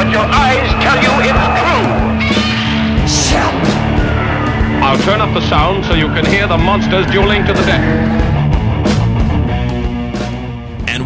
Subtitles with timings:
[0.00, 1.84] But your eyes tell you it's true.
[3.06, 3.54] Shut!
[4.82, 8.29] I'll turn up the sound so you can hear the monsters dueling to the death.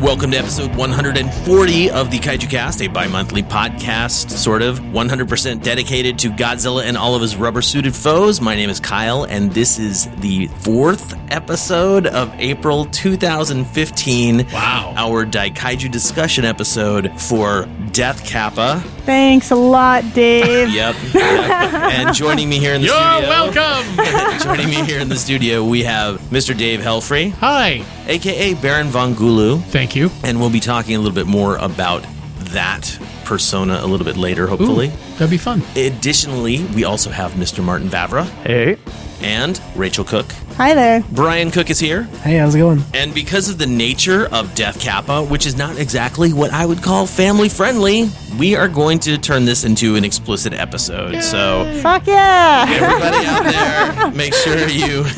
[0.04, 4.78] And welcome to episode 140 of the Kaiju Cast, a bi monthly podcast, sort of
[4.80, 8.38] 100% dedicated to Godzilla and all of his rubber suited foes.
[8.38, 14.46] My name is Kyle, and this is the fourth episode of April 2015.
[14.52, 14.92] Wow.
[14.94, 18.82] Our Daikaiju discussion episode for Death Kappa.
[19.06, 20.68] Thanks a lot, Dave.
[20.74, 20.96] Yep.
[21.14, 21.14] yep.
[21.94, 23.18] And joining me here in the studio.
[23.18, 23.55] You're studio.
[23.55, 24.39] welcome.
[24.44, 26.56] joining me here in the studio, we have Mr.
[26.56, 27.84] Dave Helfrey, Hi.
[28.06, 29.62] aka Baron Von Gulu.
[29.64, 30.11] Thank you.
[30.23, 32.05] And we'll be talking a little bit more about
[32.53, 34.89] that persona a little bit later, hopefully.
[35.19, 35.62] That'd be fun.
[35.77, 37.64] Additionally, we also have Mr.
[37.64, 38.77] Martin Vavra Hey.
[39.23, 40.27] and Rachel Cook.
[40.56, 41.02] Hi there.
[41.10, 42.05] Brian Cook is here.
[42.22, 42.80] Hey, how's it going?
[42.94, 46.80] And because of the nature of Death Kappa, which is not exactly what I would
[46.80, 51.22] call family friendly, we are going to turn this into an explicit episode.
[51.22, 52.66] So, Fuck yeah.
[52.69, 53.42] everybody out
[54.05, 55.05] there, make sure you.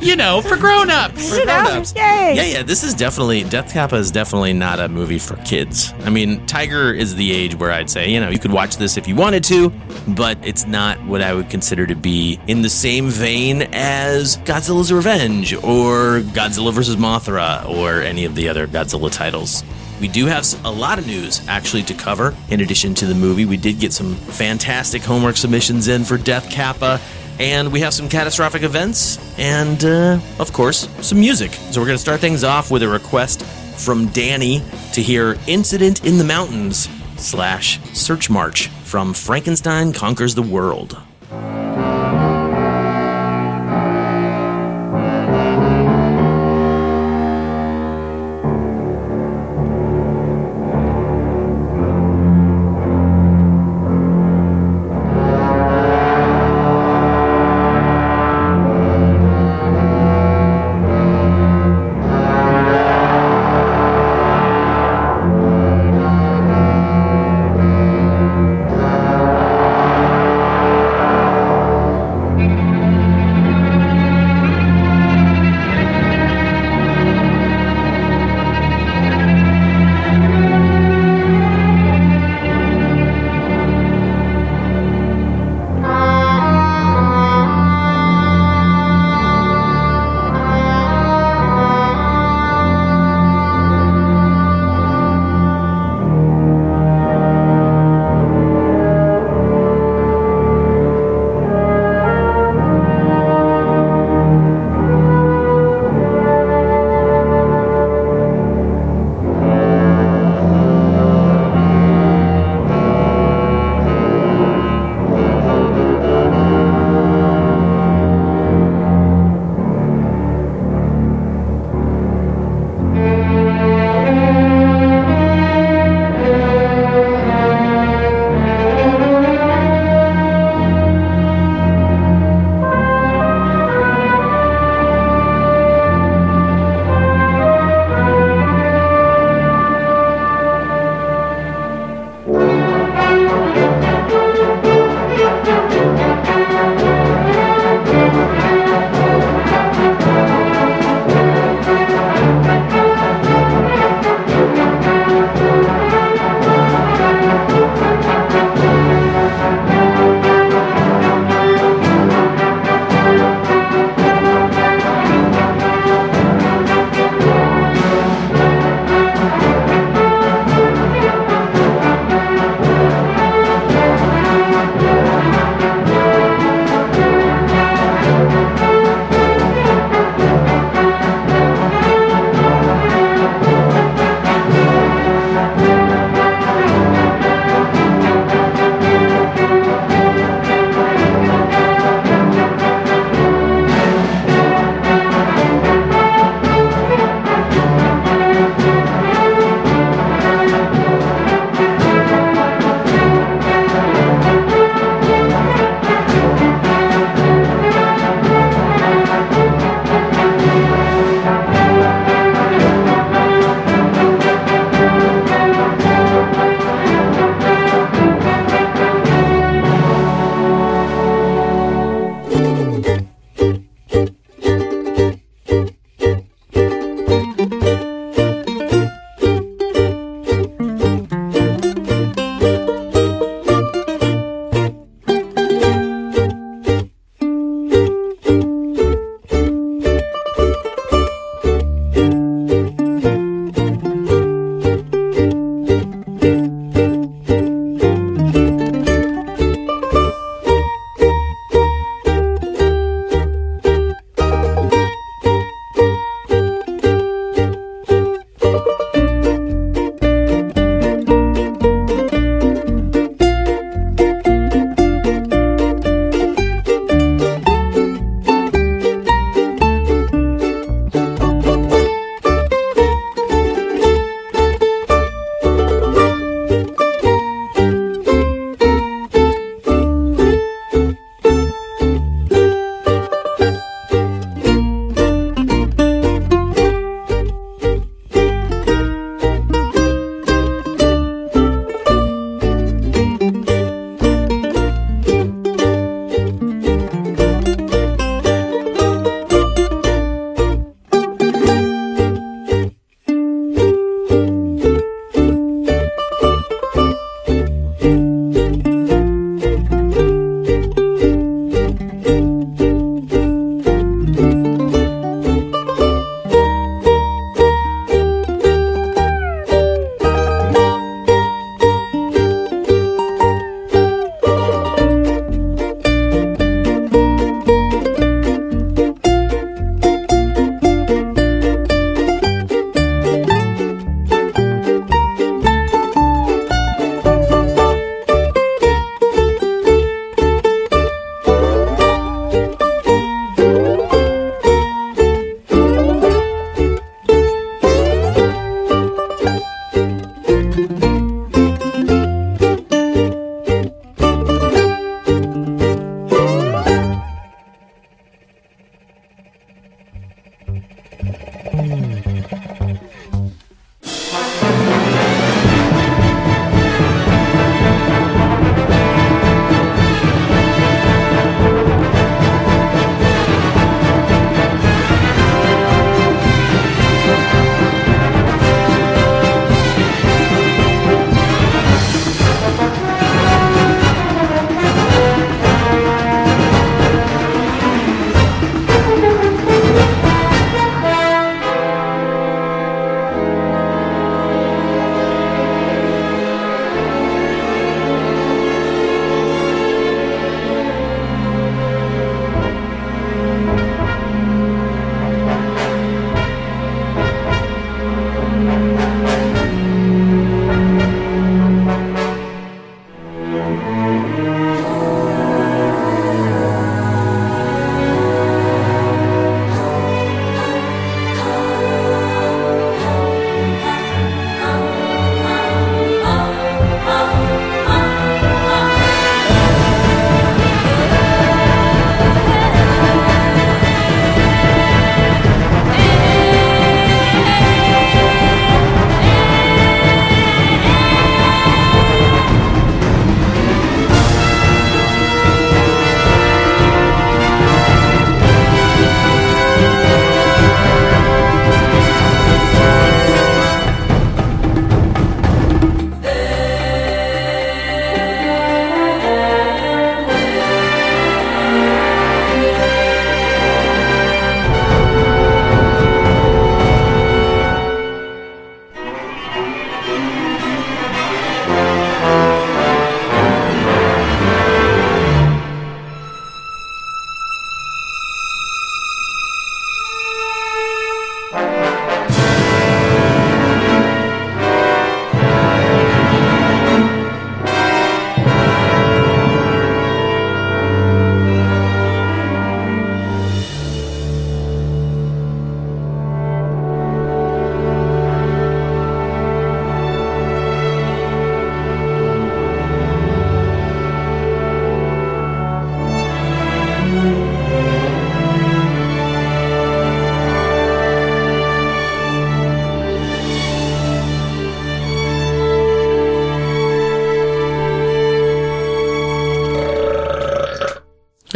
[0.00, 1.36] You know, for grown-ups.
[1.38, 1.92] for grown-ups.
[1.96, 2.32] Yay.
[2.34, 5.92] Yeah, yeah, this is definitely Death Kappa is definitely not a movie for kids.
[6.00, 8.96] I mean, Tiger is the age where I'd say, you know, you could watch this
[8.96, 9.70] if you wanted to,
[10.08, 14.38] but it's not what I would consider to be in the same vein as
[14.76, 16.96] Godzilla's Revenge or Godzilla vs.
[16.96, 19.64] Mothra or any of the other Godzilla titles.
[20.02, 22.34] We do have a lot of news actually to cover.
[22.50, 26.50] In addition to the movie, we did get some fantastic homework submissions in for Death
[26.50, 27.00] Kappa,
[27.38, 31.52] and we have some catastrophic events, and uh, of course, some music.
[31.52, 34.62] So we're going to start things off with a request from Danny
[34.92, 36.86] to hear "Incident in the Mountains"
[37.16, 41.00] slash "Search March" from Frankenstein Conquers the World.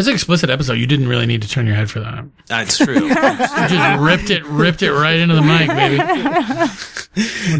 [0.00, 0.74] It's an explicit episode.
[0.74, 2.24] You didn't really need to turn your head for that.
[2.46, 3.08] That's true.
[3.10, 5.98] You just ripped it, ripped it right into the mic, baby.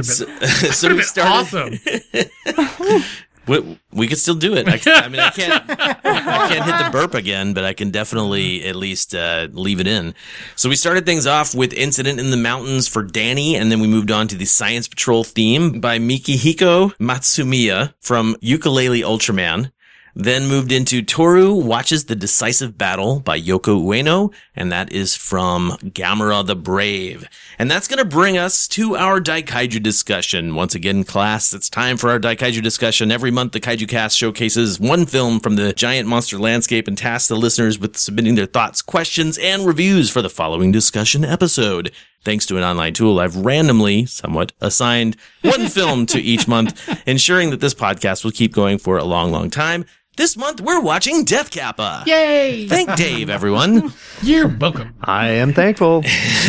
[0.03, 0.25] so,
[0.73, 1.31] so we started.
[1.31, 3.03] Awesome.
[3.47, 4.69] We, we could still do it.
[4.69, 8.65] I, I mean, I can't, I can't hit the burp again, but I can definitely
[8.65, 10.15] at least uh, leave it in.
[10.55, 13.89] So we started things off with "Incident in the Mountains" for Danny, and then we
[13.89, 19.73] moved on to the Science Patrol theme by Mikihiko Matsumiya from Ukulele Ultraman.
[20.15, 25.71] Then moved into Toru watches the decisive battle by Yoko Ueno, and that is from
[25.83, 27.29] Gamera the Brave.
[27.59, 30.55] And that's going to bring us to our Daikaiju discussion.
[30.55, 33.13] Once again, class, it's time for our Daikaiju discussion.
[33.13, 37.29] Every month, the Kaiju Cast showcases one film from the giant monster landscape and tasks
[37.29, 41.93] the listeners with submitting their thoughts, questions, and reviews for the following discussion episode.
[42.23, 47.49] Thanks to an online tool, I've randomly, somewhat, assigned one film to each month, ensuring
[47.49, 49.87] that this podcast will keep going for a long, long time.
[50.17, 52.03] This month, we're watching Death Kappa.
[52.07, 52.69] Yay!
[52.69, 53.95] Thank Dave, everyone.
[54.23, 54.95] You're welcome.
[55.01, 56.03] I am thankful.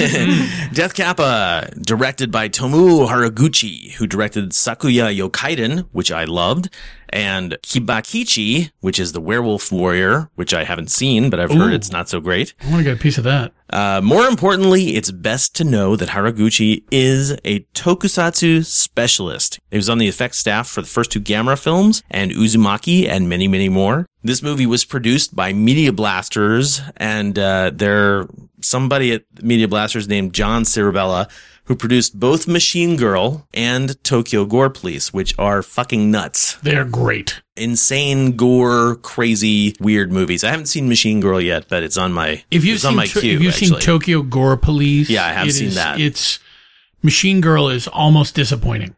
[0.74, 6.70] Death Kappa, directed by Tomu Haraguchi, who directed Sakuya Yokaiden, which I loved,
[7.12, 11.92] and Kibakichi, which is the Werewolf Warrior, which I haven't seen, but I've heard it's
[11.92, 12.54] not so great.
[12.62, 13.54] I want to get a piece of that.
[13.70, 19.60] Uh, more importantly, it's best to know that Haraguchi is a tokusatsu specialist.
[19.70, 23.30] He was on the effects staff for the first two Gamera films and Uzumaki and
[23.30, 24.08] many, many more.
[24.24, 28.28] This movie was produced by Media Blasters and, uh, they're
[28.64, 31.28] somebody at Media Blasters named John Sirabella
[31.66, 37.42] who produced both Machine Girl and Tokyo Gore Police, which are fucking nuts They're great.
[37.56, 40.44] insane gore, crazy, weird movies.
[40.44, 42.96] I haven't seen Machine Girl yet, but it's on my If you've it's seen, on
[42.96, 43.36] my To- queue.
[43.36, 43.80] if you've seen.
[43.80, 46.00] Tokyo Gore Police, Yeah, I have seen is- that.
[46.00, 46.40] It's
[47.04, 48.96] Machine Girl is almost disappointing.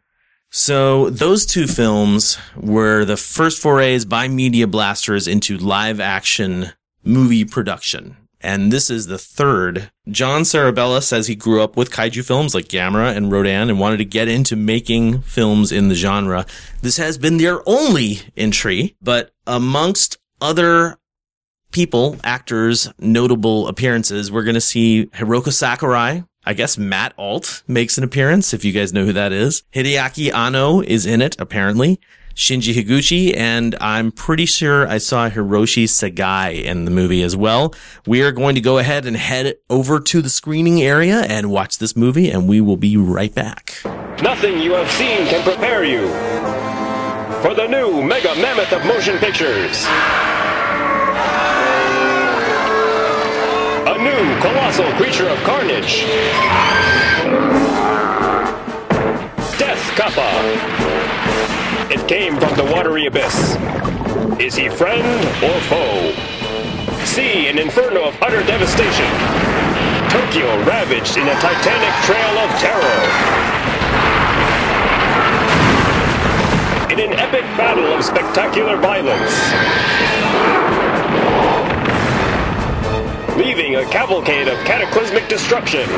[0.49, 7.43] So those two films were the first forays by Media Blasters into live action movie
[7.43, 8.17] production.
[8.43, 9.89] And this is the third.
[10.09, 13.97] John Sirabella says he grew up with kaiju films like Gamera and Rodan and wanted
[13.97, 16.45] to get into making films in the genre.
[16.81, 20.97] This has been their only entry, but amongst other
[21.71, 26.23] people, actors, notable appearances, we're going to see Hiroko Sakurai.
[26.45, 29.63] I guess Matt Alt makes an appearance, if you guys know who that is.
[29.73, 32.01] Hideaki Anno is in it, apparently.
[32.35, 37.75] Shinji Higuchi, and I'm pretty sure I saw Hiroshi Sagai in the movie as well.
[38.07, 41.77] We are going to go ahead and head over to the screening area and watch
[41.77, 43.79] this movie, and we will be right back.
[44.21, 46.07] Nothing you have seen can prepare you
[47.43, 49.85] for the new Mega Mammoth of Motion Pictures.
[53.85, 56.01] A new colossal creature of carnage.
[59.59, 60.92] Death Kappa.
[61.91, 63.57] It came from the watery abyss.
[64.39, 65.05] Is he friend
[65.43, 66.13] or foe?
[67.05, 69.09] See an inferno of utter devastation.
[70.09, 73.53] Tokyo ravaged in a titanic trail of terror.
[76.93, 79.33] in an epic battle of spectacular violence.
[83.35, 85.89] Leaving a cavalcade of cataclysmic destruction.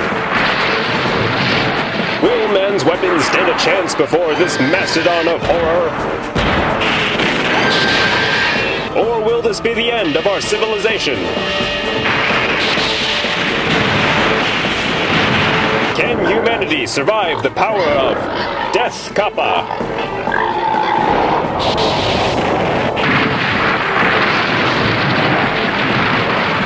[2.86, 5.90] Weapons stand a chance before this mastodon of horror?
[8.96, 11.16] Or will this be the end of our civilization?
[15.96, 18.14] Can humanity survive the power of
[18.72, 19.66] Death Kappa?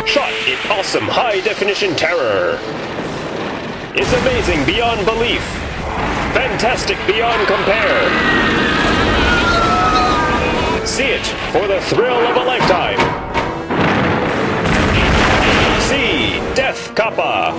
[0.06, 2.60] Shot in awesome high definition terror.
[3.96, 5.59] It's amazing beyond belief.
[6.34, 8.10] Fantastic beyond compare.
[10.86, 13.00] See it for the thrill of a lifetime.
[15.82, 17.54] See Death Kappa.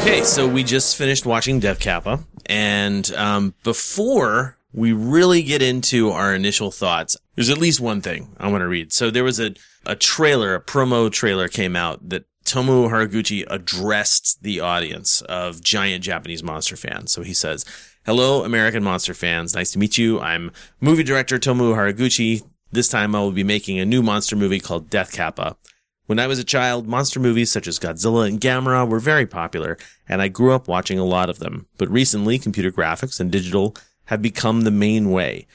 [0.00, 6.10] Okay, so we just finished watching Death Kappa, and um, before we really get into
[6.10, 8.92] our initial thoughts, there's at least one thing I want to read.
[8.92, 9.54] So there was a,
[9.86, 16.02] a trailer, a promo trailer came out that Tomu Haraguchi addressed the audience of giant
[16.02, 17.12] Japanese monster fans.
[17.12, 17.66] So he says,
[18.06, 19.54] Hello, American monster fans.
[19.54, 20.18] Nice to meet you.
[20.18, 20.50] I'm
[20.80, 22.42] movie director Tomu Haraguchi.
[22.72, 25.58] This time I will be making a new monster movie called Death Kappa.
[26.06, 29.76] When I was a child, monster movies such as Godzilla and Gamera were very popular,
[30.08, 31.66] and I grew up watching a lot of them.
[31.76, 33.76] But recently, computer graphics and digital
[34.06, 35.46] have become the main way.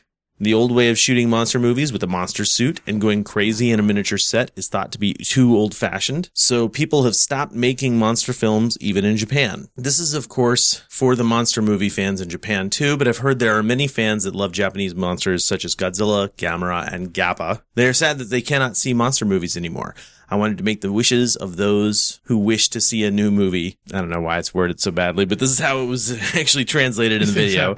[0.44, 3.80] The old way of shooting monster movies with a monster suit and going crazy in
[3.80, 7.98] a miniature set is thought to be too old fashioned, so people have stopped making
[7.98, 9.70] monster films even in Japan.
[9.78, 13.40] This is, of course, for the monster movie fans in Japan too, but I've heard
[13.40, 17.62] there are many fans that love Japanese monsters such as Godzilla, Gamera, and Gappa.
[17.76, 19.96] They are sad that they cannot see monster movies anymore.
[20.30, 23.78] I wanted to make the wishes of those who wish to see a new movie.
[23.94, 26.66] I don't know why it's worded so badly, but this is how it was actually
[26.66, 27.76] translated in the video.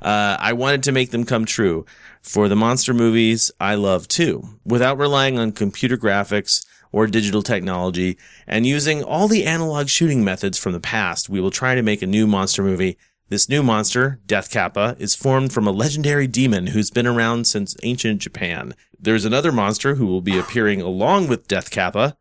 [0.00, 1.84] Uh, I wanted to make them come true
[2.22, 8.18] for the monster movies I love too, without relying on computer graphics or digital technology
[8.46, 11.28] and using all the analog shooting methods from the past.
[11.28, 12.96] We will try to make a new monster movie.
[13.28, 17.76] This new monster, Death Kappa, is formed from a legendary demon who's been around since
[17.82, 18.74] ancient Japan.
[18.98, 22.16] There's another monster who will be appearing along with Death Kappa.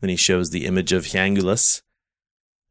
[0.00, 1.82] Then he shows the image of Hyangulus.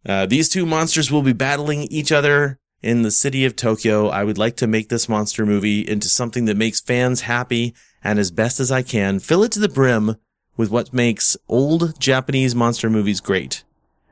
[0.06, 4.08] Uh, these two monsters will be battling each other in the city of Tokyo.
[4.08, 8.20] I would like to make this monster movie into something that makes fans happy and
[8.20, 10.16] as best as I can, fill it to the brim
[10.56, 13.64] with what makes old Japanese monster movies great.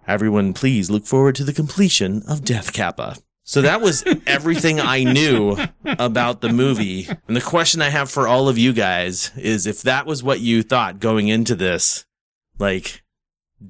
[0.08, 3.18] Everyone, please look forward to the completion of Death Kappa.
[3.44, 7.08] So that was everything I knew about the movie.
[7.28, 10.42] And the question I have for all of you guys is if that was what
[10.42, 12.06] you thought going into this,
[12.60, 13.04] like,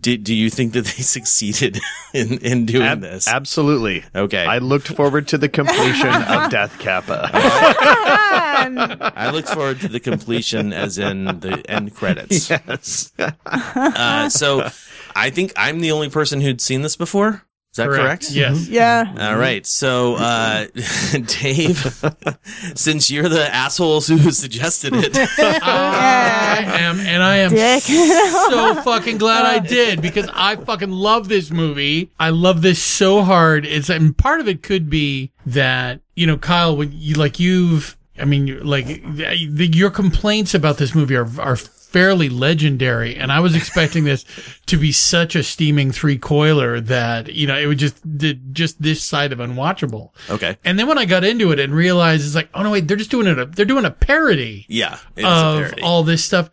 [0.02, 1.80] did, do you think that they succeeded
[2.14, 3.28] in, in doing Ab- this?
[3.28, 4.04] Absolutely.
[4.16, 4.46] Okay.
[4.46, 7.30] I looked forward to the completion of Death Kappa.
[7.34, 12.50] I look forward to the completion as in the end credits.
[12.50, 13.12] yes.
[13.18, 14.70] Uh, so
[15.16, 17.45] I think I'm the only person who'd seen this before.
[17.76, 18.32] Is that correct?
[18.32, 18.70] Yes.
[18.70, 19.14] Yeah.
[19.20, 19.68] All right.
[19.68, 20.68] So, uh,
[21.42, 21.78] Dave,
[22.76, 27.84] since you're the assholes who suggested it, I am, and I am Dick.
[27.84, 32.12] so fucking glad I did because I fucking love this movie.
[32.18, 33.66] I love this so hard.
[33.66, 37.98] It's and part of it could be that you know, Kyle, when you like you've,
[38.18, 41.58] I mean, you- like the, your complaints about this movie are are
[41.96, 44.26] fairly legendary, and I was expecting this
[44.66, 48.82] to be such a steaming three coiler that you know it would just did just
[48.82, 50.10] this side of unwatchable.
[50.30, 50.58] okay.
[50.66, 52.98] And then when I got into it and realized it's like, oh no, wait, they're
[52.98, 53.56] just doing it.
[53.56, 54.98] They're doing a parody Yeah.
[55.16, 55.82] It is a of parody.
[55.84, 56.50] all this stuff.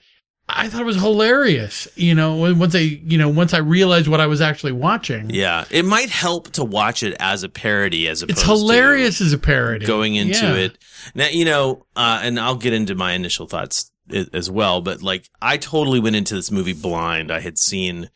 [0.49, 1.89] I thought it was hilarious.
[1.97, 5.31] You know, once I, you know, once I realized what I was actually watching.
[5.31, 5.65] yeah.
[5.71, 9.39] It might help to watch it as a parody as opposed It's hilarious as a
[9.39, 9.87] parody.
[9.87, 10.55] going into Yeah.
[10.67, 10.79] it.
[11.15, 13.91] Now, you know, uh, and I'll get into my initial thoughts
[14.33, 17.31] as well, but like I totally went into this movie blind.
[17.31, 18.11] I had seen,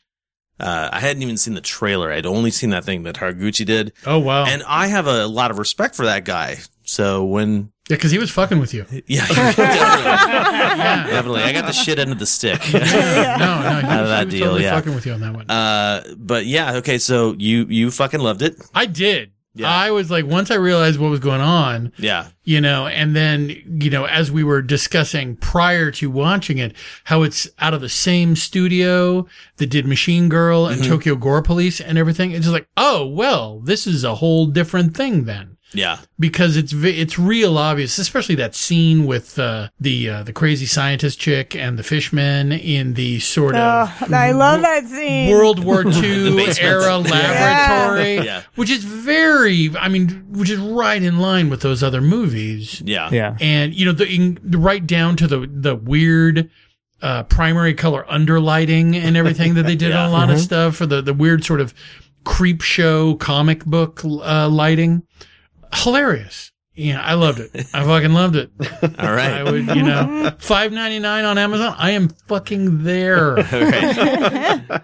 [0.59, 2.11] uh, I hadn't even seen the trailer.
[2.13, 3.93] I'd only seen that thing that Haraguchi did.
[4.05, 4.45] Oh wow.
[4.47, 6.59] And I have a lot of respect for that guy.
[6.83, 8.85] So when, yeah, because he was fucking with you.
[9.07, 9.65] yeah, definitely,
[11.11, 12.61] definitely, I got the shit end of the stick.
[12.73, 14.75] No, no, he, Out of that deal, totally yeah.
[14.75, 15.51] fucking with you on that one.
[15.51, 16.99] Uh, but yeah, okay.
[16.99, 18.57] So you you fucking loved it.
[18.75, 19.33] I did.
[19.57, 19.71] Yeah.
[19.71, 23.49] I was like, once I realized what was going on, Yeah, you know, and then,
[23.81, 27.89] you know, as we were discussing prior to watching it, how it's out of the
[27.89, 30.91] same studio that did Machine Girl and mm-hmm.
[30.91, 32.33] Tokyo Gore Police and everything.
[32.33, 35.56] It's just like, oh, well, this is a whole different thing then.
[35.73, 40.65] Yeah, Because it's it's real obvious, especially that scene with uh, the uh, the crazy
[40.67, 45.31] scientist chick and the fishmen in the sort of Oh, I love that scene.
[45.31, 48.43] World War II era laboratory, Yeah.
[48.55, 52.81] which is very, I mean, which is right in line with those other movies.
[52.85, 53.37] yeah, Yeah.
[53.41, 56.49] And, you know, the, in, right down to the, the weird,
[57.03, 60.87] uh, primary color underlighting and everything that they did on a lot of stuff for
[60.87, 61.75] the, the weird sort of
[62.25, 65.03] creep show comic book, uh, lighting.
[65.75, 66.53] Hilarious.
[66.75, 67.51] Yeah, I loved it.
[67.73, 68.51] I fucking loved it.
[68.99, 69.33] All right.
[69.33, 71.75] I would, you know, five ninety nine on Amazon.
[71.79, 73.31] I am fucking there.
[73.39, 74.83] All right.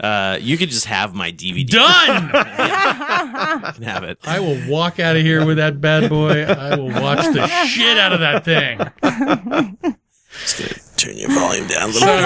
[0.00, 1.68] Uh, you could just have my DVD.
[1.68, 2.24] Done.
[2.26, 4.18] You can have it.
[4.22, 6.44] I will walk out of here with that bad boy.
[6.44, 8.78] I will watch the shit out of that thing.
[11.02, 12.12] Just gonna turn your volume down a little bit.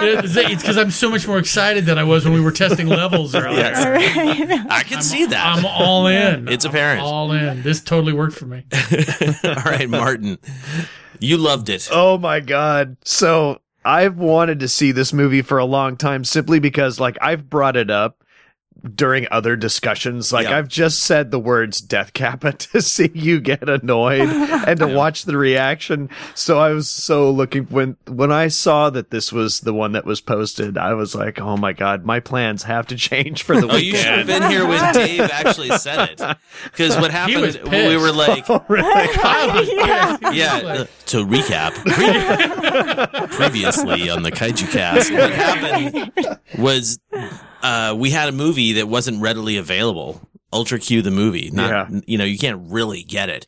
[0.00, 0.52] It's okay.
[0.52, 3.34] It's because I'm so much more excited than I was when we were testing levels
[3.34, 3.58] earlier.
[3.58, 4.66] Yes.
[4.70, 5.56] I can see that.
[5.56, 6.48] I'm all in.
[6.48, 7.02] It's I'm apparent.
[7.02, 7.62] all in.
[7.62, 8.64] This totally worked for me.
[9.44, 10.38] All right, Martin.
[11.18, 11.88] You loved it.
[11.90, 12.96] Oh my god.
[13.04, 17.50] So I've wanted to see this movie for a long time simply because like I've
[17.50, 18.17] brought it up
[18.94, 20.32] during other discussions.
[20.32, 20.58] Like Yeah.
[20.58, 25.24] I've just said the words death kappa to see you get annoyed and to watch
[25.24, 26.08] the reaction.
[26.34, 30.04] So I was so looking when when I saw that this was the one that
[30.04, 33.68] was posted, I was like, Oh my god, my plans have to change for the
[33.68, 36.36] Oh, you should have been here when Dave actually said it.
[36.64, 40.30] Because what happened, was we were like, Kyle was- Yeah.
[40.32, 40.56] yeah.
[40.68, 46.98] uh, to recap, pre- previously on the Kaiju Cast, what happened was
[47.68, 50.20] uh, we had a movie that wasn't readily available.
[50.52, 51.50] Ultra Q, the movie.
[51.52, 52.00] Not, Yeah.
[52.06, 53.46] you know, you can't really get it.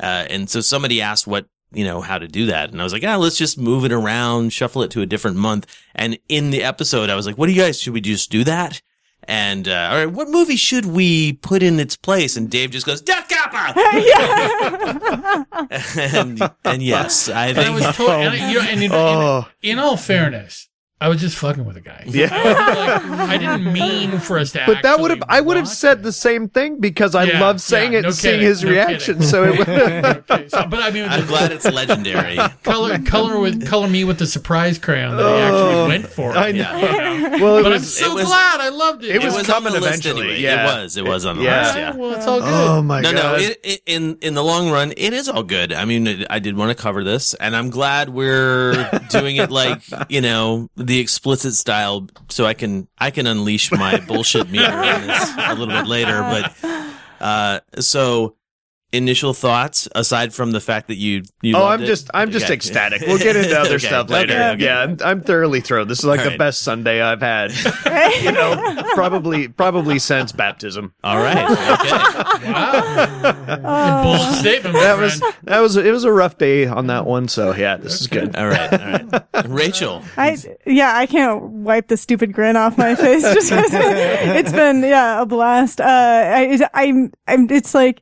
[0.00, 2.70] Uh, and so somebody asked what, you know, how to do that.
[2.70, 5.36] And I was like, ah, let's just move it around, shuffle it to a different
[5.36, 5.66] month.
[5.94, 8.44] And in the episode, I was like, what do you guys, should we just do
[8.44, 8.80] that?
[9.24, 12.38] And, uh, all right, what movie should we put in its place?
[12.38, 13.78] And Dave just goes, Death Kappa!
[15.98, 19.46] and, and yes, I And I was to- and, you know, and in, Oh.
[19.62, 20.67] in, in all fairness,
[21.00, 22.02] I was just fucking with a guy.
[22.06, 22.28] Yeah.
[23.18, 24.62] Like, I didn't mean for us to.
[24.66, 26.02] But that would have I would have said it.
[26.02, 28.64] the same thing because I Yeah, love saying yeah, it no and seeing kidding, his
[28.64, 29.14] no reaction.
[29.16, 29.28] kidding.
[29.28, 32.36] So it would Okay, so- but I mean, I'm the- glad it's legendary.
[32.64, 36.32] color color with color me with the surprise crayon that he oh, actually went for.
[36.32, 36.58] I know.
[36.58, 37.36] Yeah.
[37.40, 39.16] Well, it But I'm so it was- glad I loved it.
[39.16, 40.40] it was on coming the list eventually, anyway.
[40.42, 40.62] yeah.
[40.74, 40.96] It was.
[40.96, 41.62] It was on the Yeah.
[41.62, 41.76] list.
[41.76, 41.94] Yeah.
[41.96, 42.48] Well, it's all good.
[42.48, 43.22] Oh my No, no.
[43.22, 43.40] god.
[43.40, 45.72] It, it, in in the long run, it is all good.
[45.72, 49.82] I mean, I did want to cover this, and I'm glad we're doing it like
[50.08, 55.54] you know the explicit style, so I can I can unleash my bullshit meter a
[55.54, 56.20] little bit later.
[56.22, 56.54] But
[57.20, 58.34] uh, so
[58.90, 61.86] initial thoughts aside from the fact that you you Oh, loved I'm it?
[61.86, 62.54] just I'm just Okay.
[62.54, 63.02] ecstatic.
[63.06, 64.32] We'll get into other Okay, stuff later.
[64.32, 64.64] okay, okay.
[64.64, 65.88] Yeah, I'm, I'm thoroughly thrilled.
[65.88, 66.38] This is like All the right.
[66.38, 67.52] best Sunday I've had.
[68.22, 70.94] you know, probably probably since baptism.
[71.04, 71.36] All right.
[71.36, 72.48] Okay.
[72.52, 74.02] Wow.
[74.02, 77.28] Bold statement, my That was that was it was a rough day on that one.
[77.28, 78.34] So yeah, this is good.
[78.36, 78.72] All right.
[78.72, 78.78] All
[79.32, 79.46] right.
[79.48, 80.02] Rachel.
[80.16, 84.80] I yeah, I can't wipe the stupid grin off my face just 'cause it's been
[84.82, 85.80] yeah a blast.
[85.80, 88.00] Uh, I I'm I'm it's like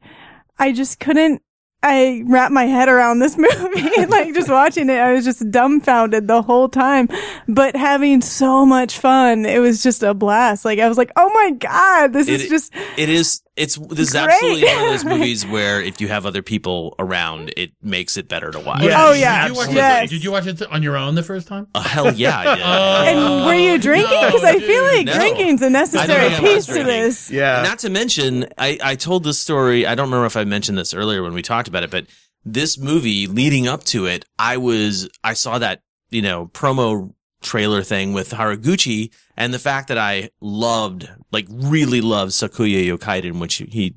[0.58, 1.42] I just couldn't.
[1.82, 4.98] I wrap my head around this movie, like just watching it.
[4.98, 7.08] I was just dumbfounded the whole time,
[7.48, 9.46] but having so much fun.
[9.46, 10.64] It was just a blast.
[10.64, 13.42] Like I was like, oh my god, this is just It is.
[13.56, 17.54] It's this is absolutely one of those movies where if you have other people around,
[17.56, 18.82] it makes it better to watch.
[18.82, 19.02] Yeah.
[19.06, 19.46] Oh, Did yeah.
[19.46, 20.10] you watch Yes.
[20.10, 21.66] did you watch it on your own the first time?
[21.74, 23.16] Uh, hell yeah, I did.
[23.16, 24.10] And were you drinking?
[24.20, 25.14] no, Because I feel like no.
[25.14, 27.30] drinking's a necessary don't think I was piece to this.
[27.30, 27.62] Yeah.
[27.62, 29.86] Not to mention, I, I told this story.
[29.86, 32.06] I don't remember if I mentioned this earlier when we talked about it, but
[32.44, 37.82] this movie leading up to it, I was, I saw that, you know, promo trailer
[37.82, 43.56] thing with Haraguchi and the fact that I loved, like really loved Sakuya Yokaiden, which
[43.56, 43.94] he,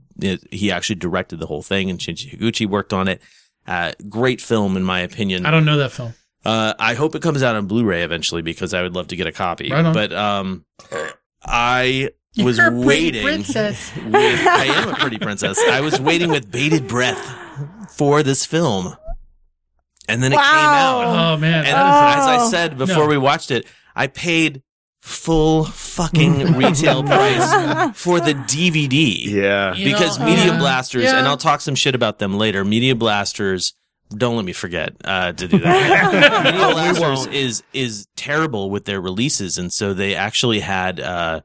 [0.52, 3.22] he actually directed the whole thing and Shinji Higuchi worked on it.
[3.68, 5.46] Uh, great film in my opinion.
[5.46, 6.14] I don't know that film.
[6.44, 9.28] Uh, I hope it comes out on Blu-ray eventually because I would love to get
[9.28, 9.70] a copy.
[9.72, 9.94] Right on.
[9.94, 10.66] But um,
[11.44, 13.24] I was You're a pretty waiting.
[13.24, 13.92] princess.
[14.06, 15.60] With, I am a pretty princess.
[15.60, 17.18] I was waiting with bated breath
[17.96, 18.96] for this film,
[20.08, 21.04] and then it came out.
[21.34, 22.50] Oh man, And that is- as I Oh.
[22.50, 23.08] said before No.
[23.08, 24.62] we watched it, I paid
[25.02, 29.74] full fucking retail price for the DVD yeah.
[29.74, 31.18] You because know, Media uh, Blasters, yeah.
[31.18, 32.66] and I'll talk some shit about them later.
[32.66, 33.74] Media Blasters,
[34.10, 36.44] don't let me forget uh, to do that.
[36.44, 41.42] Media Blasters is is terrible with their releases, and so they actually had uh,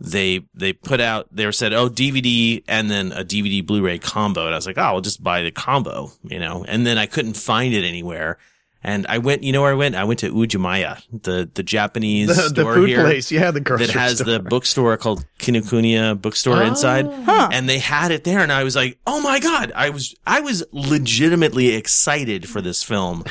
[0.00, 4.54] they they put out they said oh DVD and then a DVD Blu-ray combo, and
[4.54, 7.34] I was like oh I'll just buy the combo, you know, and then I couldn't
[7.34, 8.38] find it anywhere.
[8.86, 9.96] And I went, you know where I went?
[9.96, 13.58] I went to Uwajimaya, the, the Japanese The, the store food here place, yeah, the
[13.60, 14.32] grocery that has store.
[14.34, 16.66] the bookstore called Kinokuniya bookstore Oh.
[16.66, 17.06] inside.
[17.24, 17.48] Huh.
[17.50, 20.38] And they had it there and I was like, "Oh my god, I was I
[20.40, 23.24] was legitimately excited for this film."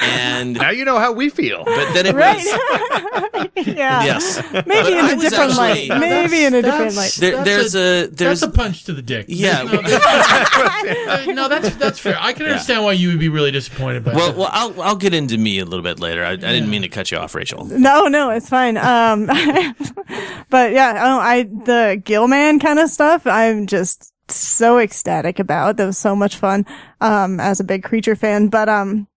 [0.00, 1.64] and now you know how we feel.
[1.64, 2.36] but then it Right.
[2.36, 4.04] was yeah.
[4.04, 4.42] yes.
[4.52, 6.00] Maybe But in I a different actually- light.
[6.00, 7.16] Maybe in a different light.
[7.18, 9.26] There, That's there's a, there's that's a punch to the dick.
[9.28, 9.62] Yeah.
[9.64, 12.16] no, that's, no, that's that's fair.
[12.20, 14.36] I can understand why you would be really disappointed by well, that.
[14.38, 16.24] well, I'll I'll get into me a little bit later.
[16.24, 17.64] I, I didn't mean to cut you off, Rachel.
[17.64, 18.76] No, no, it's fine.
[18.76, 19.26] Um,
[20.50, 23.26] but yeah, oh, I the Gill-man kind of stuff.
[23.26, 25.78] I'm just so ecstatic about.
[25.78, 26.66] That was so much fun.
[27.00, 29.08] Um, as a big creature fan, but um,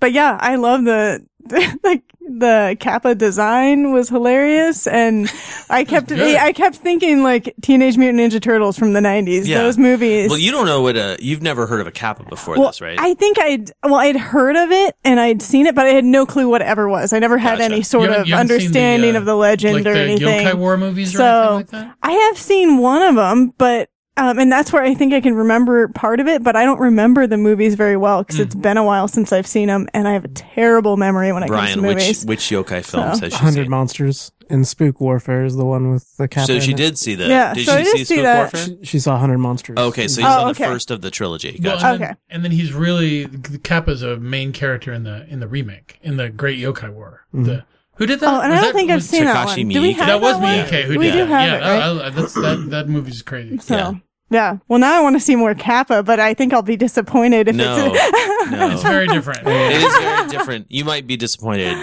[0.00, 5.30] but yeah, I love the the the Kappa design was hilarious, and
[5.68, 6.10] I kept.
[6.10, 9.46] I kept thinking like Teenage Mutant Ninja Turtles from the '90s.
[9.46, 9.58] Yeah.
[9.62, 10.30] Those movies.
[10.30, 12.80] Well, you don't know what a you've never heard of a kappa before Well, this,
[12.80, 12.98] right?
[12.98, 16.04] I think I'd well, I'd heard of it and I'd seen it, but I had
[16.04, 17.12] no clue what it ever was.
[17.12, 17.64] I never had Gotcha.
[17.72, 20.00] any sort haven't- of you haven't seen understanding uh, of the legend like or the
[20.00, 20.46] anything.
[20.46, 21.96] Yokai War movies or so anything like that.
[22.02, 25.34] I have seen one of them, but um, and that's where I think I can
[25.34, 28.42] remember part of it, but I don't remember the movies very well because Hmm.
[28.42, 31.42] it's been a while since I've seen them, and I have a terrible memory when
[31.42, 32.24] it Brian, comes to movies.
[32.26, 33.68] which yokai films has she Hundred?
[33.68, 36.46] Monsters and Spook Warfare is the one with the Kappa.
[36.46, 37.28] So she did see that.
[37.28, 38.38] Yeah, did so I she did see see Spook that.
[38.52, 38.76] Warfare?
[38.80, 39.78] She, she saw Hundred Monsters.
[39.78, 40.64] Okay, so you Oh, saw okay.
[40.64, 41.58] the first of the trilogy.
[41.62, 41.86] Well, Gotcha.
[41.86, 42.18] and, then, Okay.
[42.30, 43.26] and then he's really
[43.62, 47.24] Kappa's a main character in the in the remake in the Great Yokai War.
[47.32, 47.64] The
[47.96, 48.28] who did that?
[48.28, 49.68] oh, and I don't that- think I've was- seen that Takashi one.
[49.72, 50.42] Do we have That was one?
[50.44, 51.28] Miike who we did do that.
[51.28, 51.82] have yeah, it, right?
[52.02, 53.56] I, I, that's, that that movie's crazy.
[53.58, 53.92] So, Yeah.
[54.30, 54.58] Yeah.
[54.68, 57.56] Well, now I want to see more Kappa, but I think I'll be disappointed if
[57.56, 58.50] No, it's.
[58.50, 59.46] no, It's very different.
[59.46, 60.66] it is very different.
[60.70, 61.76] You might be disappointed.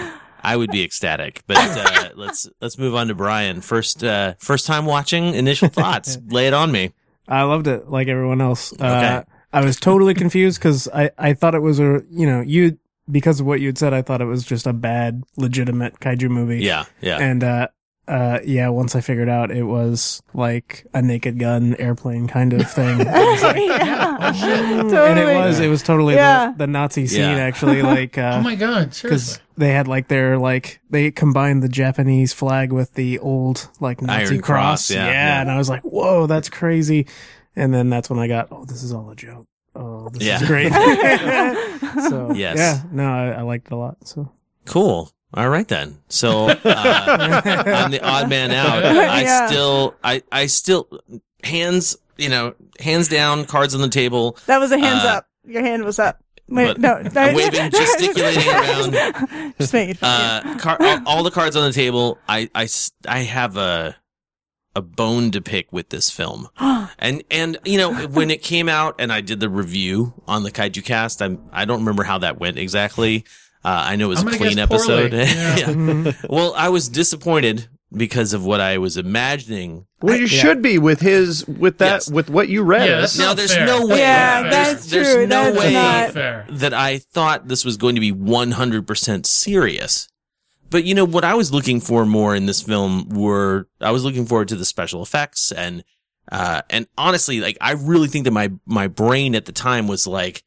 [0.44, 3.60] I would be ecstatic, but uh, let's let's move on to Brian.
[3.60, 5.34] First, uh, first time watching.
[5.34, 6.18] Initial thoughts.
[6.28, 6.92] Lay it on me.
[7.28, 8.72] I loved it like everyone else.
[8.72, 8.86] Uh,
[9.22, 9.22] Okay.
[9.54, 12.78] I was totally confused because I, I thought it was a, you know, you,
[13.10, 16.60] because of what you'd said, I thought it was just a bad, legitimate kaiju movie.
[16.64, 17.18] Yeah, yeah.
[17.18, 17.68] And, uh,
[18.08, 22.68] uh, yeah, once I figured out it was like a naked gun airplane kind of
[22.70, 22.98] thing.
[23.06, 24.32] yeah.
[24.32, 24.96] totally.
[24.96, 26.50] And it was, it was totally Yeah.
[26.52, 27.36] the, the Nazi scene Yeah.
[27.36, 31.68] actually, like, uh, Oh my god, because they had like their like they combined the
[31.68, 35.40] Japanese flag with the old like Nazi Iron Cross, yeah, yeah.
[35.40, 37.06] and I was like, whoa, that's crazy.
[37.54, 39.46] And then that's when I got, oh, this is all a joke.
[39.74, 40.40] Oh, this Yeah.
[40.40, 40.72] is great.
[42.08, 42.56] so Yes.
[42.58, 43.96] yeah, no, I, I liked it a lot.
[44.08, 44.30] So
[44.64, 45.10] Cool.
[45.34, 45.98] All right then.
[46.08, 48.84] So uh, I'm the odd man out.
[48.84, 49.46] I Yeah.
[49.46, 50.88] still, I, I still,
[51.42, 54.36] hands, you know, hands down, cards on the table.
[54.46, 55.28] That was a hands Uh, up.
[55.44, 56.22] Your hand was up.
[56.48, 59.54] Wait, but no, I'm waving, gesticulating around.
[59.58, 60.10] Just making fun.
[60.46, 62.18] Uh, car, all, all the cards on the table.
[62.28, 62.68] I, I,
[63.08, 63.96] I have a,
[64.76, 66.48] a bone to pick with this film.
[66.98, 70.52] And, and, you know, when it came out and I did the review on the
[70.52, 73.24] Kaiju cast, I'm, I don't remember how that went exactly.
[73.64, 75.04] Uh, I know it was I'm a clean guess poorly.
[75.04, 75.12] episode.
[75.12, 75.70] Yeah.
[76.12, 76.12] Yeah.
[76.28, 79.86] Well, I was disappointed because of what I was imagining.
[80.00, 82.10] Well, you should be with his with that Yes.
[82.10, 82.88] with what you read.
[82.88, 83.66] Yeah, that's Now, not there's fair.
[83.66, 83.98] no way.
[83.98, 85.26] Yeah, there's, that's there's true.
[85.26, 90.08] no That's way not- that I thought this was going to be 100% serious.
[90.70, 94.04] But you know what I was looking for more in this film were I was
[94.04, 95.84] looking forward to the special effects and
[96.30, 100.06] uh and honestly like I really think that my my brain at the time was
[100.06, 100.42] like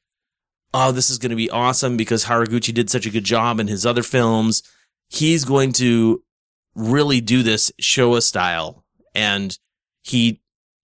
[0.74, 3.68] oh this is going to be awesome because Haraguchi did such a good job in
[3.68, 4.64] his other films.
[5.08, 6.24] He's going to
[6.76, 9.58] really do this Showa style and
[10.02, 10.42] he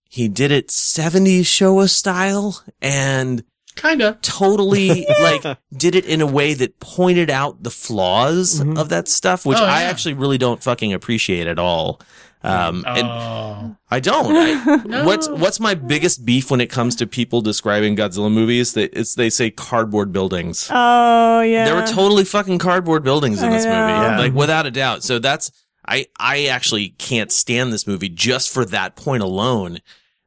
[0.10, 3.44] he did it 70s Showa style and
[3.76, 4.20] Kinda.
[4.22, 8.78] totally like did it in a way that pointed out the flaws mm-hmm.
[8.78, 12.02] of that stuff, which Oh, I actually really don't fucking appreciate at all.
[12.44, 13.76] Um, and Oh.
[13.92, 14.36] I don't.
[14.36, 18.74] I, What's what's my biggest beef when it comes to people describing Godzilla movies?
[18.74, 20.68] That it's they say cardboard buildings.
[20.72, 21.66] Oh yeah.
[21.66, 23.76] There were totally fucking cardboard buildings in I this movie.
[23.76, 24.18] Yeah.
[24.18, 25.04] like without a doubt.
[25.04, 25.52] So that's
[25.86, 29.80] I I actually can't stand this movie just for that point alone.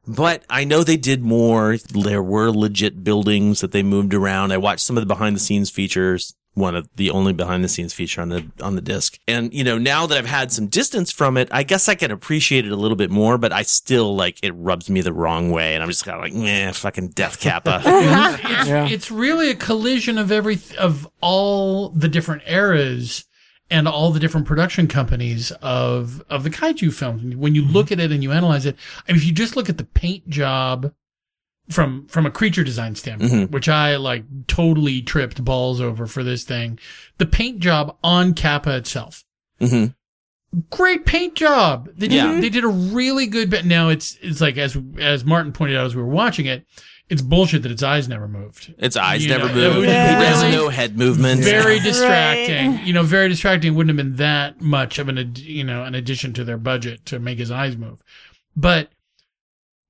[0.07, 1.77] But I know they did more.
[1.77, 4.51] There were legit buildings that they moved around.
[4.51, 6.35] I watched some of the behind the scenes features.
[6.55, 9.19] One of the only behind the scenes feature on the on the disc.
[9.27, 12.11] And you know, now that I've had some distance from it, I guess I can
[12.11, 15.51] appreciate it a little bit more, but I still like it rubs me the wrong
[15.51, 17.81] way and I'm just kind of like, meh, fucking Death Kappa.
[17.85, 18.87] it's, Yeah.
[18.87, 23.25] it's really a collision of every of all the different eras
[23.69, 27.35] and all the different production companies of of the kaiju films.
[27.35, 27.73] When you mm-hmm.
[27.73, 28.75] look at it and you analyze it,
[29.07, 30.93] I mean, if you just look at the paint job
[31.69, 36.43] from from a creature design standpoint, which I like totally tripped balls over for this
[36.43, 36.79] thing,
[37.17, 39.23] the paint job on Kappa itself
[39.59, 39.85] hmm
[40.69, 41.89] great paint job.
[41.97, 42.39] They did, Yeah.
[42.39, 43.65] they did a really good bit.
[43.65, 46.65] Now it's, it's like, as, as Martin pointed out as we were watching it,
[47.09, 48.73] it's bullshit that its eyes never moved.
[48.77, 49.75] Its eyes You never know, moved.
[49.75, 51.45] it would He does really- no head movements.
[51.45, 51.83] Very Right.
[51.83, 52.85] distracting.
[52.87, 53.73] You know, very distracting.
[53.73, 56.57] It wouldn't have been that much of an, ad- you know, an addition to their
[56.57, 58.01] budget to make his eyes move.
[58.55, 58.94] But it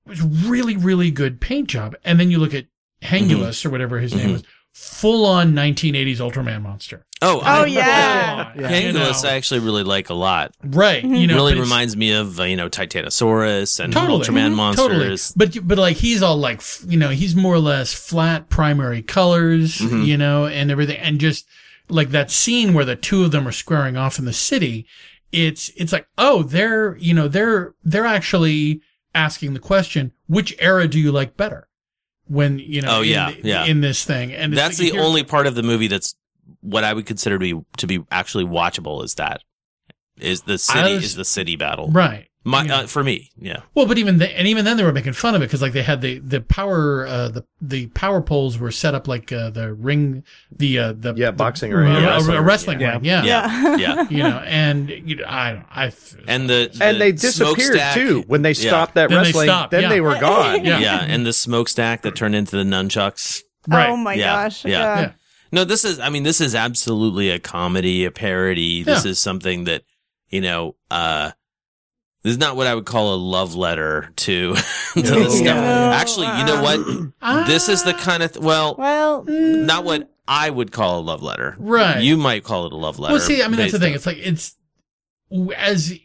[0.06, 1.94] was really, really good paint job.
[2.04, 2.66] And then you look at
[3.02, 4.42] Hangulus or whatever his name was,
[4.72, 7.04] full on 1980s Ultraman monster.
[7.22, 8.52] Oh, Oh I, yeah.
[8.52, 9.12] Full on, you know.
[9.24, 10.54] I actually really like a lot.
[10.62, 11.02] Right.
[11.02, 14.24] You know, really reminds me of uh, you know Titanosaurus and Totally.
[14.24, 14.56] Ultraman Mhm.
[14.56, 15.32] monsters.
[15.32, 15.54] Totally.
[15.60, 19.78] But but like he's all like you know he's more or less flat primary colors,
[19.78, 20.02] Mm-hmm.
[20.02, 21.46] you know, and everything, and just
[21.88, 24.86] like that scene where the two of them are squaring off in the city.
[25.32, 28.82] It's it's like oh they're you know they're they're actually
[29.16, 31.66] asking the question which era do you like better
[32.26, 33.64] when you know Oh, in yeah, the- yeah.
[33.64, 36.14] in this thing and That's the only part of the movie that's
[36.60, 39.02] what I would consider to be to be actually watchable.
[39.04, 39.42] Is that
[40.18, 42.76] is the city was- is the city battle right My Yeah.
[42.76, 43.62] uh, for me, yeah.
[43.74, 45.72] Well, but even then, and even then they were making fun of it because like
[45.72, 49.50] they had the the power uh, the the power poles were set up like uh,
[49.50, 50.22] the ring
[50.56, 52.90] the uh, the Yeah, the- boxing ring, uh, yeah, a- a wrestling wrestling ring.
[52.90, 54.08] ring yeah Yeah, yeah.
[54.08, 55.92] you know and you know, I I
[56.28, 58.68] And the, and they disappeared smokestack- too when they Yeah.
[58.70, 59.48] stopped that Then they wrestling.
[59.48, 59.88] stopped, then yeah.
[59.88, 60.64] they were gone.
[60.64, 60.78] Yeah.
[60.78, 63.42] Yeah, and the smokestack that turned into the nunchucks.
[63.66, 64.64] right Oh my Yeah, gosh.
[64.64, 64.70] yeah.
[64.70, 65.00] Yeah.
[65.00, 65.10] Yeah.
[65.50, 68.84] No, this is, I mean, this is absolutely a comedy, a parody.
[68.84, 69.10] This Yeah.
[69.12, 69.82] is something that,
[70.28, 71.32] you know, uh,
[72.26, 74.54] this is not what I would call a love letter to,
[74.94, 75.02] to No.
[75.02, 75.56] this stuff.
[75.56, 75.92] No.
[75.92, 77.46] Actually, you know what?
[77.46, 81.22] this is the kind of, th- well, Well, not what I would call a love
[81.22, 81.54] letter.
[81.58, 82.02] Right.
[82.02, 83.14] You might call it a love letter.
[83.14, 84.56] well see I mean that's the thing on- it's like it's
[85.56, 85.98] as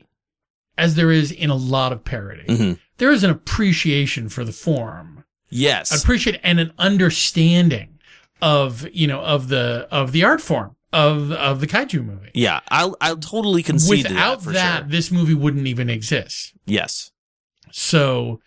[0.78, 2.80] as there is in a lot of parody Mhm.
[2.98, 5.92] there is an appreciation for the form Yes.
[6.04, 7.98] appreciate and an understanding
[8.42, 12.60] of you know of the of the art form of of the kaiju movie yeah,
[12.70, 14.88] I'll, I'll totally concede without that that sure.
[14.90, 17.12] this movie wouldn't even exist Yes.
[17.72, 18.40] so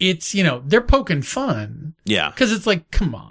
[0.00, 2.30] it's you know they're poking fun Yeah.
[2.30, 3.30] because it's like, come on.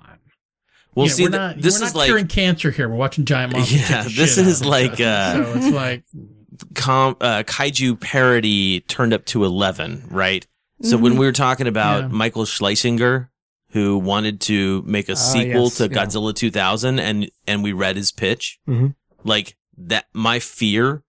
[0.96, 2.90] Well, You know, see, we're not, this we're is not like curing cancer here.
[2.90, 3.90] We're watching giant monsters.
[3.90, 6.04] Yeah, this is like, uh, so it's like
[6.76, 10.46] com- uh, kaiju parody turned up to 11, right?
[10.82, 12.08] So when we were talking about Yeah.
[12.10, 13.31] Michael Schlesinger,
[13.72, 15.90] who wanted to make a sequel yes, to yeah.
[16.06, 18.96] Godzilla 2000 and, and we read his pitch, Mhm.
[19.24, 21.04] like that, my fear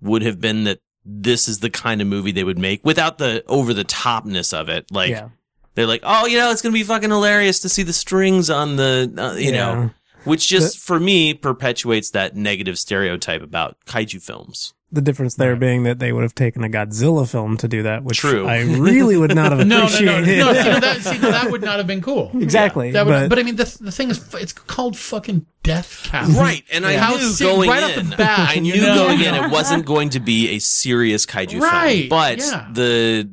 [0.00, 3.44] would have been that this is the kind of movie they would make without the
[3.46, 4.90] over the topness of it.
[4.90, 5.28] Like, yeah.
[5.74, 8.50] they're like, oh, you know, it's going to be fucking hilarious to see the strings
[8.50, 9.74] on the, uh, you Yeah.
[9.74, 9.90] know,
[10.24, 14.74] which just for me perpetuates that negative stereotype about kaiju films.
[14.92, 18.04] The difference there being that they would have taken a Godzilla film to do that,
[18.04, 18.46] which True.
[18.46, 20.38] I really would not have no, no, no, appreciated.
[20.38, 20.52] no.
[20.54, 22.30] See, no, that, see, no, that would not have been cool.
[22.40, 22.92] exactly.
[22.92, 26.28] That would, but, but, I mean, the, the thing is, it's called fucking Death Cap.
[26.28, 28.94] Right, and I How knew sick- going right in, bat, I you knew know?
[28.94, 32.68] going in it wasn't going to be a serious kaiju Right, film, but yeah.
[32.72, 33.28] the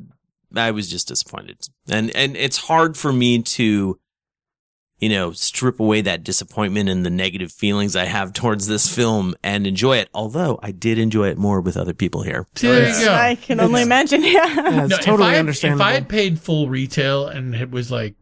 [0.55, 3.99] I was just disappointed, and and it's hard for me to,
[5.03, 9.35] you know, strip away that disappointment and the negative feelings I have towards this film
[9.43, 10.07] and enjoy it.
[10.13, 12.47] Although I did enjoy it more with other people here.
[12.55, 13.13] There you go.
[13.13, 14.23] I can only imagine.
[14.23, 14.29] Yeah.
[14.31, 15.81] yeah, it's No, totally if I understandable.
[15.81, 18.15] If I had paid full retail and it was like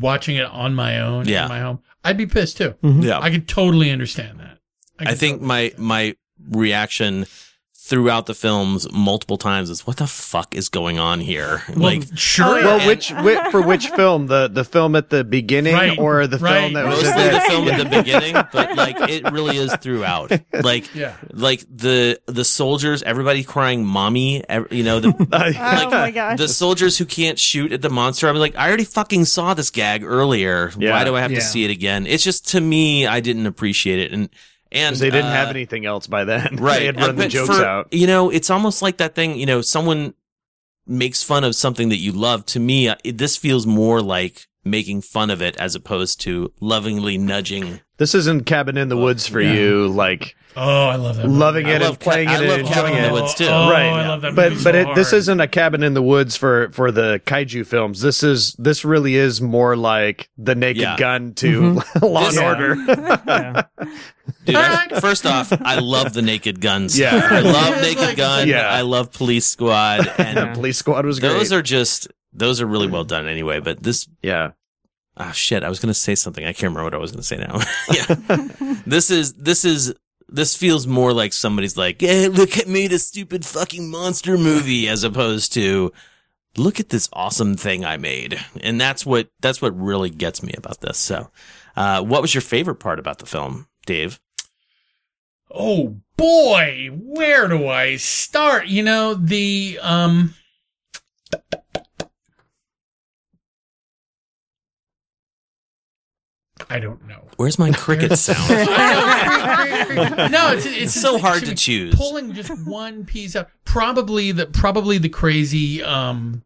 [0.00, 1.44] watching it on my own Yeah.
[1.44, 2.74] in my home, I'd be pissed too.
[2.82, 3.02] Mm-hmm.
[3.02, 4.58] Yeah, I could totally understand that.
[4.98, 6.16] I could think totally my my
[6.50, 7.26] reaction
[7.88, 11.62] throughout the films multiple times is what the fuck is going on here?
[11.68, 12.46] Well, like sure.
[12.56, 14.26] Well, And- which, which for which film?
[14.26, 16.60] The the film at the beginning Right, or the right.
[16.60, 20.32] film that was mostly the film at the beginning, but like it really is throughout.
[20.52, 21.14] Like Yeah.
[21.32, 25.08] like the the soldiers, everybody crying "mommy," ev- you know the.
[25.32, 26.38] oh my gosh.
[26.38, 29.70] The soldiers who can't shoot at the monster, I'm like, I already fucking saw this
[29.70, 30.72] gag earlier.
[30.76, 30.90] Yeah.
[30.90, 31.38] Why do I have Yeah.
[31.38, 32.06] to see it again?
[32.06, 34.28] It's just to me, I didn't appreciate it, and
[34.72, 36.56] and they didn't uh, have anything else by then.
[36.60, 37.92] right they had run the jokes for- out.
[37.92, 40.14] you know it's almost like that thing you know someone
[40.86, 44.46] makes fun of something that you love to me uh, it, this feels more like
[44.64, 49.26] making fun of it as opposed to lovingly nudging This isn't Cabin in the Woods
[49.26, 51.26] for you, like Oh, I love that.
[51.26, 51.38] movie.
[51.38, 53.18] loving I it love and playing Ca- I it love and Cabin enjoying in the
[53.18, 53.22] it.
[53.22, 53.44] Woods, too.
[53.46, 53.86] Oh, right.
[53.88, 56.34] I love that but movie but so it, this isn't a cabin in the woods
[56.36, 58.00] for for the kaiju films.
[58.00, 60.96] This is this really is more like the Naked Yeah.
[60.96, 62.04] Gun to mm-hmm.
[62.06, 62.74] Law and Order.
[63.26, 63.62] yeah.
[64.44, 67.28] Dude, I- first off i love the naked guns Yeah.
[67.30, 68.68] i love naked like- gun Yeah.
[68.68, 71.30] i love police squad and Police Squad was great.
[71.30, 74.52] those are just those are really well done anyway but this yeah.
[75.16, 75.64] Ah, shit.
[75.64, 76.44] I was going to say something.
[76.44, 77.60] I can't remember what I was going to say now.
[77.92, 78.48] yeah.
[78.86, 79.94] This is, this is,
[80.28, 84.88] this feels more like somebody's like, hey, look at me, this stupid fucking monster movie,
[84.88, 85.92] as opposed to,
[86.56, 88.38] look at this awesome thing I made.
[88.60, 90.98] And that's what, that's what really gets me about this.
[90.98, 91.30] So,
[91.76, 94.20] uh, what was your favorite part about the film, Dave?
[95.50, 98.66] Oh boy, where do I start?
[98.66, 100.34] You know, the um
[106.68, 107.22] I don't know.
[107.36, 108.48] Where's my cricket sound?
[108.48, 108.64] no,
[110.52, 111.94] it's it's, so hard to choose.
[111.94, 116.42] Pulling just one piece out, probably the probably the crazy, um,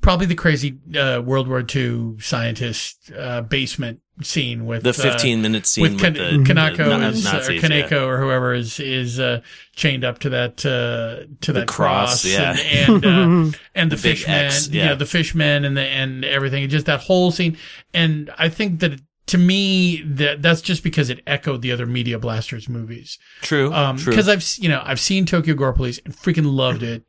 [0.00, 5.42] probably the crazy uh, World War II scientist uh, basement scene with The uh, 15
[5.42, 8.02] minute scene with, with Kan- the, Kanako the is, Nazis, or Kaneko yeah.
[8.02, 9.40] or whoever is is uh,
[9.74, 12.56] chained up to that uh, to The that cross, cross, yeah.
[12.58, 14.88] and and, uh, and the, The fishmen, X, you yeah.
[14.88, 17.56] know, the fishmen and the and everything, just that whole scene.
[17.94, 19.00] And I think that
[19.32, 23.18] to me that that's just because it echoed the other Media Blasters movies.
[23.40, 23.72] True.
[23.72, 24.12] Um, true.
[24.12, 27.04] because I've you know I've seen Tokyo Gore Police and freaking loved it.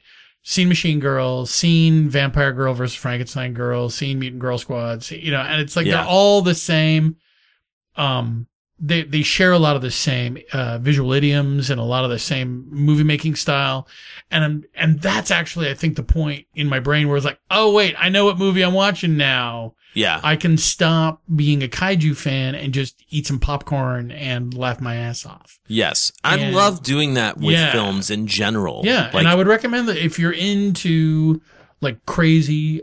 [0.45, 5.31] Seen Machine Girl, seen Vampire Girl versus Frankenstein Girl, seen Mutant Girl Squad, see- you
[5.31, 5.97] know, and it's like Yeah.
[5.97, 7.15] they're all the same.
[7.95, 8.47] Um,
[8.85, 12.09] they they share a lot of the same uh, visual idioms and a lot of
[12.09, 13.87] the same movie making style,
[14.29, 17.39] and I'm, and that's actually I think the point in my brain where it's like,
[17.49, 19.75] oh wait, I know what movie I'm watching now.
[19.93, 20.19] yeah.
[20.23, 24.95] I can stop being a kaiju fan and just eat some popcorn and laugh my
[24.95, 25.59] ass off.
[25.67, 26.11] Yes.
[26.23, 27.71] I And- love doing that with Yeah.
[27.71, 28.81] films in general.
[28.83, 31.41] Yeah, Like, and I would recommend that if you're into
[31.79, 32.81] like crazy,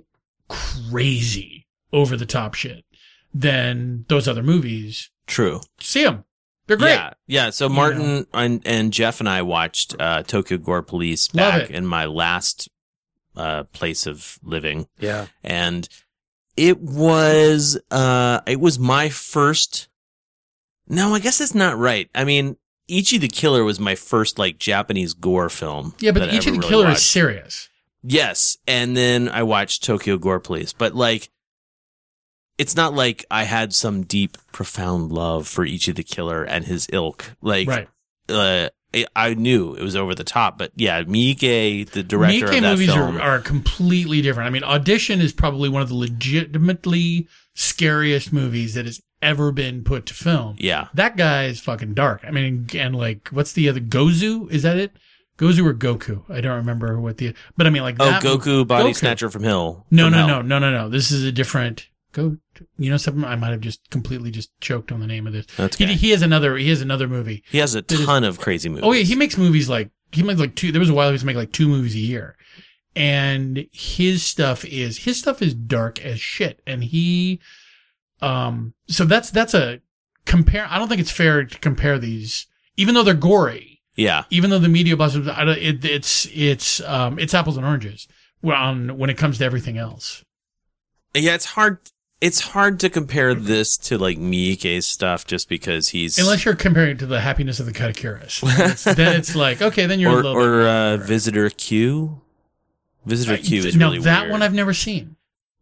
[0.48, 2.84] crazy over the top shit,
[3.34, 5.60] then those other movies, true.
[5.80, 6.24] see them.
[6.66, 6.90] They're great.
[6.92, 7.12] Yeah.
[7.26, 7.50] Yeah.
[7.50, 12.04] So Martin and, and Jeff and I watched uh, Tokyo Gore Police back in my
[12.04, 12.68] last
[13.36, 14.86] uh, place of living.
[14.98, 15.26] Yeah.
[15.42, 15.88] And
[16.56, 19.88] it was uh it was my first
[20.86, 22.08] No, I guess that's not right.
[22.14, 22.56] I mean,
[22.88, 25.94] Ichi the Killer was my first like Japanese gore film.
[26.00, 26.98] Yeah, but that I each ever of the really killer watched.
[26.98, 27.68] is serious.
[28.02, 31.28] Yes, and then I watched Tokyo Gore Police, but like,
[32.60, 36.64] it's not like I had some deep, profound love for each of the killer and
[36.66, 37.32] his ilk.
[37.40, 37.88] Like, Right.
[38.28, 38.68] uh,
[39.14, 42.70] I, knew it was over the top, but yeah, Miike, the director Miike of that
[42.72, 44.48] movies film, are, are completely different.
[44.48, 49.84] I mean, Audition is probably one of the legitimately scariest movies that has ever been
[49.84, 50.56] put to film.
[50.58, 52.22] yeah, That guy is fucking dark.
[52.26, 54.50] I mean, and like, what's the other Gozu?
[54.50, 54.92] Is that it?
[55.38, 56.22] Gozu or Goku?
[56.30, 57.32] I don't remember what the.
[57.56, 58.96] But I mean, like, oh that Goke, body Goke.
[58.96, 59.86] snatcher from Hill.
[59.90, 60.26] No, from no, Hell.
[60.42, 60.88] no, no, no, no.
[60.90, 61.86] This is a different.
[62.12, 62.36] Go.
[62.76, 63.24] You know something?
[63.24, 65.46] I might have just completely just choked on the name of this.
[65.56, 66.56] That's He, he has another.
[66.56, 67.44] He has another movie.
[67.50, 68.84] He has a is- ton of crazy movies.
[68.84, 70.72] Oh yeah, he makes movies like he makes like two.
[70.72, 72.36] There was a while he was making like two movies a year,
[72.96, 76.60] and his stuff is his stuff is dark as shit.
[76.66, 77.40] And he,
[78.20, 79.80] um, so that's that's a
[80.24, 80.66] compare.
[80.68, 82.46] I don't think it's fair to compare these,
[82.76, 87.34] even though they're gory, yeah, even though the media don't, it, it's it's um it's
[87.34, 88.08] apples and oranges
[88.40, 90.24] when when it comes to everything else.
[91.14, 91.34] yeah.
[91.34, 91.78] It's hard.
[92.20, 96.90] It's hard to compare this to like Miike's stuff just because he's Unless you're comparing
[96.90, 100.10] it to the happiness of the Katakuris, then it's, then it's like okay, then you're
[100.12, 102.20] a or little or uh, Visitor Q.
[103.06, 104.32] Visitor Q is now really that weird.
[104.32, 105.16] one I've never seen.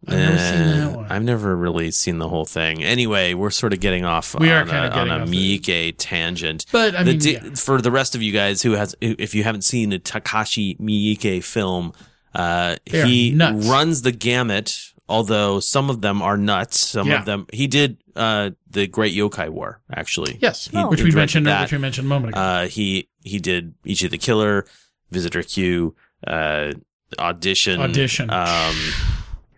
[0.06, 1.06] I've never seen that Eh, one.
[1.12, 2.82] I've never really seen the whole thing.
[2.84, 6.66] Anyway, we're sort of getting off We are on, kinda a, on a Miike tangent.
[6.70, 7.40] But, I mean, yeah.
[7.54, 11.42] for the rest of you guys who has, if you haven't seen a Takashi Miike
[11.42, 11.92] film,
[12.32, 13.66] uh, he nuts.
[13.66, 14.92] runs the gamut.
[15.08, 17.20] Although some of them are nuts, some Yeah.
[17.20, 20.38] of them he did uh, the Great Yokai War actually.
[20.40, 21.62] Yes, He- which he we mentioned, that.
[21.62, 22.40] which we mentioned a moment ago.
[22.40, 24.66] Uh, he he did Ichi the Killer,
[25.10, 25.94] Visitor Q,
[26.26, 26.72] uh,
[27.18, 28.28] Audition, Audition.
[28.30, 28.74] Um,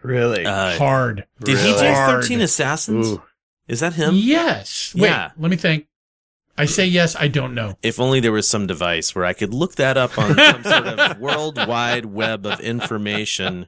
[0.03, 0.47] Really?
[0.47, 1.27] uh, Hard.
[1.43, 3.09] did he do Thirteen Assassins?
[3.09, 3.23] Ooh.
[3.69, 4.15] Is that him?
[4.15, 4.93] Yes.
[4.97, 5.31] Wait, Yeah.
[5.39, 5.87] let me think.
[6.59, 7.17] I say yes.
[7.19, 7.79] I don't know.
[7.83, 10.87] If only there was some device where I could look that up on some sort
[10.87, 13.67] of worldwide web of information.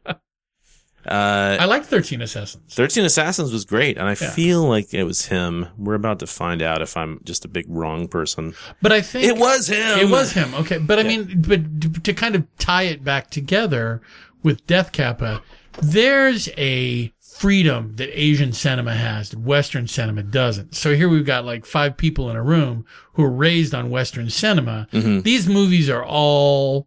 [1.07, 2.63] Uh, I like Thirteen Assassins.
[2.75, 4.31] 13 Assassins was great, and I Yeah.
[4.31, 5.67] feel like it was him.
[5.77, 8.55] We're about to find out if I'm just a big wrong person.
[8.81, 9.99] But I think It was him.
[9.99, 10.55] It was him.
[10.55, 14.01] Okay, but I mean, but to kind of tie it back together
[14.43, 15.43] with Death Kappa,
[15.81, 20.75] there's a freedom that Asian cinema has that Western cinema doesn't.
[20.77, 22.85] So here we've got like five people in a room
[23.15, 24.87] who are raised on Western cinema.
[24.93, 25.25] Mhm.
[25.25, 26.87] These movies are all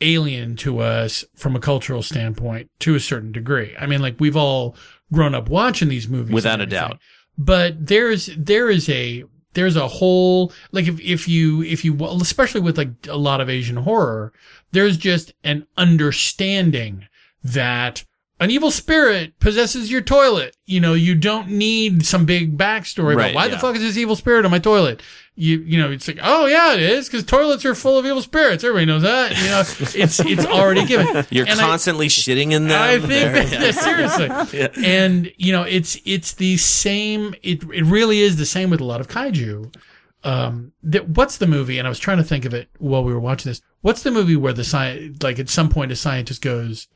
[0.00, 3.74] alien to us from a cultural standpoint to a certain degree.
[3.78, 4.76] I mean, like we've all
[5.12, 6.98] grown up watching these movies Without a doubt.
[7.36, 9.24] But there's there is a
[9.54, 13.48] there's a whole like if if you if you especially with like a lot of
[13.48, 14.32] Asian horror,
[14.72, 17.06] there's just an understanding
[17.42, 18.04] that
[18.40, 20.56] an evil spirit possesses your toilet.
[20.66, 23.96] You know, you don't need some big backstory Right, about why the fuck is this
[23.98, 25.02] evil spirit on my toilet.
[25.36, 28.20] You you know, it's like, oh yeah, it is because toilets are full of evil
[28.22, 28.64] spirits.
[28.64, 29.36] Everybody knows that.
[29.36, 29.60] You know,
[30.04, 31.24] it's it's already given.
[31.30, 32.82] You're And I- constantly shitting in them.
[32.82, 34.82] I think that, yeah, seriously.
[34.84, 37.34] And you know, it's it's the same.
[37.42, 39.74] It it really is the same with a lot of kaiju.
[40.22, 41.78] Um, that what's the movie?
[41.78, 43.62] And I was trying to think of it while we were watching this.
[43.80, 46.88] What's the movie where the science, like at some point, a scientist goes,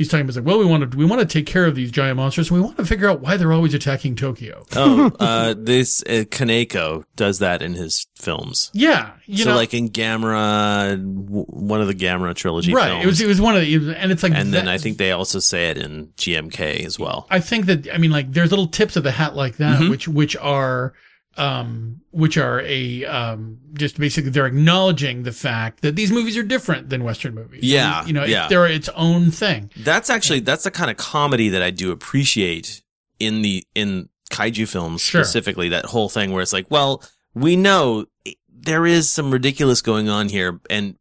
[0.00, 1.90] he's talking about like, well, we want to we want to take care of these
[1.90, 4.64] giant monsters, and we want to figure out why they're always attacking Tokyo.
[4.74, 8.70] oh, uh, this uh, Kaneko does that in his films.
[8.72, 12.88] Yeah, you so know, like in Gamera, w- one of the Gamera trilogy right?
[12.88, 13.04] films.
[13.04, 14.78] It was it was one of the, it was- and it's like, and then I
[14.78, 17.26] think they also say it in GMK as well.
[17.30, 19.90] I think that I mean like there's little tips of the hat like that Mhm.
[19.90, 20.94] which which are
[21.36, 26.42] um which are a um just basically they're acknowledging the fact that these movies are
[26.42, 27.60] different than western movies.
[27.62, 28.48] Yeah, You know, yeah.
[28.48, 29.70] they're its own thing.
[29.76, 32.82] That's actually that's the kind of comedy that I do appreciate
[33.20, 35.22] in the in kaiju films Sure.
[35.22, 35.68] specifically.
[35.68, 37.02] That whole thing where it's like, well,
[37.34, 38.06] we know
[38.52, 40.96] there is some ridiculous going on here and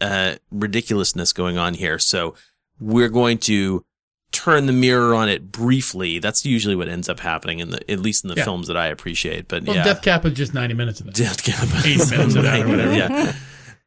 [0.00, 2.34] uh, ridiculousness going on here, so
[2.80, 3.84] we're going to
[4.32, 6.18] turn the mirror on it briefly.
[6.18, 8.44] That's usually what ends up happening in the at least in the Yeah.
[8.44, 9.46] films that I appreciate.
[9.48, 11.14] But Well, yeah, Death Cap is just 90 minutes of it.
[11.14, 11.68] Death Cab.
[11.84, 12.94] 80 minutes of that or whatever.
[12.94, 13.32] yeah.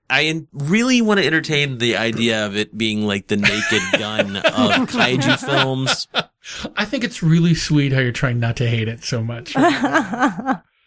[0.07, 4.43] I really want to entertain the idea of it being like the naked gun of
[4.87, 6.07] kaiju films.
[6.77, 9.55] I think it's really sweet how you're trying not to hate it so much.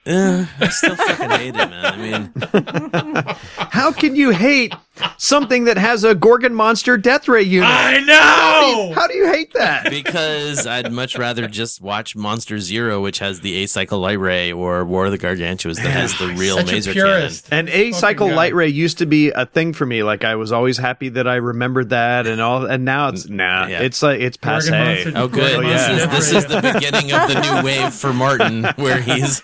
[0.07, 1.85] Eh, I still fucking hate it, man.
[1.85, 3.37] I mean,
[3.71, 4.73] How can you hate
[5.17, 7.69] something that has a Gorgon monster death ray unit?
[7.69, 8.89] I How do, know.
[8.89, 9.91] you, how do you hate that?
[9.91, 14.85] because I'd much rather just watch Monster Zero, which has the A-Cycle Light Ray, or
[14.85, 17.49] War of the Gargantuas that has the real Such a laser purist.
[17.51, 20.03] And A cycle light ray used to be a thing for me.
[20.03, 22.67] Like I was always happy that I remembered that and all.
[22.67, 23.67] And now it's nah.
[23.67, 23.81] Yeah.
[23.83, 24.71] It's like it's Gorgon passe.
[24.71, 25.17] monster- cannon.
[25.17, 25.57] Oh, good.
[25.57, 25.93] Oh, this, yeah.
[25.97, 29.43] is, this is the beginning of the new wave for Martin, where he's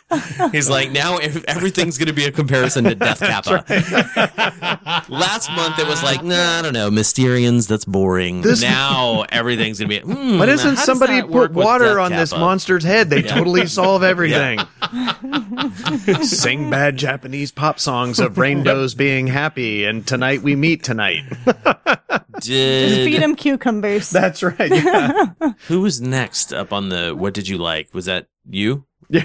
[0.52, 3.64] he's like now ev- everything's going to be a comparison to Death Kappa.
[5.08, 8.42] Last month it was like, nah, I don't know, Mysterians, that's boring.
[8.42, 9.98] This- now everything's gonna be.
[10.00, 12.40] Hmm, Why how doesn't does somebody that work put with water Death on this Kappa?
[12.40, 13.10] monster's head?
[13.10, 14.60] They totally solve everything.
[16.22, 21.22] Sing bad Japanese pop songs of rainbows being happy, and tonight we meet tonight.
[22.40, 24.10] Did, Feed him cucumbers.
[24.10, 24.70] That's right.
[24.70, 25.32] Yeah.
[25.68, 27.14] Who was next up on the?
[27.16, 27.94] What did you like?
[27.94, 28.84] Was that you?
[29.10, 29.24] Hey,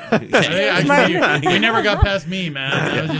[0.71, 2.71] I- we never got past me, man.
[2.71, 3.11] I was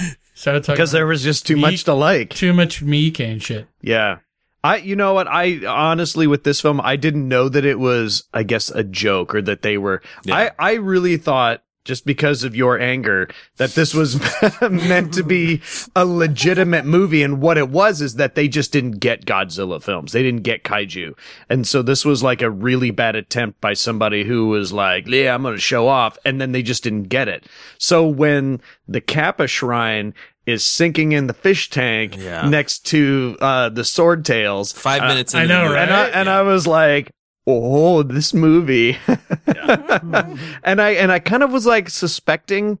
[0.00, 2.30] just, we started talking Because there was just too much to like.
[2.30, 3.66] too much me and shit.
[3.80, 4.18] Yeah.
[4.62, 8.24] I you know what I honestly with this film I didn't know that it was
[8.32, 12.56] I guess a joke or that they were I I really thought just because of
[12.56, 14.18] your anger that this was
[14.62, 15.60] meant to be
[15.94, 20.12] a legitimate movie and what it was is that they just didn't get Godzilla films.
[20.12, 21.16] They didn't get kaiju.
[21.48, 25.34] And so this was like a really bad attempt by somebody who was like, "Yeah,
[25.34, 27.46] I'm going to show off." And then they just didn't get it.
[27.78, 30.14] So when the Kappa shrine
[30.46, 32.48] is sinking in the fish tank Yeah.
[32.48, 34.72] next to uh, the sword tails.
[34.72, 35.34] Five uh, minutes.
[35.34, 35.82] I know, right?
[35.82, 37.10] and I, and I was like,
[37.46, 38.98] "Oh, this movie,"
[39.46, 42.78] and I and I kind of was like suspecting,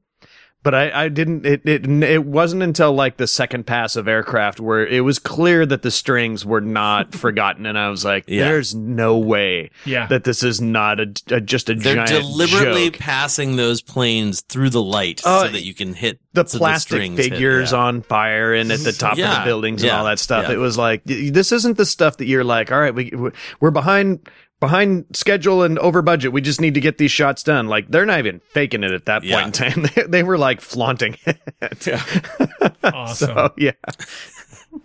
[0.64, 1.46] but I, I didn't.
[1.46, 5.64] It, it it wasn't until like the second pass of aircraft where it was clear
[5.66, 8.44] that the strings were not forgotten, and I was like, Yeah.
[8.48, 10.06] "There's no way Yeah.
[10.08, 13.80] that this is not a, a- just a giant." They're giant deliberately joke." passing those
[13.82, 17.30] planes through the light Uh, so that you can hit the so plastic strings hit,
[17.30, 17.78] figures yeah.
[17.78, 20.46] on fire and at the top of the buildings and all that stuff.
[20.48, 20.54] yeah.
[20.54, 23.12] It was like this isn't the stuff that you're like, all right, we
[23.60, 24.28] we're behind
[24.64, 26.32] behind schedule and over budget.
[26.32, 27.68] We just need to get these shots done.
[27.68, 29.42] Like they're not even faking it at that Yeah.
[29.42, 29.86] point in time.
[29.94, 31.38] They, they were like flaunting it.
[32.82, 33.28] Awesome.
[33.28, 33.72] So yeah,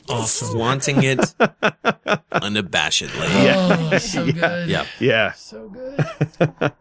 [0.09, 0.47] awesome.
[0.57, 1.19] flaunting it
[2.31, 3.27] unabashedly.
[3.91, 4.69] Oh, so good.
[4.69, 4.85] Yeah.
[4.99, 5.31] yeah.
[5.33, 6.71] So good.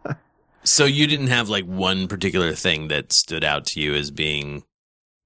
[0.64, 4.64] So you didn't have like one particular thing that stood out to you as being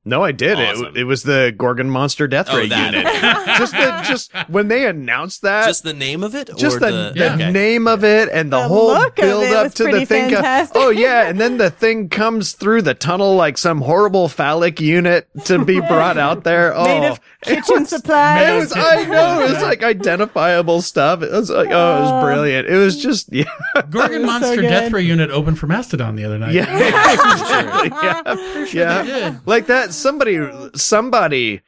[0.04, 0.58] No, I did.
[0.58, 0.86] Awesome.
[0.86, 2.92] It, it was the Gorgon Monster Death Oh, Ray that.
[2.92, 3.06] unit.
[3.58, 6.86] just the, just when they announced that, just the name of it, just or the,
[6.86, 7.52] the, the okay.
[7.52, 10.34] name of it and the, The whole build up to the thing.
[10.34, 14.80] co- oh yeah, and then the thing comes through the tunnel like some horrible phallic
[14.80, 16.74] unit to be brought out there.
[16.74, 18.70] Oh, Made of oh, kitchen it supplies.
[18.70, 21.22] was, I know it was like identifiable stuff.
[21.22, 22.66] It was like oh, it was brilliant.
[22.68, 23.44] It was just yeah,
[23.88, 24.68] Gorgon Monster good.
[24.68, 26.54] Death Ray unit opened for Mastodon the other night.
[26.54, 26.62] yeah,
[27.12, 28.78] exactly.
[28.80, 29.38] yeah, yeah.
[29.46, 29.91] Like that.
[29.92, 30.38] Somebody,
[30.74, 31.60] somebody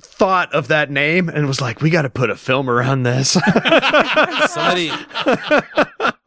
[0.00, 3.30] thought of that name and was like, we got to put a film around this.
[4.48, 4.90] Somebody.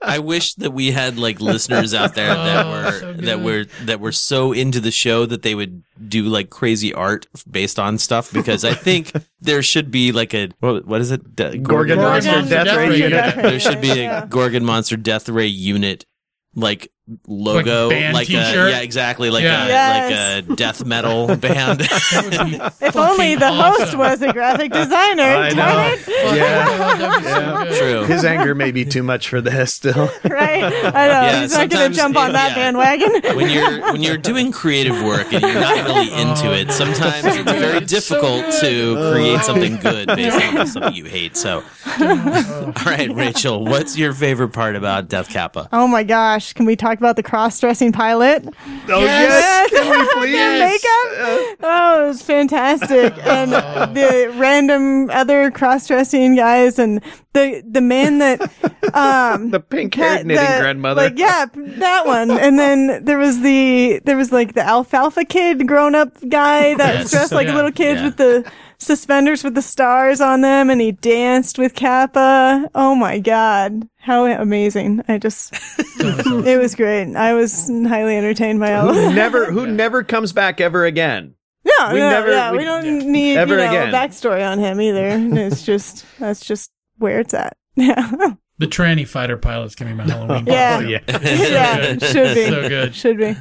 [0.07, 3.65] I wish that we had like listeners out there that Oh, were so that were
[3.86, 7.97] that were so into the show that they would do like crazy art based on
[7.97, 9.11] stuff because I think
[9.41, 12.65] there should be like a what, what is it De- Gorgon, Gorgon Monster Monster Death,
[12.65, 13.11] Death Ray Ray unit.
[13.36, 13.36] unit.
[13.36, 16.05] there should be a Gorgon Monster Death Ray unit
[16.53, 16.91] like
[17.28, 18.72] logo Like a band like a t-shirt?
[18.72, 19.66] yeah exactly like Yeah.
[19.66, 20.47] a Yes.
[20.49, 22.56] like a death metal band That would be
[22.88, 25.22] If only fucking the host was a graphic designer.
[25.24, 25.93] I know.
[25.93, 26.08] it.
[26.36, 26.97] Yeah.
[26.97, 27.78] That'd be so good.
[27.80, 30.10] true His anger may be too much for this still.
[30.24, 30.64] Right?
[30.64, 30.82] I know.
[30.82, 32.56] Yeah, He's not gonna jump on it- that yeah.
[32.72, 33.36] bandwagon.
[33.36, 36.72] when you're when you're doing creative work and you're not really into it, oh.
[36.72, 39.14] sometimes it's very It's so difficult to good.
[39.14, 41.38] create something good based on something you hate.
[41.38, 41.64] So,
[41.99, 45.70] all right, Rachel, what's your favorite part about Death Kappa?
[45.72, 46.53] Oh my gosh.
[46.53, 48.46] Can we talk about the cross dressing pilot?
[48.89, 49.30] Oh Yes.
[49.32, 50.32] yes, can we please?
[50.34, 51.58] Their makeup.
[51.64, 53.14] Oh, it was fantastic.
[53.26, 53.52] And
[53.96, 57.02] the random other cross dressing guys and
[57.34, 58.41] the the man that
[58.93, 61.02] um The pink Cat- haired knitting the- grandmother.
[61.04, 62.32] Like, yeah, that one.
[62.32, 66.93] And then there was the there was like the alfalfa kid grown up guy that
[66.96, 67.04] Yes.
[67.04, 67.54] was dressed like Yeah.
[67.54, 68.06] a little kid Yeah.
[68.06, 68.52] with the
[68.86, 72.70] suspenders with the stars on them and he danced with Kappa.
[72.76, 73.88] Oh my god.
[73.98, 75.04] How amazing.
[75.08, 75.54] I just
[76.00, 77.16] it was great.
[77.16, 81.36] I was highly entertained by all of who never who never comes back ever again.
[81.66, 83.90] No, we no, never- yeah, we, we- don't need Ever you know, again.
[83.90, 85.10] a backstory on him either.
[85.48, 87.58] It's just that's just where it's at.
[87.76, 88.10] Yeah.
[88.58, 90.46] The tranny fighter pilot's gonna be my Halloween.
[90.46, 90.80] Yeah.
[90.80, 91.00] Yeah.
[91.10, 91.98] yeah.
[91.98, 92.46] Should be.
[92.48, 92.96] So good.
[92.96, 93.36] Should be.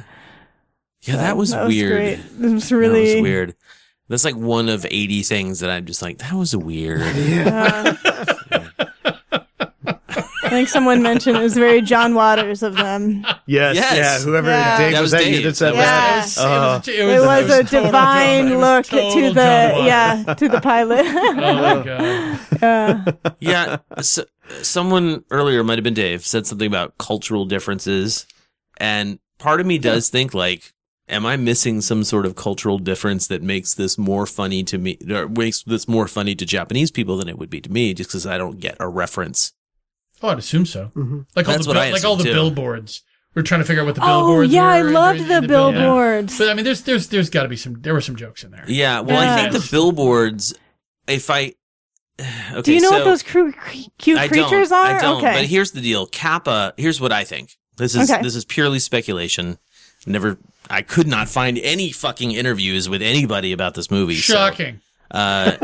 [1.03, 1.91] Yeah, that was weird.
[1.91, 2.19] great.
[2.49, 3.55] It was That really was weird.
[4.07, 7.01] That's like one of 80 things that I'm just like, that was weird.
[7.01, 7.95] Uh,
[10.43, 13.25] I think someone mentioned it was very John Waters of them.
[13.47, 13.95] Yes, Yes.
[13.97, 14.19] yeah.
[14.19, 14.77] Whoever Yeah.
[14.77, 15.43] Dave That was was that you Dave.
[15.45, 16.21] that said That Yeah.
[16.21, 16.41] was that?
[16.43, 16.75] It Oh.
[16.77, 19.85] was, It was, a total divine John- it was look total to John the Waters.
[19.87, 21.05] yeah to the pilot.
[21.07, 23.17] Oh my god.
[23.41, 23.77] yeah.
[23.89, 24.01] yeah.
[24.01, 24.25] So,
[24.61, 28.27] someone earlier, might have been Dave, said something about cultural differences.
[28.77, 30.73] And part of me does think like,
[31.07, 34.97] am I missing some sort of cultural difference that makes this more funny to me,
[35.09, 38.09] or makes this more funny to Japanese people than it would be to me, just
[38.09, 39.53] because I don't get a reference.
[40.21, 40.91] Oh, I'd assume so.
[40.95, 41.21] Mm-hmm.
[41.35, 42.33] Like all the what like all the too.
[42.33, 43.03] billboards
[43.35, 44.23] We're trying to figure out what the billboards.
[44.23, 44.69] Oh, billboards yeah, were.
[44.71, 45.79] I loved in the the bill- yeah.
[45.81, 46.37] billboards.
[46.37, 47.81] But I mean, there's there's there's got to be some.
[47.81, 48.63] There were some jokes in there.
[48.67, 50.53] Yeah, well, I think the billboards.
[51.07, 51.53] If I
[52.19, 54.95] okay, Do you know so what those cru- cre- cute I creatures don't, are?
[54.97, 55.17] I don't.
[55.17, 55.33] okay.
[55.41, 56.73] But here's the deal: Kappa.
[56.77, 57.57] Here's what I think.
[57.77, 58.21] This is Okay.
[58.23, 59.57] this is purely speculation.
[60.07, 60.37] Never.
[60.69, 64.15] I could not find any fucking interviews with anybody about this movie.
[64.15, 64.81] so, Shocking.
[65.11, 65.57] uh,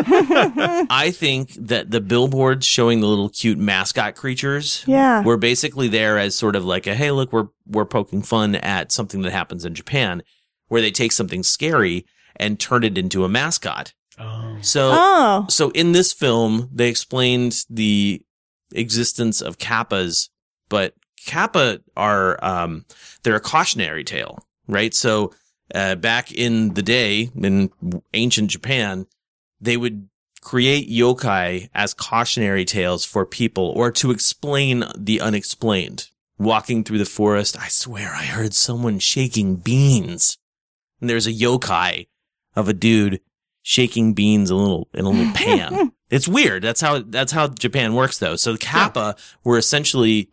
[0.89, 5.23] I think that the billboards showing the little cute mascot creatures Yeah.
[5.23, 8.91] were basically there as sort of like a hey, look, we're we're poking fun at
[8.91, 10.23] something that happens in Japan,
[10.67, 13.93] where they take something scary and turn it into a mascot.
[14.19, 14.57] Oh.
[14.61, 15.45] So oh.
[15.49, 18.21] so in this film, they explained the
[18.73, 20.29] existence of kappas,
[20.69, 20.93] but
[21.25, 22.85] kappa are um,
[23.23, 24.39] they're a cautionary tale,
[24.71, 24.93] right?
[24.93, 25.33] So
[25.75, 27.69] uh, back in the day in
[28.13, 29.05] ancient Japan,
[29.59, 30.07] they would
[30.41, 36.07] create yokai as cautionary tales for people or to explain the unexplained.
[36.39, 40.39] Walking through the forest, I swear I heard someone shaking beans.
[40.99, 42.07] And there's a yokai
[42.55, 43.21] of a dude
[43.61, 45.91] shaking beans in a little in a little pan.
[46.09, 46.63] It's weird.
[46.63, 48.35] That's how that's how Japan works though.
[48.37, 50.31] So the kappa were essentially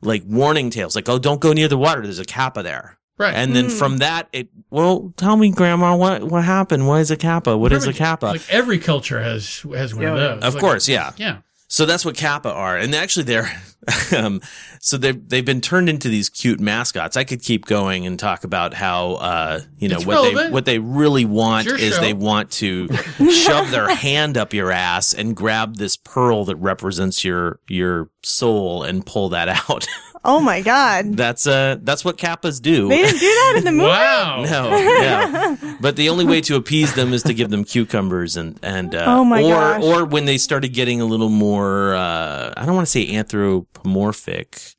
[0.00, 2.00] like warning tales, like, oh, don't go near the water.
[2.00, 2.98] There's a kappa there.
[3.18, 3.34] Right.
[3.34, 6.88] And then from that, it well, tell me, Grandma, what what happened?
[6.88, 7.56] What is a kappa?
[7.56, 8.26] What is a kappa?
[8.26, 10.42] Like every culture has has one of those.
[10.42, 11.12] of Like- course, yeah.
[11.16, 11.38] Yeah.
[11.68, 13.50] So that's what kappa are, and actually they're,
[14.16, 14.42] um,
[14.78, 17.16] so they have they've been turned into these cute mascots.
[17.16, 20.64] I could keep going and talk about how, uh, you know, It's what they what
[20.66, 22.00] they really want is show.
[22.02, 22.88] they want to
[23.32, 28.82] shove their hand up your ass and grab this pearl that represents your your soul
[28.82, 29.86] and pull that out.
[30.24, 31.16] Oh my god.
[31.16, 32.88] that's uh that's what kappas do.
[32.88, 33.88] They didn't do that in the movie.
[33.88, 34.44] Wow.
[34.44, 35.76] No, yeah.
[35.80, 39.04] But the only way to appease them is to give them cucumbers and and uh,
[39.06, 39.82] Oh my or gosh.
[39.82, 44.74] or when they started getting a little more uh, I don't want to say anthropomorphic,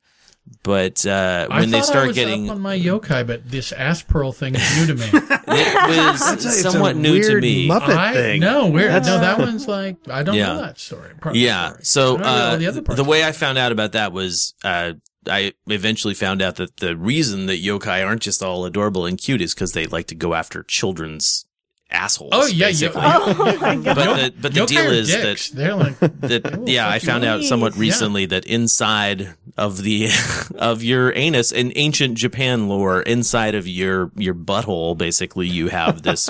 [0.62, 3.48] but uh, I when they thought I start was getting up on my yokai, but
[3.50, 5.06] this ass pearl thing is new to me.
[5.12, 7.68] it was It's a somewhat new to me.
[7.68, 8.40] Muppet I, thing.
[8.40, 8.88] No, where?
[8.88, 10.54] That's- No, that one's like I don't Yeah.
[10.54, 11.10] know that story.
[11.20, 11.68] part Yeah.
[11.70, 11.84] story.
[11.84, 12.96] So I don't know all uh, the other parts.
[12.96, 14.94] the way I found out about that was uh,
[15.28, 19.40] I eventually found out that the reason that yokai aren't just all adorable and cute
[19.40, 21.46] is because they like to go after children's
[21.90, 22.30] assholes.
[22.32, 23.02] Oh yeah, yo, basically.
[23.04, 23.84] Oh my god.
[23.84, 25.50] But the but the yokai deal is dicks.
[25.50, 27.78] that they're like that yeah, I found out somewhat Jeez.
[27.78, 30.08] recently that inside of the
[30.56, 36.02] of your anus in ancient Japan lore, inside of your your butthole, basically you have
[36.02, 36.28] this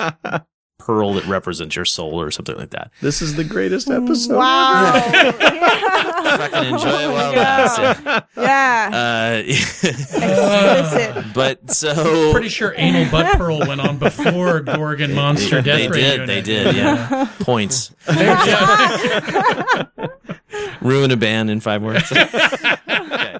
[0.85, 2.91] pearl that represents your soul or something like that.
[3.01, 4.37] This is the greatest episode.
[4.37, 5.01] Wow.
[6.37, 7.79] Fucking enjoy it while it lasts.
[8.37, 8.89] yeah.
[8.93, 9.41] Uh,
[11.33, 16.25] but so pretty sure anal butt pearl went on before Gorgon Monster Death they Radio
[16.25, 17.27] did, they did, yeah.
[17.39, 17.91] Points.
[20.81, 22.11] Ruin a band in five words.
[22.11, 23.37] okay.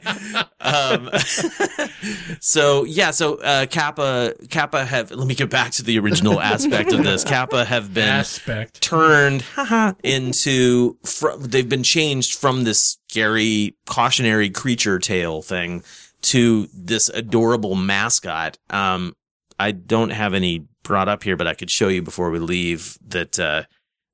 [0.66, 1.10] Um,
[2.39, 5.12] so yeah, so uh, Kappa Kappa have.
[5.12, 7.24] Let me get back to the original aspect of this.
[7.24, 8.82] Kappa have been Aspect.
[8.82, 15.84] turned haha, into from they've been changed from this scary cautionary creature tale thing
[16.24, 18.58] to this adorable mascot.
[18.70, 19.16] Um,
[19.60, 22.97] I don't have any brought up here, but I could show you before we leave
[23.08, 23.64] that uh,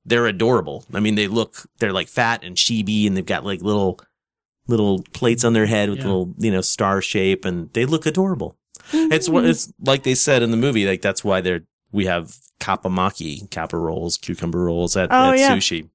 [0.04, 0.84] they're adorable.
[0.92, 4.00] I mean, they look they're like fat and chibi, and they've got like little
[4.68, 6.04] little plates on their head with Yeah.
[6.06, 8.56] little you know star shape, and they look adorable.
[8.92, 9.50] It's what mm-hmm.
[9.50, 10.86] it's like they said in the movie.
[10.86, 15.56] Like that's why they're we have kappamaki, kappa rolls, cucumber rolls at, Oh, at yeah.
[15.56, 15.88] sushi.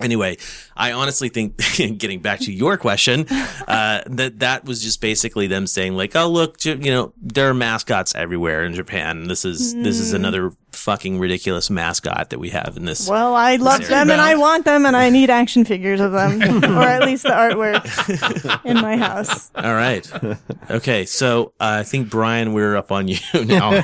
[0.00, 0.36] Anyway,
[0.76, 5.66] I honestly think, getting back to your question, uh, that that was just basically them
[5.66, 9.28] saying like, "Oh, look, you know, there are mascots everywhere in Japan.
[9.28, 13.56] This is this is another fucking ridiculous mascot that we have in this." Well, I
[13.56, 13.88] love Sorry.
[13.88, 17.24] them and I want them and I need action figures of them, or at least
[17.24, 19.50] the artwork in my house.
[19.54, 20.10] All right,
[20.70, 21.04] okay.
[21.04, 23.82] So uh, I think Brian, we're up on you now.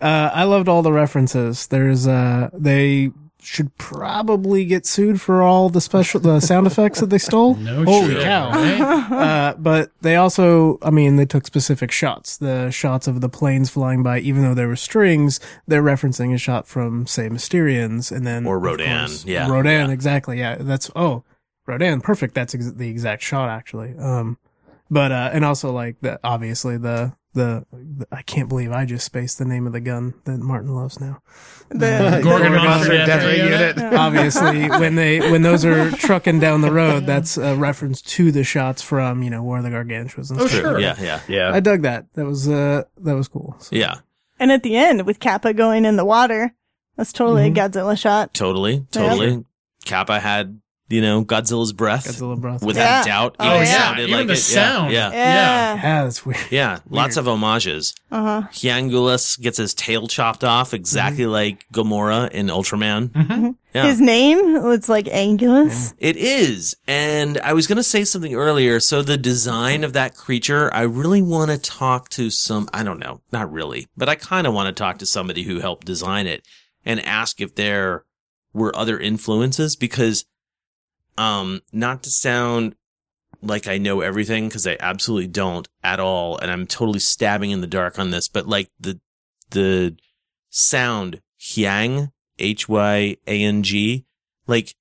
[0.00, 1.66] Uh, I loved all the references.
[1.66, 3.10] There's, uh, they
[3.42, 7.54] should probably get sued for all the special, the sound effects that they stole.
[7.54, 8.50] No Holy shit, cow.
[8.50, 8.80] right?
[9.10, 12.36] Uh, but they also, I mean, they took specific shots.
[12.36, 16.38] The shots of the planes flying by, even though there were strings, they're referencing a
[16.38, 19.92] shot from, say, Mysterians, and then Or Rodan, course, yeah, Rodan, yeah.
[19.92, 20.38] exactly.
[20.38, 21.24] Yeah, that's oh,
[21.66, 22.34] Rodan, perfect.
[22.34, 23.96] That's ex- the exact shot, actually.
[23.98, 24.38] Um,
[24.90, 29.04] but uh, and also like the obviously the, the the I can't believe I just
[29.06, 31.22] spaced the name of the gun that Martin loves now.
[31.68, 33.76] The, Gorgon Gorgon Monster Death Death Radio Ray Unit.
[33.76, 33.94] Unit.
[33.98, 38.42] obviously when they when those are trucking down the road that's a reference to the
[38.42, 40.60] shots from you know War of the Gargantuas and Oh, stuff.
[40.60, 40.80] sure.
[40.80, 41.52] yeah, yeah, Yeah.
[41.54, 43.98] I dug that that was uh that was cool So- yeah.
[44.40, 46.54] and at the end with Kappa going in the water,
[46.96, 48.34] that's totally a Godzilla shot.
[48.34, 49.08] Totally, Yeah.
[49.08, 49.44] totally.
[49.84, 50.60] Kappa had
[50.90, 52.06] you know, Godzilla's breath.
[52.06, 52.62] Godzilla breath.
[52.62, 53.04] Without Yeah.
[53.04, 53.36] doubt.
[53.40, 53.78] Oh, even yeah.
[53.78, 54.36] sounded Even like the it.
[54.36, 54.92] sound.
[54.92, 55.10] Yeah.
[55.10, 55.16] Yeah.
[55.16, 55.74] Yeah.
[55.74, 56.38] Yeah, that's weird.
[56.50, 57.94] Yeah, lots of homages.
[58.10, 58.48] Uh huh.
[58.52, 63.08] Hyangulus gets his tail chopped off exactly like Gomora in Ultraman.
[63.10, 63.50] Mm-hmm.
[63.72, 63.86] Yeah.
[63.86, 65.94] His name, it's like Angulus.
[65.98, 66.76] It is.
[66.88, 68.80] And I was going to say something earlier.
[68.80, 72.98] So the design of that creature, I really want to talk to some, I don't
[72.98, 76.26] know, not really, but I kind of want to talk to somebody who helped design
[76.26, 76.44] it
[76.84, 78.04] and ask if there
[78.52, 80.24] were other influences because,
[81.20, 82.74] um, not to sound
[83.42, 86.38] like I know everything because I absolutely don't at all.
[86.38, 88.98] And I'm totally stabbing in the dark on this, but like the,
[89.50, 89.96] the
[90.48, 94.06] sound Hyang, H-Y-A-N-G,
[94.46, 94.74] like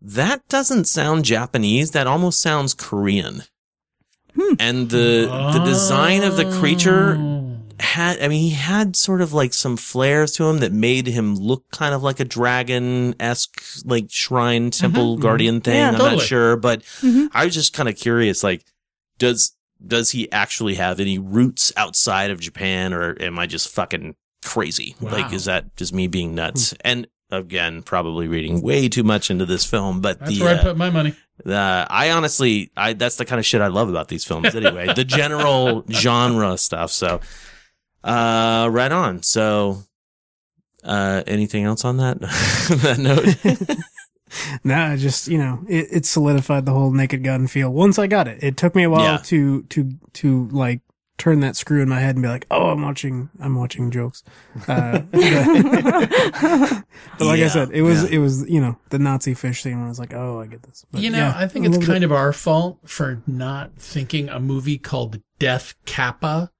[0.00, 1.90] that doesn't sound Japanese.
[1.90, 3.42] That almost sounds Korean.
[4.60, 7.16] And the, the design of the creature.
[7.80, 11.34] Had, I mean, he had sort of like some flares to him that made him
[11.34, 15.76] look kind of like a dragon-esque, like shrine temple guardian thing.
[15.76, 16.16] Yeah, I'm totally.
[16.16, 17.28] not sure, but Mhm.
[17.32, 18.64] I was just kind of curious, like,
[19.18, 19.52] does,
[19.84, 24.14] does he actually have any roots outside of Japan or am I just fucking
[24.44, 24.94] crazy?
[25.00, 25.12] Wow.
[25.12, 26.74] Like, is that just me being nuts?
[26.84, 30.58] And again, probably reading way too much into this film, but That's the, where I
[30.58, 31.14] uh, put my money.
[31.46, 34.54] uh, I honestly, I that's the kind of shit I love about these films.
[34.54, 36.90] Anyway, the general genre stuff.
[36.90, 37.20] So,
[38.04, 39.22] uh, right on.
[39.22, 39.82] So,
[40.84, 42.20] uh, anything else on that
[42.82, 43.76] that note?
[44.62, 47.68] Nah, just you know, it, it solidified the whole Naked Gun feel.
[47.72, 49.16] Once I got it, it took me a while Yeah.
[49.24, 50.82] to to to like
[51.18, 54.22] turn that screw in my head and be like, oh, I'm watching, I'm watching jokes.
[54.68, 55.20] Uh, but,
[57.18, 58.10] but like Yeah, I said, it was yeah.
[58.10, 59.78] it was you know the Nazi fish scene.
[59.78, 60.84] Where I was like, oh, I get this.
[60.92, 62.06] But you know, yeah, I think it's kind it.
[62.06, 66.52] of our fault for not thinking a movie called Death Kappa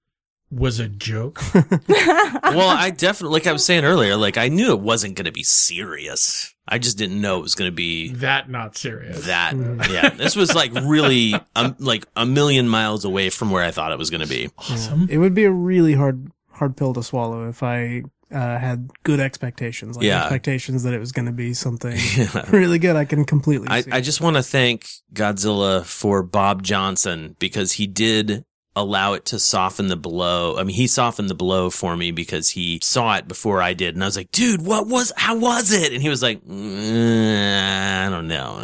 [0.51, 1.41] was a joke.
[1.89, 5.33] well, I definitely, like I was saying earlier, like I knew it wasn't going to
[5.33, 6.55] be serious.
[6.67, 9.27] I just didn't know it was going to be that not serious.
[9.27, 9.55] that.
[9.91, 13.93] Yeah, this was like really, um, like a million miles away from where I thought
[13.93, 14.51] it was going to be.
[14.59, 15.09] awesome.
[15.11, 19.19] It would be a really hard hard pill to swallow if I uh, had good
[19.19, 20.21] expectations, like Yeah.
[20.23, 22.49] expectations that it was going to be something Yeah.
[22.51, 22.95] really good.
[22.95, 23.67] I can completely.
[23.69, 23.91] I, see.
[23.91, 28.45] I just want to thank Godzilla for Bob Johnson because he did
[28.77, 30.57] allow it to soften the blow.
[30.57, 33.95] I mean, he softened the blow for me because he saw it before I did.
[33.95, 35.93] And I was like, dude, what was, how was it?
[35.93, 38.59] And he was like, "Mm, I don't know.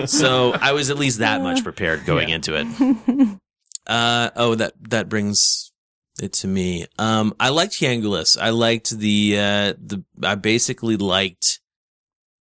[0.06, 3.38] so I was at least that much prepared going into it.
[3.86, 5.72] Uh, oh, that, that brings
[6.20, 6.84] it to me.
[6.98, 8.38] Um, I liked Hyangulus.
[8.38, 11.60] I liked the, uh, the, I basically liked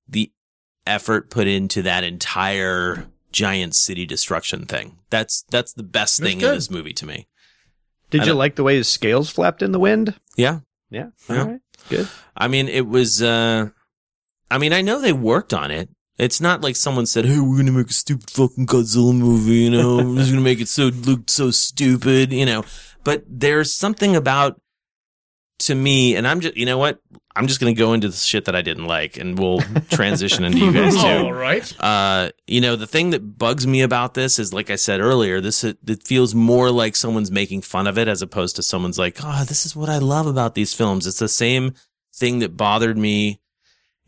[0.09, 0.29] the
[0.85, 3.07] effort put into that entire
[3.37, 4.97] giant city destruction thing.
[5.11, 7.27] That's, that's the best That's thing in this movie to me.
[8.09, 10.15] Did you like the way his scales flapped in the wind?
[10.35, 10.61] Yeah.
[10.89, 11.09] Yeah.
[11.29, 11.39] Yeah.
[11.39, 11.59] All right.
[11.87, 12.07] Good.
[12.35, 13.69] I mean, it was, uh,
[14.49, 15.89] I mean, I know they worked on it.
[16.17, 19.55] It's not like someone said, Hey, we're going to make a stupid fucking Godzilla movie,
[19.55, 22.63] you know, we're just going to make it so, look so stupid, you know,
[23.03, 24.59] but there's something about,
[25.59, 26.99] to me, and I'm just, you know what?
[27.35, 29.59] I'm just going to go into the shit that I didn't like and we'll
[29.91, 31.07] transition into you guys too.
[31.07, 31.71] All right.
[31.79, 35.39] Uh, you know, the thing that bugs me about this is, like I said earlier,
[35.39, 39.17] this it feels more like someone's making fun of it as opposed to someone's like,
[39.23, 41.75] "Oh, this is what I love about these films." It's the same
[42.15, 43.39] thing that bothered me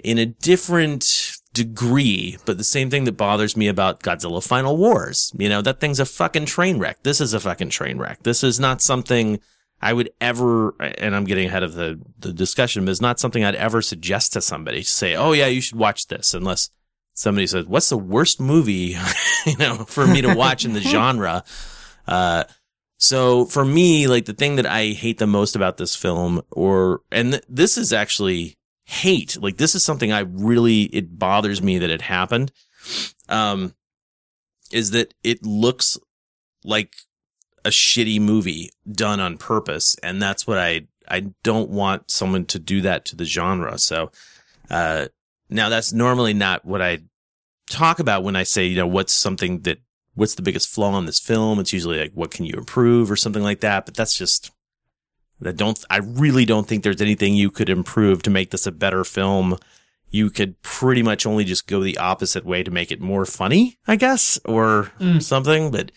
[0.04, 5.32] in a different degree, but the same thing that bothers me about Godzilla Final Wars.
[5.38, 7.04] You know, that thing's a fucking train wreck.
[7.04, 8.24] This is a fucking train wreck.
[8.24, 9.40] This is not something
[9.82, 13.44] I would ever, and I'm getting ahead of the, the discussion, but it's not something
[13.44, 16.70] I'd ever suggest to somebody to say, oh yeah, you should watch this unless
[17.14, 18.98] somebody says, what's the worst movie,
[19.46, 21.44] you know, for me to watch in the genre?
[22.08, 22.44] Uh,
[22.98, 27.02] so for me, like the thing that I hate the most about this film or,
[27.12, 31.78] and th- this is actually hate, like this is something I really, it bothers me
[31.78, 32.52] that it happened.
[33.30, 33.74] Um,
[34.72, 35.98] is that it looks
[36.64, 36.94] like
[37.70, 39.96] a shitty movie done on purpose.
[40.04, 43.78] And that's what I, I don't want someone to do that to the genre.
[43.80, 44.12] So,
[44.70, 45.08] uh,
[45.50, 47.00] now that's normally not what I
[47.70, 49.80] talk about when I say, you know, what's something that,
[50.16, 51.60] what's the biggest flaw in this film?
[51.60, 53.86] It's usually like, what can you improve or something like that.
[53.86, 54.52] But that's just,
[55.46, 58.72] I don't, I really don't think there's anything you could improve to make this a
[58.72, 59.58] better film.
[60.12, 63.78] You could pretty much only just go the opposite way to make it more funny,
[63.88, 65.22] I guess, or Mm.
[65.24, 65.72] something.
[65.72, 65.92] But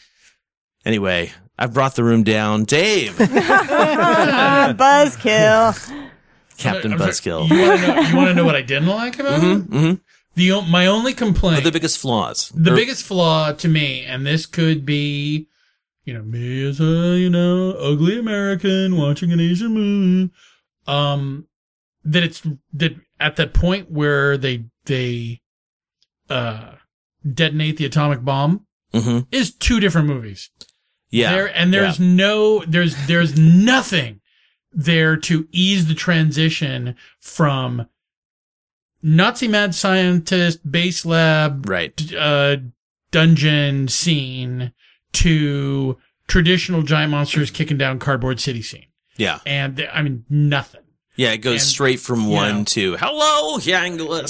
[0.85, 2.65] anyway, I've brought the room down.
[2.65, 3.13] Dave,
[4.77, 5.75] Buzzkill.
[6.59, 7.49] Captain I'm sorry, Buzzkill.
[7.49, 8.01] You want to know?
[8.01, 9.41] You want to know what I didn't like about?
[9.41, 9.95] Mm-hmm, mm-hmm.
[10.35, 12.51] The o- my only complaint, the biggest flaws.
[12.55, 15.49] the Or- biggest flaw to me, and this could be,
[16.05, 20.31] you know, me as a you know ugly American watching an Asian movie,
[20.87, 21.47] um,
[22.05, 22.43] that it's
[22.75, 25.41] that at that point where they they
[26.31, 26.73] uh
[27.31, 30.51] detonate the atomic bomb hmm is two different movies.
[31.13, 31.33] Yeah.
[31.33, 32.07] There and there's yeah.
[32.07, 34.21] no there's there's nothing
[34.73, 37.87] there to ease the transition from
[39.03, 42.15] Nazi mad scientist base lab right.
[42.15, 42.57] uh
[43.11, 44.73] dungeon scene
[45.13, 45.99] to
[46.29, 48.87] traditional giant monsters kicking down cardboard city scene.
[49.19, 49.41] Yeah.
[49.45, 50.81] And I mean nothing.
[51.17, 51.33] Yeah.
[51.33, 52.65] It goes And, straight from one know.
[52.65, 53.59] to hello.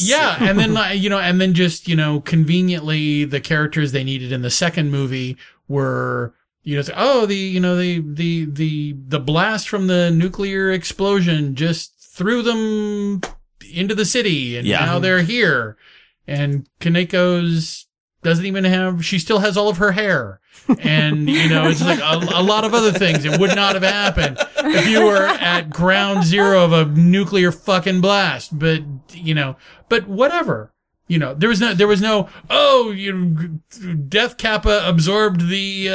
[0.08, 4.02] Yeah, and then like, you know, and then just you know, conveniently, the characters they
[4.02, 5.36] needed in the second movie
[5.68, 10.10] were you know, it's, oh, the you know the the the the blast from the
[10.10, 13.20] nuclear explosion just threw them
[13.72, 14.84] into the city, and Yeah.
[14.84, 15.76] now they're here,
[16.26, 17.86] and Kaneko's
[18.22, 20.38] doesn't even have she still has all of her hair.
[20.78, 23.24] And you know it's like a, a lot of other things.
[23.24, 28.00] It would not have happened if you were at ground zero of a nuclear fucking
[28.00, 28.56] blast.
[28.56, 28.82] But
[29.12, 29.56] you know
[29.88, 30.72] but whatever
[31.12, 33.60] you know there was no there was no oh you
[34.08, 35.88] death kappa absorbed the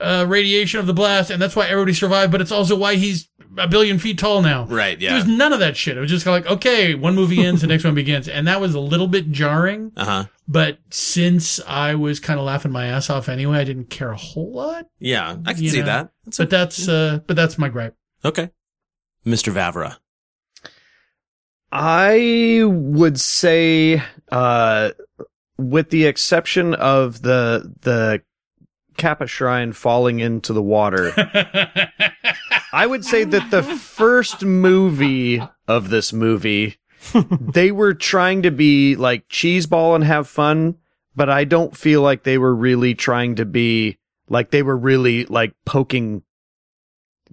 [0.00, 2.94] uh, uh, radiation of the blast and that's why everybody survived but it's also why
[2.96, 3.28] he's
[3.58, 4.98] a billion feet tall now Right.
[4.98, 5.14] there Yeah.
[5.16, 7.60] was none of that shit it was just kind of like okay one movie ends
[7.60, 10.24] the next one begins and that was a little bit jarring Uh huh.
[10.48, 14.16] but since I was kind of laughing my ass off anyway, I didn't care a
[14.16, 14.86] whole lot.
[14.98, 15.36] Yeah.
[15.44, 16.10] I can see know, that.
[16.24, 17.94] That's But that's uh, but that's my gripe.
[18.24, 18.50] okay.
[19.26, 19.52] Mr.
[19.52, 19.96] Vavra.
[21.72, 24.90] I would say, uh,
[25.58, 28.22] with the exception of the the
[28.96, 31.12] Kappa shrine falling into the water,
[32.72, 36.78] I would say that the first movie of this movie,
[37.40, 40.76] they were trying to be like cheeseball and have fun,
[41.14, 43.98] but I don't feel like they were really trying to be
[44.28, 46.22] like they were really like poking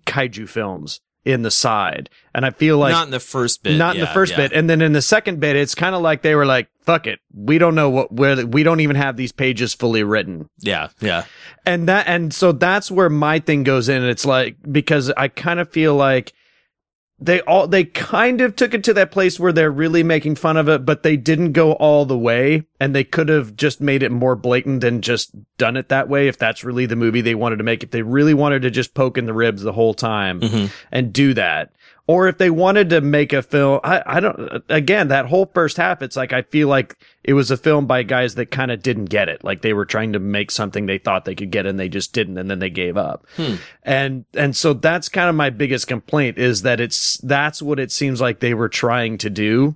[0.06, 2.10] kaiju films in the side.
[2.36, 3.78] And I feel like Not in the first bit.
[3.78, 4.38] not in the first yeah.
[4.38, 7.08] bit and then in the second bit it's kind of like they were like fuck
[7.08, 10.90] it we don't know what where we don't even have these pages fully written Yeah.
[11.00, 11.24] Yeah.
[11.66, 15.60] and that and so that's where my thing goes in it's like because i kind
[15.62, 16.34] of feel like
[17.26, 20.58] they all they kind of took it to that place where they're really making fun
[20.58, 24.04] of it but they didn't go all the way and they could have just made
[24.04, 27.36] it more blatant and just done it that way if that's really the movie they
[27.36, 29.94] wanted to make if they really wanted to just poke in the ribs the whole
[29.94, 30.66] time Mm-hmm.
[30.92, 31.72] and do that
[32.08, 35.78] or if they wanted to make a film I, I don't again that whole first
[35.78, 38.82] half it's like i feel like it was a film by guys that kind of
[38.82, 39.44] didn't get it.
[39.44, 42.14] Like they were trying to make something they thought they could get and they just
[42.14, 43.26] didn't and then they gave up.
[43.38, 43.56] Hmm.
[43.82, 47.92] And and so that's kind of my biggest complaint is that it's that's what it
[47.92, 49.76] seems like they were trying to do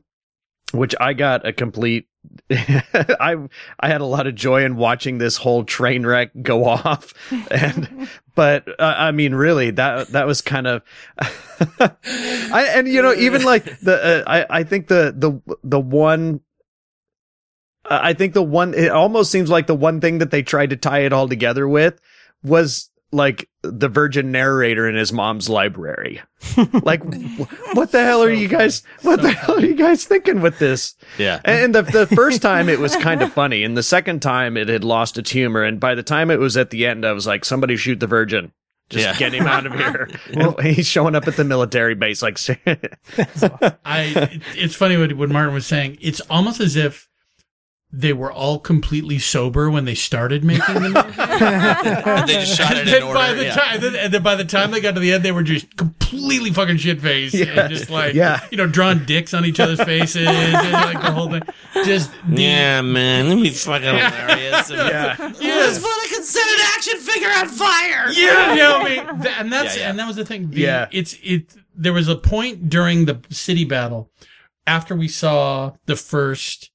[0.74, 2.08] which i got a complete
[2.50, 3.36] I
[3.80, 7.14] I had a lot of joy in watching this whole train wreck go off,
[7.52, 10.82] and but uh, I mean, really, that that was kind of,
[11.20, 16.42] I and you know even like the uh, I I think the the the one.
[17.90, 20.76] I think the one, it almost seems like the one thing that they tried to
[20.76, 22.02] tie it all together with
[22.44, 26.22] was like the virgin narrator in his mom's library.
[26.84, 27.04] like,
[27.74, 30.96] what the hell are you guys, what the hell are you guys thinking with this?
[31.18, 31.42] Yeah.
[31.44, 34.70] And the, the first time it was kind of funny, and the second time it
[34.70, 35.64] had lost its humor.
[35.64, 38.08] And by the time it was at the end, I was like, somebody shoot the
[38.08, 38.54] virgin.
[38.90, 39.18] Just Yeah.
[39.18, 40.10] get him out of here.
[40.28, 42.38] And he's showing up at the military base like,
[43.86, 45.98] I it's funny what what Martin was saying.
[46.00, 47.10] It's almost as if
[47.90, 50.94] they were all completely sober when they started making the movie.
[52.34, 53.18] they just shot it and in order.
[53.18, 53.54] by the yeah.
[53.56, 55.76] time, then, and then by the time they got to the end, they were just
[55.78, 57.62] completely fucking shit faced Yeah.
[57.62, 58.46] and just like, Yeah.
[58.52, 61.44] you know, drawing dicks on each other's faces and like the whole thing.
[61.86, 64.70] Just the, yeah, man, that'd be fucking hilarious.
[64.70, 65.16] yeah.
[65.40, 65.80] yes.
[65.82, 68.12] put a considered action figure on fire.
[68.12, 69.90] Yeah, you know, I mean, and that's Yeah, yeah.
[69.92, 70.50] and that was the thing.
[70.50, 70.88] The, Yeah.
[70.92, 71.54] it's it.
[71.74, 74.12] There was a point during the city battle
[74.66, 76.72] after we saw the first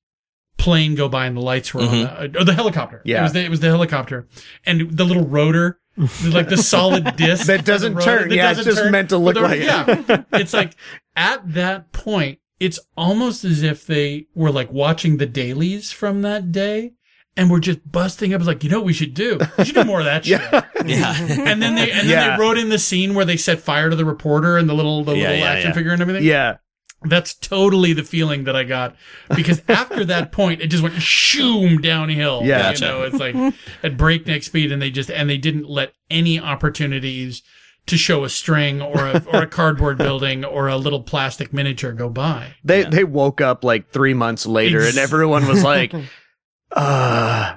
[0.63, 2.99] plane go by and the lights were on, the, or the helicopter.
[2.99, 3.09] Mm-hmm.
[3.09, 3.21] Yeah.
[3.21, 4.29] it was the, it was the helicopter
[4.65, 5.79] and the little rotor.
[6.27, 8.29] like the solid disc That doesn't rotor turn.
[8.31, 9.65] that Yeah, it's doesn't just meant to look The- like it.
[9.67, 10.75] yeah it's like
[11.15, 16.51] at that point it's almost as if they were like watching the dailies from that
[16.51, 16.95] day
[17.37, 19.75] and were just busting up it's like you know what we should do we should
[19.75, 20.41] do more of that shit
[20.87, 21.15] Yeah.
[21.15, 22.37] and then they and then Yeah.
[22.37, 25.05] they wrote in the scene where they set fire to the reporter and the little
[25.05, 25.75] the Yeah, little yeah, action yeah.
[25.75, 26.25] figure and everything.
[26.25, 26.57] Yeah.
[27.05, 28.97] That's totally the feeling that I got
[29.35, 32.43] because after that point it just went shoom downhill.
[32.45, 32.59] Yeah.
[32.59, 32.85] you Gotcha.
[32.85, 37.43] know, it's like at breakneck speed, and they just and they didn't let any opportunities
[37.87, 41.93] to show a string or a or a cardboard building or a little plastic miniature
[41.93, 42.55] go by.
[42.65, 45.93] They they woke up like three months later, Ex- and everyone was like,
[46.71, 47.57] "Uh,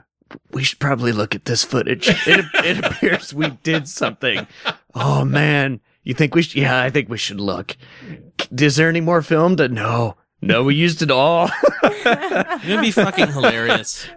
[0.51, 2.07] we should probably look at this footage.
[2.27, 4.47] It it appears we did something.
[4.93, 6.55] Oh man, you think we should?
[6.55, 7.77] Yeah, I think we should look.
[8.57, 9.59] Is there any more filmed?
[9.71, 11.49] No, No, we used it all.
[12.07, 14.07] It would be fucking hilarious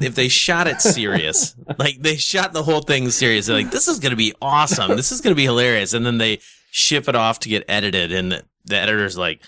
[0.00, 1.54] if they shot it serious.
[1.78, 3.46] Like they shot the whole thing serious.
[3.46, 4.96] They're like, this is gonna be awesome.
[4.96, 5.92] This is gonna be hilarious.
[5.92, 6.40] And then they
[6.70, 9.42] ship it off to get edited, and the, the editor's like,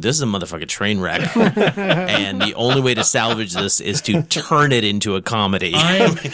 [0.00, 1.36] this is a motherfucking train wreck.
[1.36, 5.74] and the only way to salvage this is to turn it into a comedy.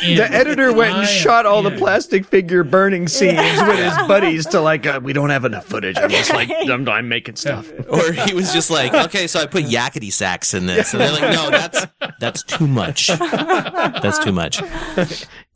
[0.05, 4.47] The editor went and am shot all the plastic figure burning scenes with his buddies
[4.47, 5.97] to like, uh, we don't have enough footage.
[5.97, 7.71] I'm just like, I'm, I'm making stuff.
[7.89, 10.93] or he was just like, okay, so I put Yakety Sax in this.
[10.93, 11.87] And they're like, no, that's
[12.21, 13.09] that's too much.
[13.09, 14.62] That's too much.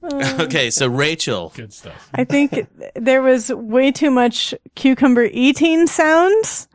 [0.03, 1.53] Okay, so Rachel.
[1.55, 2.09] Good stuff.
[2.15, 6.69] I think there was way too much cucumber eating sounds.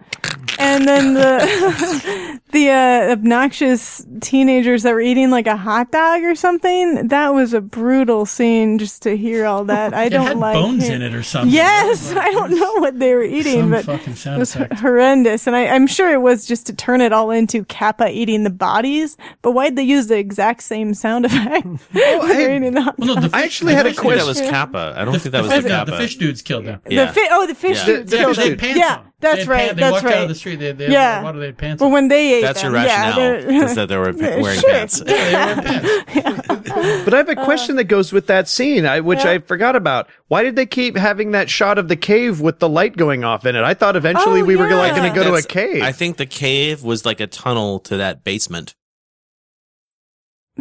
[0.59, 6.35] And then the the uh, obnoxious teenagers that were eating like a hot dog or
[6.35, 7.07] something.
[7.07, 9.93] That was a brutal scene just to hear all that.
[9.93, 10.93] I It don't had like bones it.
[10.93, 11.51] in it or something.
[11.53, 14.79] Yes, I don't know what they were eating, Some but fucking it sound was effect.
[14.79, 15.47] horrendous.
[15.47, 18.49] And I, I'm sure it was just to turn it all into Kappa eating the
[18.51, 19.17] bodies.
[19.41, 21.65] But why'd they use the exact same sound effect?
[21.65, 24.01] when they're eating the hot Well, no, the I actually the had a fish- I
[24.03, 24.93] think that was Kappa.
[24.95, 25.91] I don't The, think that was the, the fish- Kappa.
[25.91, 26.79] the fish dudes killed them.
[26.87, 27.05] Yeah.
[27.05, 27.85] The fi- oh, the fish Yeah.
[27.87, 28.59] dudes They, killed they had it.
[28.59, 29.12] pants Yeah, on.
[29.23, 29.65] That's They had right.
[29.65, 30.15] pant- They that's walked right.
[30.15, 30.55] out of the street.
[30.57, 31.15] They, they Yeah.
[31.15, 33.15] Had, why they pants But when they ate That's your them, yeah, rationale.
[33.49, 34.69] they're- is that they were wearing sure.
[34.71, 35.01] pants.
[35.05, 36.49] Yeah, they were pants.
[37.05, 40.09] But I have a question that goes with that scene, I, which I forgot about.
[40.27, 43.45] Why did they keep having that shot of the cave with the light going off
[43.45, 43.63] in it?
[43.63, 45.83] I thought eventually Oh, we were like going to go to a cave.
[45.83, 48.73] I think the cave was like a tunnel to that basement.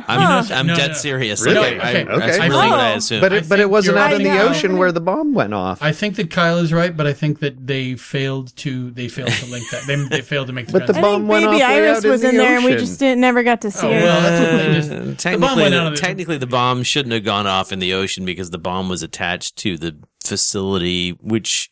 [0.08, 0.54] I'm, Huh.
[0.54, 0.94] I'm No, dead no.
[0.94, 1.44] serious.
[1.44, 1.76] Really?
[1.76, 2.04] Like, I- I- Okay.
[2.18, 2.48] That's Okay.
[2.48, 3.20] really what I assume.
[3.20, 5.34] but I it, but it wasn't you're out in the I ocean where the bomb
[5.34, 5.82] went off.
[5.82, 9.28] I think that Kyle is right, but I think that they failed to they failed
[9.32, 9.82] to link that.
[9.86, 11.98] They, they failed to make the But the bomb think went Baby off way Iris
[11.98, 13.92] out in was the in there, and we just didn't never got to see Oh,
[13.92, 14.00] her.
[14.00, 14.90] well, that's just.
[14.90, 17.46] Uh, the bomb technically, went the, out of the- technically, the bomb shouldn't have gone
[17.46, 21.70] off in the ocean because the bomb was attached to the facility, which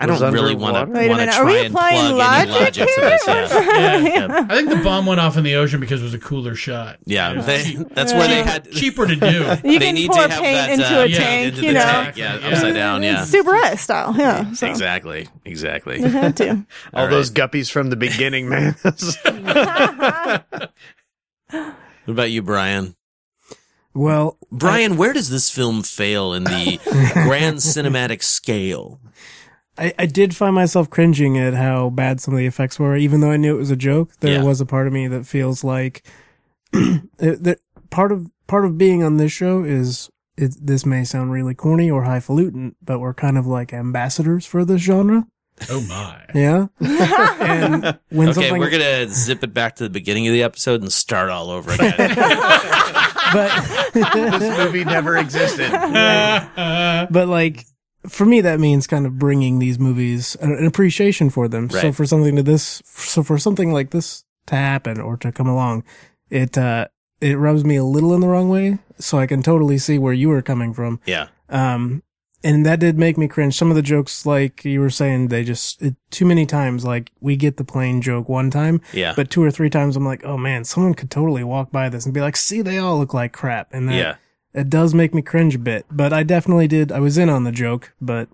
[0.00, 0.98] I don't really want to underwater?
[0.98, 3.26] Wait a to minute, are try we and applying plug any logic logic to this.
[3.26, 4.26] Yeah, Yeah.
[4.28, 4.46] yeah.
[4.48, 6.98] I think the bomb went off in the ocean because it was a cooler shot.
[7.04, 9.28] Yeah, It they, that's where they had cheaper to do.
[9.64, 11.66] You they can need pour to have paint that into uh, a yeah, tank, into
[11.66, 11.80] you know.
[11.80, 12.48] tank, yeah, Yeah.
[12.48, 13.24] upside down, yeah.
[13.24, 14.52] Super S style, yeah.
[14.52, 14.66] So.
[14.68, 16.00] Exactly, exactly.
[16.02, 16.50] Had to.
[16.94, 18.74] All All those guppies from the beginning, man.
[21.50, 22.94] What about you, Brian?
[23.92, 26.78] Well, Brian, where does this film fail in the
[27.12, 29.00] grand cinematic scale?
[29.78, 33.20] I, I did find myself cringing at how bad some of the effects were, even
[33.20, 34.12] though I knew it was a joke.
[34.20, 34.42] There Yeah.
[34.42, 36.02] was a part of me that feels like
[36.72, 37.58] that
[37.90, 41.90] part of part of being on this show is it, this may sound really corny
[41.90, 45.26] or highfalutin, but we're kind of like ambassadors for this genre.
[45.70, 46.16] Oh my!
[46.34, 50.42] Yeah, and when Okay, something, we're gonna zip it back to the beginning of the
[50.42, 51.94] episode and start all over again.
[53.32, 55.70] but this movie never existed.
[55.70, 57.66] but like
[58.08, 61.68] for me that means kind of bringing these movies an, appreciation for them.
[61.82, 65.46] So for something to this so for something like this to happen or to come
[65.48, 65.84] along
[66.30, 66.88] it uh
[67.20, 70.12] it rubs me a little in the wrong way so i can totally see where
[70.12, 71.00] you were coming from.
[71.06, 72.02] Yeah, um
[72.42, 73.54] and that did make me cringe.
[73.54, 77.12] Some of the jokes like you were saying they just it, too many times like
[77.20, 80.24] we get the plain joke one time yeah, but two or three times i'm like
[80.24, 83.12] oh man someone could totally walk by this and be like see they all look
[83.12, 84.16] like crap and that, yeah.
[84.54, 86.90] It does make me cringe a bit, but I definitely did.
[86.92, 88.28] I was in on the joke, but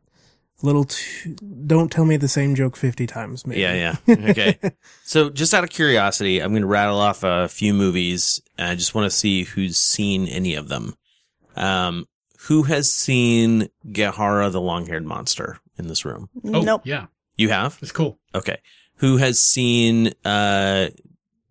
[0.62, 1.34] a little too.
[1.66, 3.46] Don't tell me the same joke fifty times.
[3.46, 3.60] Maybe.
[3.60, 4.16] Yeah, yeah.
[4.30, 4.58] Okay.
[5.04, 8.40] so, just out of curiosity, I'm going to rattle off a few movies.
[8.56, 10.94] And I just want to see who's seen any of them.
[11.56, 12.06] Um,
[12.48, 16.28] who has seen Gehara the long-haired monster in this room?
[16.44, 16.82] Oh, Nope.
[16.84, 17.06] yeah,
[17.36, 17.78] You have?
[17.82, 18.18] it's cool.
[18.34, 18.58] Okay.
[18.96, 20.88] Who has seen, uh,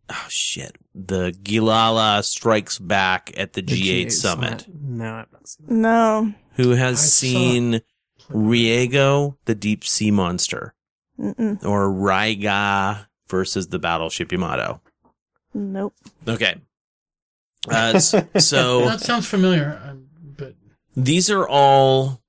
[0.10, 4.66] oh shit, the Gilala strikes back at the, The G8 summit?
[4.74, 6.34] No, I've not seen No.
[6.54, 7.82] Who has I seen
[8.30, 10.74] Reigo, the deep sea monster?
[11.20, 11.64] Mm-mm.
[11.64, 14.82] Or Raiga versus the battleship Yamato?
[15.54, 15.94] Nope.
[16.28, 16.56] Okay.
[17.70, 20.56] Uh, so That sounds familiar, um, but
[20.96, 22.22] these are all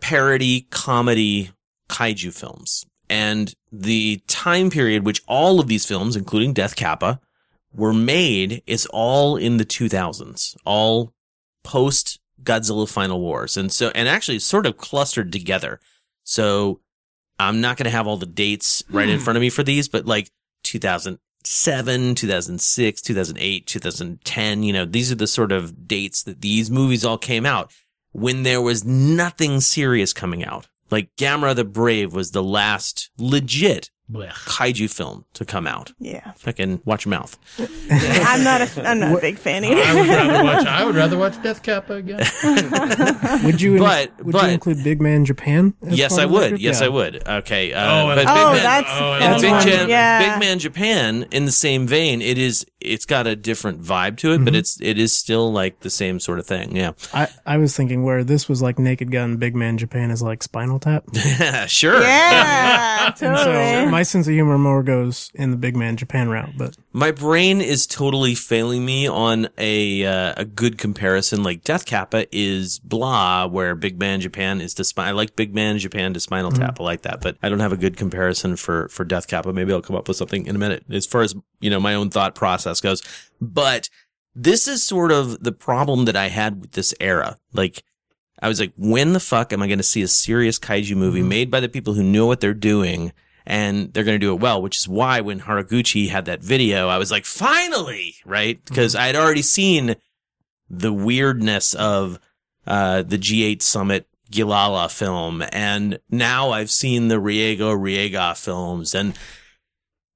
[0.00, 1.50] parody comedy
[1.88, 2.86] kaiju films.
[3.10, 7.20] And the time period which all of these films, including Death Kappa,
[7.74, 11.12] were made is all in the 2000s, all
[11.64, 13.56] post Godzilla Final Wars.
[13.56, 15.80] And so, and actually sort of clustered together.
[16.22, 16.80] So
[17.40, 19.24] I'm not going to have all the dates right in hmm.
[19.24, 20.30] front of me for these, but like
[20.62, 27.04] 2007, 2006, 2008, 2010, you know, these are the sort of dates that these movies
[27.04, 27.72] all came out
[28.12, 30.68] when there was nothing serious coming out.
[30.90, 34.32] Like Gamera the Brave was the last legit Blech.
[34.32, 35.92] kaiju film to come out.
[36.00, 36.32] Yeah.
[36.32, 37.38] Fucking watch your mouth.
[37.90, 39.80] I'm not a, I'm not a big fan either.
[39.80, 40.66] I would rather watch.
[40.66, 42.18] I would rather watch Death Kappa again.
[43.44, 43.78] Would you?
[43.78, 45.74] But- would but- you include Big Man Japan?
[45.88, 46.60] yes, I would.
[46.60, 46.86] Yes, Yeah.
[46.86, 47.28] I would.
[47.28, 47.72] Okay.
[47.72, 49.62] Uh, Oh, but and- Big Oh, Man, that's, Oh, and and that's Big, one.
[49.66, 50.32] Jam, yeah.
[50.34, 52.20] Big Man Japan in the same vein.
[52.20, 52.66] It is.
[52.80, 54.44] It's got a different vibe to it, Mm-hmm.
[54.46, 56.74] but it's it is still like the same sort of thing.
[56.74, 56.92] Yeah.
[57.12, 60.42] I, I was thinking where this was like Naked Gun, Big Man Japan is like
[60.42, 61.04] Spinal Tap.
[61.12, 62.00] Yeah, sure.
[62.00, 63.44] Yeah, totally.
[63.84, 67.12] So my sense of humor more goes in the Big Man Japan route, but My
[67.12, 71.44] brain is totally failing me on a uh, a good comparison.
[71.44, 75.08] Like Death Kappa is blah, where Big Man Japan is to spine.
[75.08, 76.62] I like Big Man Japan to Spinal Mm-hmm.
[76.62, 76.80] Tap.
[76.80, 79.52] I like that, but I don't have a good comparison for for Death Kappa.
[79.52, 80.84] Maybe I'll come up with something in a minute.
[80.90, 83.02] As far as you know, my own thought process goes,
[83.40, 83.88] but
[84.34, 87.36] this is sort of the problem that I had with this era.
[87.52, 87.84] Like.
[88.42, 91.22] I was like, when the fuck am I going to see a serious kaiju movie
[91.22, 93.12] made by the people who know what they're doing
[93.50, 96.86] and they're going to do it well, which is why when Haraguchi had that video,
[96.86, 98.64] I was like, finally, right?
[98.64, 99.96] Because I had already seen
[100.68, 102.20] the weirdness of,
[102.64, 105.42] uh, the G8 Summit Gilala film.
[105.50, 108.94] And now I've seen the Reigo Riega films.
[108.94, 109.18] And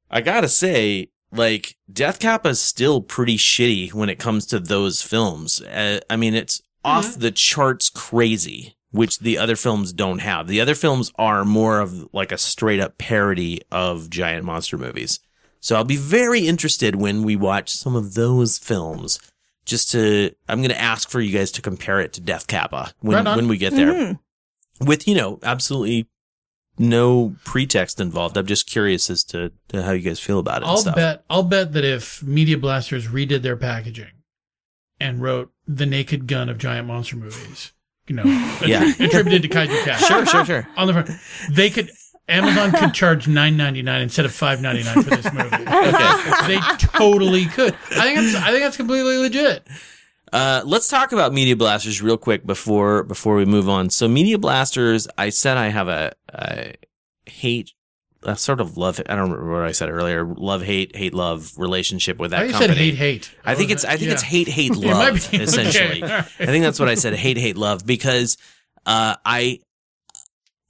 [0.08, 5.02] I gotta say, like, Death Kappa is still pretty shitty when it comes to those
[5.02, 5.60] films.
[5.60, 10.46] Uh, I mean, it's off the charts crazy, which the other films don't have.
[10.46, 15.18] The other films are more of like a straight up parody of giant monster movies.
[15.58, 19.18] So I'll be very interested when we watch some of those films.
[19.64, 22.92] Just to, I'm going to ask for you guys to compare it to Death Kappa
[23.00, 23.92] when, Right when we get there.
[23.92, 24.86] Mm-hmm.
[24.86, 26.06] With, you know, absolutely
[26.78, 28.36] no pretext involved.
[28.36, 30.94] I'm just curious as to, to how you guys feel about it I'll stuff.
[30.94, 31.24] bet.
[31.28, 34.12] I'll bet that if Media Blasters redid their packaging
[35.00, 37.72] and wrote the Naked Gun of giant monster movies,
[38.06, 38.24] you know,
[38.66, 38.92] Yeah.
[39.00, 40.68] attributed to Kaiju Cast, Sure, sure, sure.
[40.76, 41.10] on the front,
[41.50, 41.90] they could.
[42.26, 45.50] Amazon could charge nine ninety nine instead of five ninety nine for this movie.
[45.66, 46.46] Okay.
[46.46, 47.74] They totally could.
[47.90, 48.34] I think that's.
[48.36, 49.66] I think that's completely legit.
[50.32, 53.90] Uh, let's talk about Media Blasters real quick before before we move on.
[53.90, 56.72] So Media Blasters, I said I have a, a
[57.26, 57.72] hate,
[58.24, 59.00] a sort of love.
[59.06, 60.24] I don't remember what I said earlier.
[60.24, 62.90] Love, hate, hate, love relationship with that I think you company.
[62.90, 63.34] said hate, hate.
[63.44, 65.36] I think it's I think it's hate, hate, love be.
[65.42, 66.02] essentially.
[66.02, 66.12] Okay.
[66.12, 66.24] Right.
[66.40, 67.14] I think that's what I said.
[67.14, 68.36] Hate, hate, love because
[68.86, 69.60] uh, I.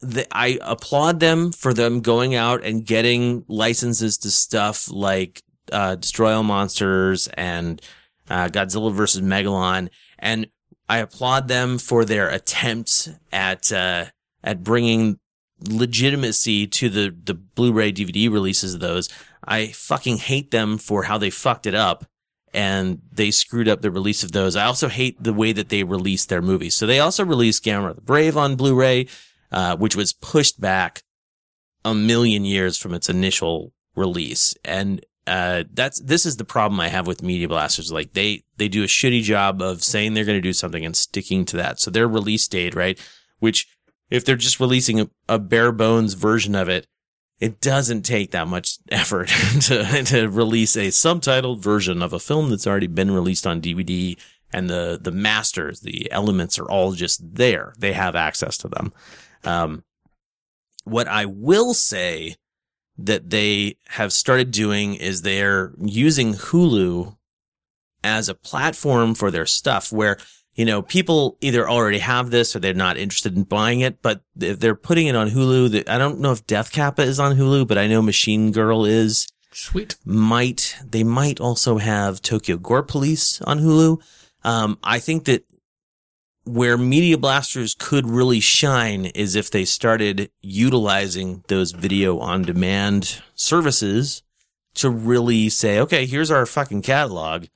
[0.01, 5.43] The, I applaud them for them going out and getting licenses to stuff like
[5.73, 7.81] uh, Destroy All Monsters and
[8.29, 9.89] uh, Godzilla versus Megalon,
[10.19, 10.49] and
[10.91, 14.07] I applaud them for their attempts at uh,
[14.43, 15.19] at bringing
[15.69, 19.09] legitimacy to the the Blu-ray DVD releases of those.
[19.45, 22.07] I fucking hate them for how they fucked it up
[22.55, 24.55] and they screwed up the release of those.
[24.55, 26.77] I also hate the way that they released their movies.
[26.77, 29.09] So they also released Gamera the Brave on Blu-ray,
[29.51, 31.03] uh, which was pushed back
[31.85, 34.55] a million years from its initial release.
[34.65, 37.91] And uh, that's this is the problem I have with Media Blasters.
[37.91, 40.97] Like they they do a shitty job of saying they're going to do something and
[40.97, 41.81] sticking to that.
[41.81, 42.99] So their release date, right?
[43.41, 43.67] Which
[44.11, 46.87] if they're just releasing a, a bare bones version of it,
[47.41, 49.29] it doesn't take that much effort
[49.63, 54.17] to to release a subtitled version of a film that's already been released on DVD
[54.55, 57.75] and the the masters, the elements are all just there.
[57.77, 58.93] They have access to them.
[59.43, 59.85] Um,
[60.85, 62.37] what I will say
[62.97, 67.17] that they have started doing is they're using Hulu
[68.05, 70.19] as a platform for their stuff where
[70.55, 74.23] you know, people either already have this or they're not interested in buying it, but
[74.37, 77.79] they're putting it on Hulu, I don't know if Death Kappa is on Hulu, but
[77.79, 79.29] I know Machine Girl is.
[79.53, 79.97] Sweet.
[80.05, 84.01] Might, they might also have Tokyo Gore Police on Hulu.
[84.45, 85.45] Um, I think that
[86.45, 93.23] where Media Blasters could really shine is if they started utilizing those video on demand
[93.35, 94.23] services
[94.75, 97.47] to really say, okay, here's our fucking catalog.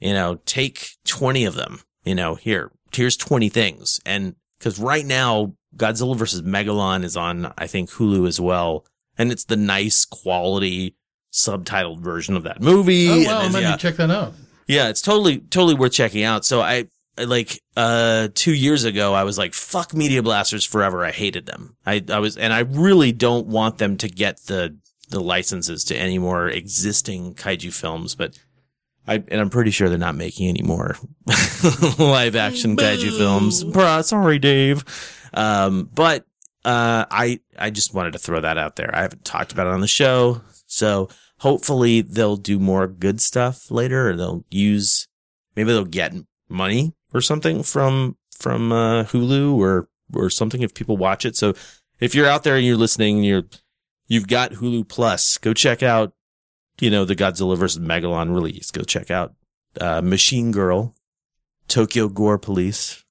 [0.00, 4.00] You know, take 20 of them, you know, here, here's 20 things.
[4.06, 8.86] And cause right now Godzilla versus Megalon is on, I think Hulu as well.
[9.18, 10.94] And it's the nice quality
[11.32, 13.08] subtitled version of that movie.
[13.08, 13.76] Oh And well, I then, yeah.
[13.76, 14.32] check that out.
[14.66, 16.44] Yeah, it's totally totally worth checking out.
[16.44, 16.86] So I
[17.18, 21.04] I, like uh 2 years ago I was like fuck Media Blasters forever.
[21.04, 21.76] I hated them.
[21.86, 24.76] I I was and I really don't want them to get the
[25.08, 28.38] the licenses to any more existing kaiju films, but
[29.06, 30.96] I and I'm pretty sure they're not making any more
[31.98, 33.64] live action kaiju films.
[33.64, 34.84] Bruh, sorry Dave.
[35.34, 36.24] Um but
[36.64, 38.94] uh I I just wanted to throw that out there.
[38.94, 40.40] I haven't talked about it on the show.
[40.66, 41.08] So
[41.38, 45.08] hopefully they'll do more good stuff later or they'll use
[45.54, 46.14] maybe they'll get
[46.48, 51.36] money or something from from uh, Hulu or or something if people watch it.
[51.36, 51.54] So
[52.00, 53.44] if you're out there and you're listening and you're
[54.08, 55.38] You've got Hulu Plus.
[55.38, 56.12] Go check out,
[56.80, 57.82] you know, the Godzilla vs.
[57.82, 58.70] Megalon release.
[58.70, 59.34] Go check out
[59.80, 60.94] uh, Machine Girl,
[61.68, 63.02] Tokyo Gore Police.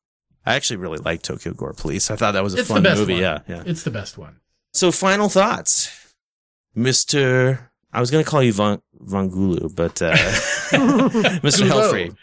[0.45, 2.11] I actually really like Tokyo Gore Police.
[2.11, 3.13] I thought that was a It's fun movie.
[3.13, 3.21] one.
[3.21, 3.63] Yeah, yeah.
[3.65, 4.39] It's the best one.
[4.73, 5.89] So, final thoughts,
[6.75, 7.71] Mister.
[7.93, 10.11] I was going to call you Von Von Gulu, but uh,
[11.43, 11.65] Mister.
[11.65, 12.15] Helfrey.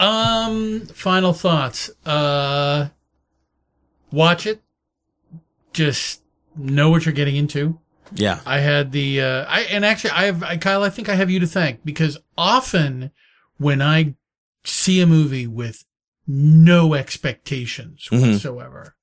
[0.00, 1.88] Um, final thoughts.
[2.04, 2.88] Uh,
[4.10, 4.60] watch it.
[5.72, 6.20] Just
[6.56, 7.78] know what you're getting into.
[8.12, 11.14] Yeah, I had the, uh, I, and actually I have, I, Kyle, I think I
[11.14, 13.10] have you to thank because often
[13.58, 14.14] when I
[14.64, 15.84] see a movie with
[16.26, 18.32] no expectations Mhm.
[18.32, 18.94] whatsoever,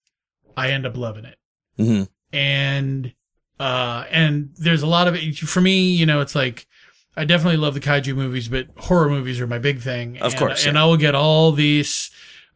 [0.57, 1.37] I end up loving it.
[1.77, 2.03] hmm
[2.33, 3.13] and
[3.59, 6.65] uh and there's a lot of it for me you know it's like
[7.17, 10.39] i definitely love the kaiju movies but horror movies are my big thing Of and,
[10.39, 12.09] course, and i will get all these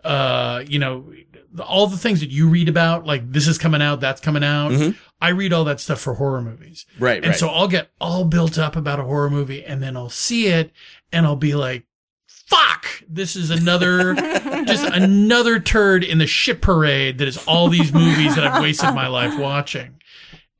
[0.06, 1.12] uh you know
[1.60, 4.72] all the things that you read about like this is coming out that's coming out
[4.72, 4.96] Mhm.
[5.22, 7.36] i read all that stuff for horror movies right, and right.
[7.40, 10.72] so i'll get all built up about a horror movie and then i'll see it
[11.12, 11.86] and i'll be like
[12.28, 14.14] fuck this is another
[14.66, 18.94] just another turd in the shit parade that is all these movies that I've wasted
[18.94, 19.96] my life watching.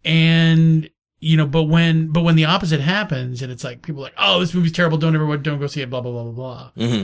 [0.04, 0.90] And
[1.20, 4.14] you know, but when but when the opposite happens and it's like people are like,
[4.18, 6.88] oh, this movie's terrible, don't ever don't go see it, blah blah blah blah blah.
[6.88, 7.04] hmm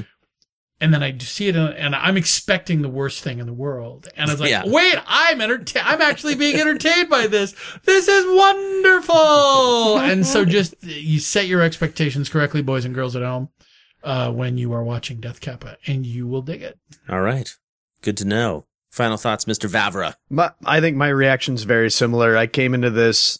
[0.82, 3.54] And then I just see it and- and I'm expecting the worst thing in the
[3.54, 4.08] world.
[4.18, 4.64] And I was like, Yeah.
[4.66, 5.86] wait, I'm entertained.
[5.88, 7.54] I'm actually being entertained by this.
[7.86, 10.00] This is wonderful.
[10.00, 13.50] and so just you set your expectations correctly, boys and girls at home,
[14.04, 16.78] uh, when you are watching Death Kappa and you will dig it.
[17.10, 17.50] All right,
[18.02, 18.66] good to know.
[18.92, 20.16] Final thoughts, Mister Vavra.
[20.30, 22.36] My, I think my reaction's very similar.
[22.36, 23.40] I came into this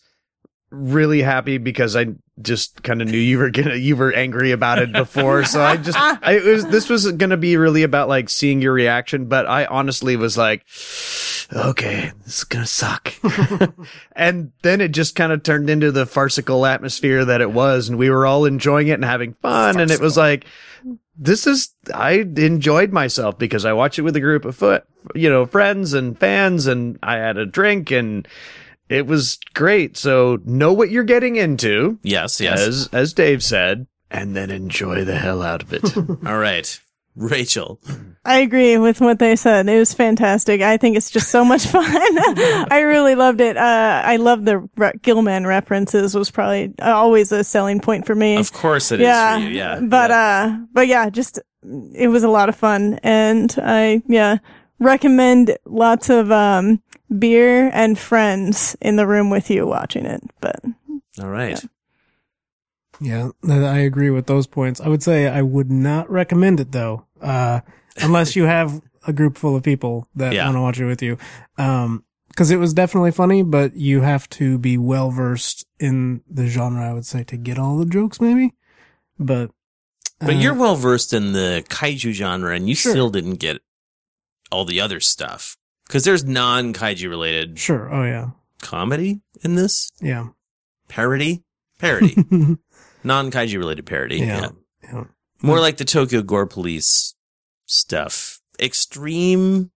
[0.70, 2.06] really happy because I
[2.44, 5.78] just kind of knew you were gonna you were angry about it before, so I
[5.78, 9.48] just I it was this was gonna be really about like seeing your reaction, but
[9.48, 10.66] I honestly was like,
[11.54, 13.14] okay, this is gonna suck,
[14.16, 17.98] and then it just kind of turned into the farcical atmosphere that it was, and
[17.98, 20.46] we were all enjoying it and having fun, and it was like.
[21.24, 25.30] This is, I enjoyed myself because I watched it with a group of foot, you
[25.30, 28.28] know, friends and fans and I had a drink and
[28.92, 29.98] it was great.
[29.98, 32.60] So know what you're getting into, Yes, yes.
[32.60, 35.98] as, as Dave said, and then enjoy the hell out of it.
[36.28, 36.80] All right,
[37.16, 37.80] Rachel.
[38.24, 39.68] I agree with what they said.
[39.68, 40.62] It was fantastic.
[40.62, 41.84] I think it's just so much fun.
[42.72, 43.58] I really loved it.
[43.58, 48.36] Uh, I love the re- Gill-man references was probably always a selling point for me.
[48.38, 49.50] Of course it is yeah, for you.
[49.50, 50.18] Yeah, But, yeah.
[50.18, 51.40] uh, but yeah, just,
[51.96, 53.00] it was a lot of fun.
[53.02, 54.38] And I, yeah,
[54.80, 56.82] recommend lots of, um,
[57.18, 60.22] beer and friends in the room with you watching it.
[60.40, 60.60] But
[61.20, 61.64] all right.
[63.00, 64.80] Yeah, th- I agree with those points.
[64.80, 67.62] I would say I would not recommend it though, uh,
[67.98, 70.46] unless you have a group full of people that Yeah.
[70.46, 71.18] want to watch it with you.
[71.58, 72.04] Um,
[72.36, 76.88] cause it was definitely funny, but you have to be well versed in the genre,
[76.88, 78.54] I would say, to get all the jokes maybe.
[79.18, 79.50] But,
[80.20, 82.92] But uh, you're well versed in the kaiju genre, and you Sure.
[82.92, 83.62] still didn't get
[84.52, 85.58] all the other stuff
[85.92, 87.94] because there's non kaiju related sure.
[87.94, 88.30] Oh yeah.
[88.62, 90.30] comedy in this Yeah.
[90.88, 91.44] parody,
[91.80, 92.16] parody,
[93.04, 94.20] non kaiju related parody.
[94.20, 94.40] Yeah.
[94.40, 94.50] Yeah.
[94.94, 95.04] yeah.
[95.42, 97.14] more like the Tokyo Gore Police
[97.66, 98.40] stuff.
[98.58, 99.72] Extreme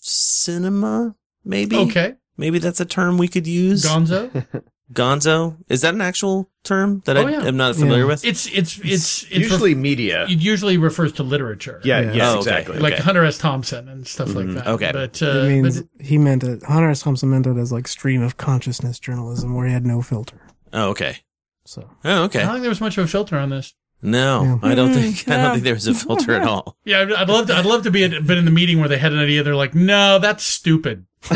[0.00, 1.14] cinema,
[1.44, 1.76] maybe.
[1.76, 2.14] Okay.
[2.36, 3.84] Maybe that's a term we could use.
[3.84, 4.44] Gonzo.
[4.92, 5.56] Gonzo.
[5.68, 8.08] Is that an actual term that Oh, I am not familiar Yeah.
[8.08, 8.24] with?
[8.24, 10.24] It's it's it's it's Usually media.
[10.24, 11.80] it usually refers to literature.
[11.84, 12.12] Yeah, Yeah.
[12.12, 12.38] yeah, Oh, okay.
[12.40, 12.78] exactly.
[12.78, 13.02] like Okay.
[13.02, 13.38] Hunter S.
[13.38, 14.34] Thompson and stuff Mhm.
[14.34, 14.66] like that.
[14.68, 14.90] Okay.
[14.92, 16.62] but uh, it means but he meant it.
[16.64, 17.00] Hunter S.
[17.02, 20.40] Thompson meant it as like stream of consciousness journalism where he had no filter.
[20.72, 21.18] oh, okay.
[21.64, 23.74] So Oh, I don't think there was much of a filter on this.
[24.04, 24.68] No, Yeah.
[24.70, 26.76] I don't think I don't think there was a filter at all.
[26.84, 27.54] Yeah, I'd, I'd love to.
[27.54, 29.44] I'd love to be at, been in the meeting where they had an idea.
[29.44, 31.06] They're like, "No, that's stupid."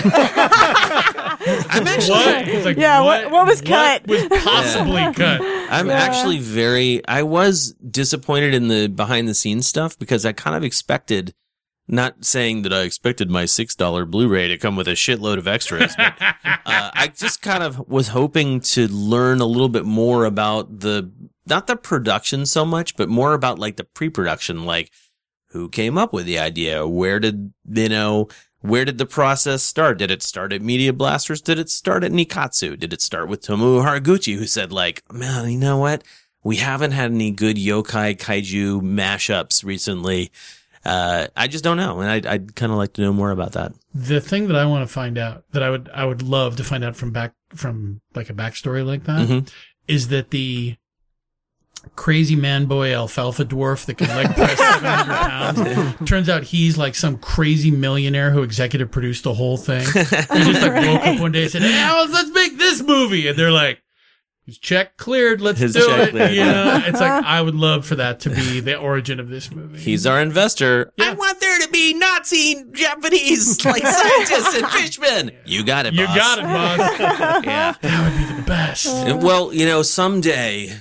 [1.47, 2.65] I'm actually What?
[2.65, 4.07] Like, Yeah, what- what was cut?
[4.07, 5.41] was possibly cut?
[5.71, 5.95] I'm Yeah.
[5.95, 10.65] actually very I was disappointed in the behind the scenes stuff because I kind of
[10.65, 11.35] expected
[11.89, 15.47] not saying that I expected my six dollar Blu-ray to come with a shitload of
[15.47, 20.25] extras, but uh, I just kind of was hoping to learn a little bit more
[20.25, 21.13] about the
[21.47, 24.91] not the production so much, but more about like the pre-production, like
[25.51, 28.27] who came up with the idea, where did you know,
[28.61, 29.99] where did the process start?
[29.99, 31.41] Did it start at Media Blasters?
[31.41, 32.79] Did it start at Nikkatsu?
[32.79, 36.03] Did it start with Tomoo Haraguchi, who said like, man, you know what?
[36.43, 40.31] We haven't had any good yokai kaiju mashups recently.
[40.85, 43.53] Uh, I just don't know, and I'd, I'd kind of like to know more about
[43.53, 43.73] that.
[43.93, 46.65] The thing that I want to find out that I would I would love to
[46.65, 49.45] find out from back from like a backstory like that
[49.89, 50.11] is Mhm.
[50.11, 50.77] that the
[51.95, 56.09] crazy man boy alfalfa dwarf that can leg press 700 pounds.
[56.11, 59.81] Turns out he's like some crazy millionaire who executive produced the whole thing.
[59.87, 63.29] He just like woke up one day and said, hey, Alice, let's make this movie.
[63.29, 63.83] And they're like,
[64.45, 65.41] his check cleared.
[65.41, 66.11] Let's His do it.
[66.11, 66.31] cleared.
[66.31, 67.23] You know, it's like, uh-huh.
[67.25, 69.77] I would love for that to be the origin of this movie.
[69.81, 70.93] He's our investor.
[71.01, 75.31] I want there to be Nazi Japanese like scientists and fishmen.
[75.47, 75.95] You got it.
[75.95, 76.79] You got it, boss.
[77.45, 77.75] Yeah.
[77.81, 78.87] That would be the best.
[79.21, 80.73] Well, you know, someday,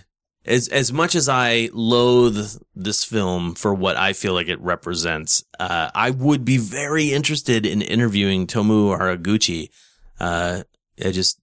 [0.45, 5.43] as as much as I loathe this film for what I feel like it represents,
[5.59, 9.69] uh, I would be very interested in interviewing Tomoo Haraguchi.
[10.19, 10.63] Uh,
[11.03, 11.39] I just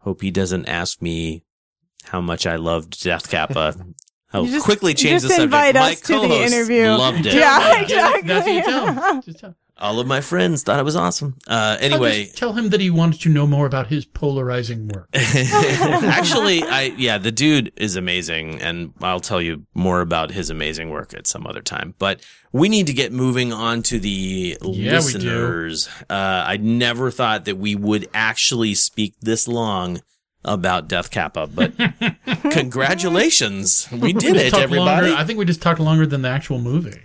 [0.00, 1.44] hope he doesn't ask me
[2.04, 3.74] how much I loved Death Kappa.
[4.32, 5.44] I'll You just- quickly change just the subject.
[5.44, 6.86] invite My us to the co-hosts interview.
[6.88, 7.34] Loved it.
[7.34, 8.62] Yeah, That's what you exactly.
[8.62, 9.22] tell him.
[9.22, 11.36] Just tell, All of my friends thought it was awesome.
[11.48, 15.08] Uh, anyway, Just tell him that he wanted to know more about his polarizing work.
[15.14, 20.90] Actually, I yeah, the dude is amazing, and I'll tell you more about his amazing
[20.90, 21.94] work at some other time.
[21.98, 25.18] But we need to get moving on to the Yeah, we do.
[25.18, 25.88] listeners.
[26.08, 30.00] Uh, I never thought that we would actually speak this long
[30.44, 31.72] about Death Kappa, but
[32.50, 35.08] congratulations, we did just it, everybody.
[35.08, 37.00] Longer, I think we just talked longer than the actual movie.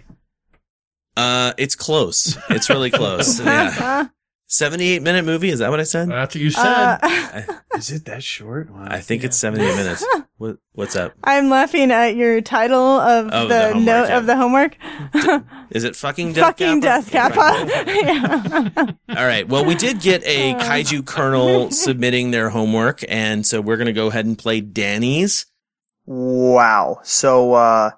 [1.15, 2.37] Uh, it's close.
[2.49, 3.39] It's really close.
[3.45, 4.07] Yeah,
[4.47, 5.49] seventy-eight minute movie.
[5.49, 6.09] Is that what I said?
[6.09, 6.97] That's what you said.
[7.27, 7.41] Uh,
[7.77, 8.71] Is it that short?
[8.71, 8.87] Wow.
[8.87, 10.03] I think it's seventy-eight minutes.
[10.37, 11.13] What, what's up?
[11.23, 14.17] I'm laughing at your title of Of the, the homework, note yeah.
[14.17, 14.77] of the homework.
[15.71, 17.09] Is it fucking Death Fucking Kappa?
[17.09, 18.91] Death Kappa.
[19.07, 19.15] yeah.
[19.15, 19.47] All right.
[19.47, 23.93] Well, we did get a kaiju colonel submitting their homework, and so we're going to
[23.93, 25.45] go ahead and play Danny's.
[26.05, 26.99] Wow.
[27.03, 27.91] So, uh,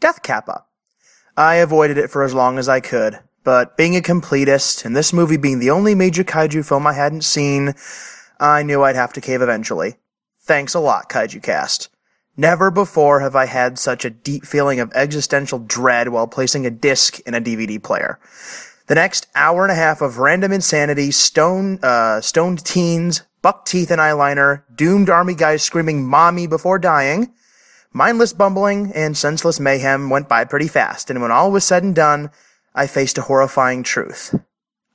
[0.00, 0.64] Death Kappa.
[1.36, 5.12] I avoided it for as long as I could, but being a completist and this
[5.12, 7.74] movie being the only major kaiju film I hadn't seen,
[8.40, 9.94] I knew I'd have to cave eventually.
[10.40, 11.88] Thanks a lot, Kaiju Cast.
[12.36, 16.72] Never before have I had such a deep feeling of existential dread while placing a
[16.72, 18.18] disc in a DVD player.
[18.88, 23.92] The next hour and a half of random insanity, stone, uh, stoned teens, buck teeth
[23.92, 27.32] and eyeliner, doomed army guys screaming mommy before dying,
[27.92, 31.94] mindless bumbling, and senseless mayhem went by pretty fast, and when all was said and
[31.94, 32.28] done,
[32.76, 34.34] I faced a horrifying truth.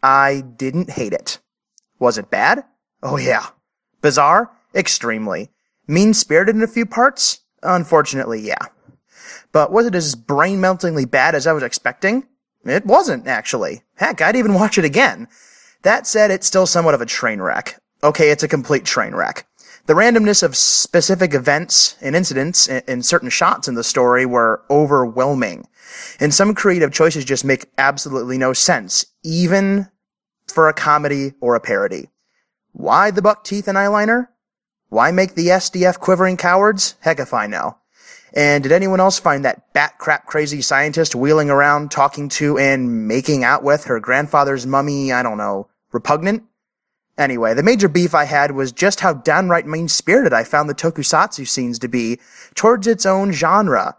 [0.03, 1.39] I didn't hate it.
[1.99, 2.63] Was it bad?
[3.01, 3.47] Oh yeah.
[4.01, 4.51] Bizarre?
[4.75, 5.49] Extremely.
[5.87, 7.39] Mean spirited in a few parts?
[7.63, 8.67] Unfortunately, yeah.
[9.51, 12.27] But was it as brain meltingly bad as I was expecting?
[12.63, 13.81] It wasn't, actually.
[13.95, 15.27] Heck, I'd even watch it again.
[15.81, 17.81] That said, it's still somewhat of a train wreck.
[18.03, 19.45] Okay, it's a complete train wreck.
[19.91, 24.63] The randomness of specific events and incidents in, in certain shots in the story were
[24.69, 25.68] overwhelming.
[26.18, 29.89] And some creative choices just make absolutely no sense, even
[30.47, 32.07] for a comedy or a parody.
[32.72, 34.30] Why the buck teeth and eyeliner?
[34.88, 36.95] Why make the SDF quivering cowards?
[37.01, 37.76] Heck if I know.
[38.34, 43.09] And did anyone else find that bat crap crazy scientist wheeling around talking to and
[43.09, 46.43] making out with her grandfather's mummy, I don't know, repugnant?
[47.22, 50.73] Anyway, the major beef I had was just how downright mean spirited I found the
[50.73, 52.19] tokusatsu scenes to be
[52.56, 53.95] towards its own genre.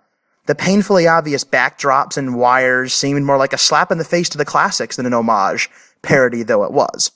[0.47, 4.39] The painfully obvious backdrops and wires seemed more like a slap in the face to
[4.39, 5.70] the classics than an homage,
[6.03, 7.12] parody though it was.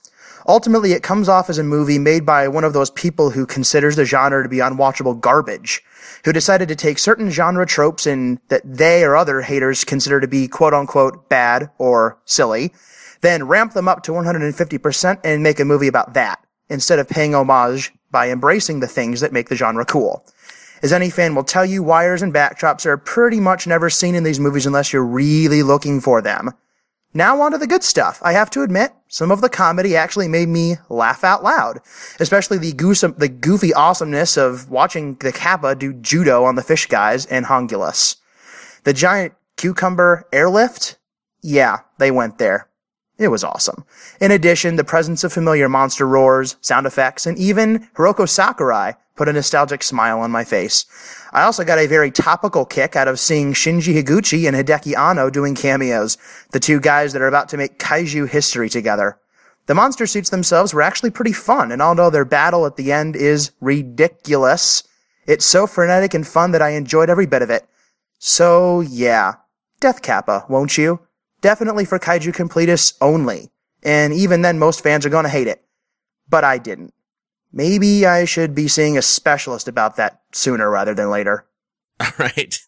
[0.46, 3.96] Ultimately, it comes off as a movie made by one of those people who considers
[3.96, 5.82] the genre to be unwatchable garbage,
[6.24, 10.28] who decided to take certain genre tropes and that they or other haters consider to
[10.28, 12.72] be quote unquote bad or silly,
[13.20, 16.38] then ramp them up to 150% and make a movie about that,
[16.68, 20.24] instead of paying homage by embracing the things that make the genre cool.
[20.82, 24.24] As any fan will tell you, wires and backdrops are pretty much never seen in
[24.24, 26.52] these movies unless you're really looking for them.
[27.14, 28.20] Now on to the good stuff.
[28.22, 31.80] I have to admit, some of the comedy actually made me laugh out loud,
[32.20, 37.24] especially the the goofy awesomeness of watching the Kappa do judo on the fish guys
[37.24, 38.16] and Hongulus.
[38.84, 40.98] The giant cucumber airlift?
[41.40, 42.68] Yeah, they went there.
[43.18, 43.84] It was awesome.
[44.20, 49.28] In addition, the presence of familiar monster roars, sound effects, and even Hiroko Sakurai put
[49.28, 50.84] a nostalgic smile on my face.
[51.32, 55.30] I also got a very topical kick out of seeing Shinji Higuchi and Hideaki Anno
[55.30, 56.18] doing cameos,
[56.52, 59.18] the two guys that are about to make kaiju history together.
[59.64, 63.16] The monster suits themselves were actually pretty fun, and although their battle at the end
[63.16, 64.82] is ridiculous,
[65.26, 67.66] it's so frenetic and fun that I enjoyed every bit of it.
[68.18, 69.34] So yeah,
[69.80, 71.00] Death Kappa, won't you?
[71.46, 73.52] Definitely for kaiju completists only.
[73.84, 75.64] And even then most fans are gonna hate it.
[76.28, 76.92] But I didn't.
[77.52, 81.46] Maybe I should be seeing a specialist about that sooner rather than later.
[82.00, 82.58] All right.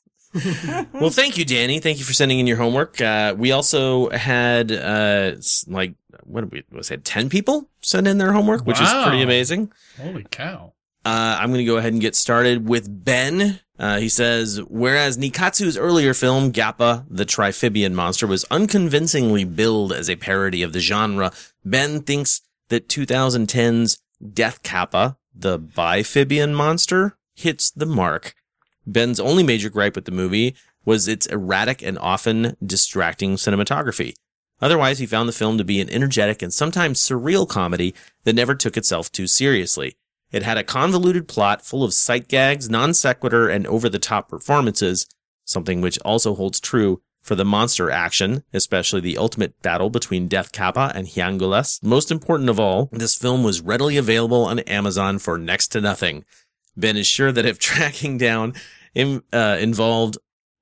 [0.92, 1.80] well, thank you, Danny.
[1.80, 3.00] Thank you for sending in your homework.
[3.00, 5.32] Uh, we also had uh,
[5.66, 9.22] like what did we was it ten people send in their homework, which is pretty
[9.22, 9.72] amazing.
[10.00, 10.72] Holy cow.
[11.08, 13.60] Uh, I'm going to go ahead and get started with Ben.
[13.78, 20.10] Uh, he says, whereas Nikkatsu's earlier film, Gappa, the Triphibian monster, was unconvincingly billed as
[20.10, 21.32] a parody of the genre,
[21.64, 24.02] Ben thinks that 2010's
[24.34, 28.34] Death Kappa, the Biphibian monster, hits the mark.
[28.86, 30.54] Ben's only major gripe with the movie
[30.84, 34.12] was its erratic and often distracting cinematography.
[34.60, 37.94] Otherwise, he found the film to be an energetic and sometimes surreal comedy
[38.24, 39.96] that never took itself too seriously.
[40.30, 44.28] It had a convoluted plot full of sight gags, non sequitur, and over the top
[44.28, 45.06] performances,
[45.44, 50.52] something which also holds true for the monster action, especially the ultimate battle between Death
[50.52, 51.82] Kappa and Hyanguless.
[51.82, 56.24] Most important of all, this film was readily available on Amazon for next to nothing.
[56.76, 58.54] Ben is sure that if tracking down
[58.96, 60.18] uh, involved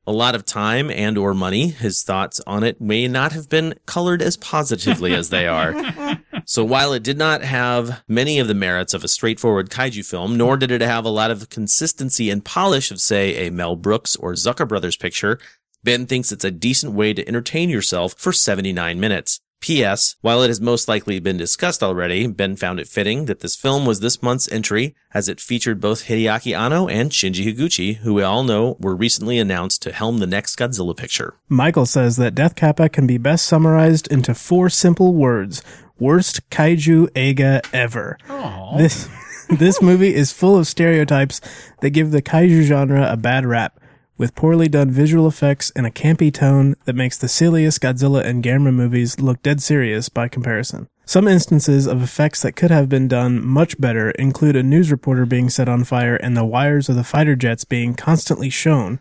[0.06, 3.74] a lot of time and or money, his thoughts on it may not have been
[3.86, 5.72] colored as positively as they are.
[6.48, 10.36] So while it did not have many of the merits of a straightforward kaiju film,
[10.36, 14.14] nor did it have a lot of consistency and polish of, say, a Mel Brooks
[14.14, 15.40] or Zucker Brothers picture,
[15.82, 19.40] Ben thinks it's a decent way to entertain yourself for 79 minutes.
[19.60, 20.14] P.S.
[20.20, 23.84] While it has most likely been discussed already, Ben found it fitting that this film
[23.84, 28.22] was this month's entry as it featured both Hideaki Anno and Shinji Higuchi, who we
[28.22, 31.34] all know were recently announced to helm the next Godzilla picture.
[31.48, 35.62] Michael says that Death Kappa can be best summarized into four simple words.
[35.98, 38.18] Worst kaiju eiga ever.
[38.28, 38.78] Aww.
[38.78, 39.08] This
[39.48, 41.40] this movie is full of stereotypes
[41.80, 43.80] that give the kaiju genre a bad rap
[44.18, 48.42] with poorly done visual effects and a campy tone that makes the silliest Godzilla and
[48.42, 50.88] Gamera movies look dead serious by comparison.
[51.04, 55.24] Some instances of effects that could have been done much better include a news reporter
[55.24, 58.98] being set on fire and the wires of the fighter jets being constantly shown.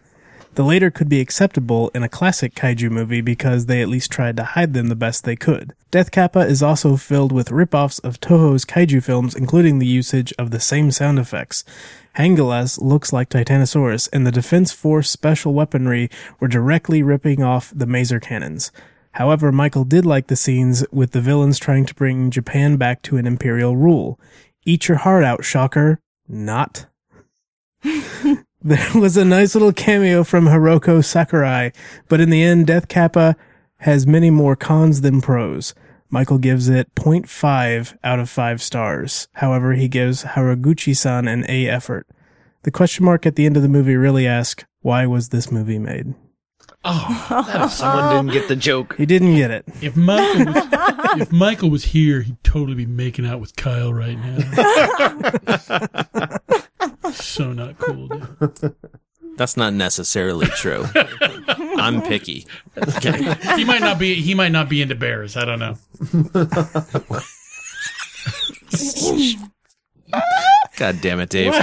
[0.56, 4.38] The later could be acceptable in a classic kaiju movie because they at least tried
[4.38, 5.74] to hide them the best they could.
[5.92, 10.52] Death Kappa is also filled with rip-offs of Toho's kaiju films, including the usage of
[10.52, 11.66] the same sound effects.
[12.18, 16.10] Hyanguless looks like Titanosaurus, and the Defense Force special weaponry
[16.40, 18.72] were directly ripping off the Maser cannons.
[19.12, 23.18] However, Michael did like the scenes with the villains trying to bring Japan back to
[23.18, 24.18] an imperial rule.
[24.66, 26.00] Eat your heart out, shocker.
[26.30, 26.86] Not.
[28.66, 31.72] there was a nice little cameo from Hiroko Sakurai,
[32.10, 33.36] but in the end, Death Kappa
[33.78, 35.76] has many more cons than pros.
[36.10, 39.28] Michael gives it 0.5 out of 5 stars.
[39.34, 42.08] However, he gives Haraguchi-san an A effort.
[42.64, 45.80] The question mark at the end of the movie really asks, why was this movie
[45.80, 46.16] made?
[46.88, 48.96] Oh, Someone didn't get the joke.
[48.96, 49.66] He didn't get it.
[49.82, 50.68] if Michael was,
[51.22, 54.38] if Michael was here, he'd totally be making out with Kyle right now.
[57.12, 58.08] so not cool.
[58.08, 58.76] Dude.
[59.38, 60.86] That's not necessarily true.
[61.78, 62.46] I'm picky.
[62.78, 63.36] Okay.
[63.56, 64.16] He might not be.
[64.22, 65.36] He might not be into bears.
[65.36, 65.76] I don't know.
[70.78, 71.54] God damn it, Dave.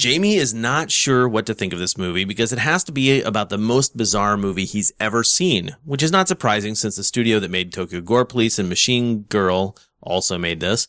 [0.00, 3.20] Jamie is not sure what to think of this movie because it has to be
[3.20, 7.38] about the most bizarre movie he's ever seen, which is not surprising since the studio
[7.38, 10.88] that made Tokyo Gore Police and Machine Girl also made this.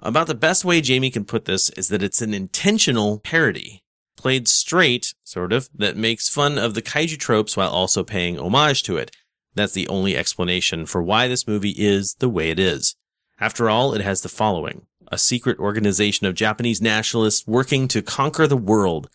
[0.00, 3.82] About the best way Jamie can put this is that it's an intentional parody.
[4.18, 8.82] Played straight, sort of, that makes fun of the kaiju tropes while also paying homage
[8.82, 9.16] to it.
[9.54, 12.96] That's the only explanation for why this movie is the way it is.
[13.40, 14.84] After all, it has the following.
[15.08, 19.08] A secret organization of Japanese nationalists working to conquer the world.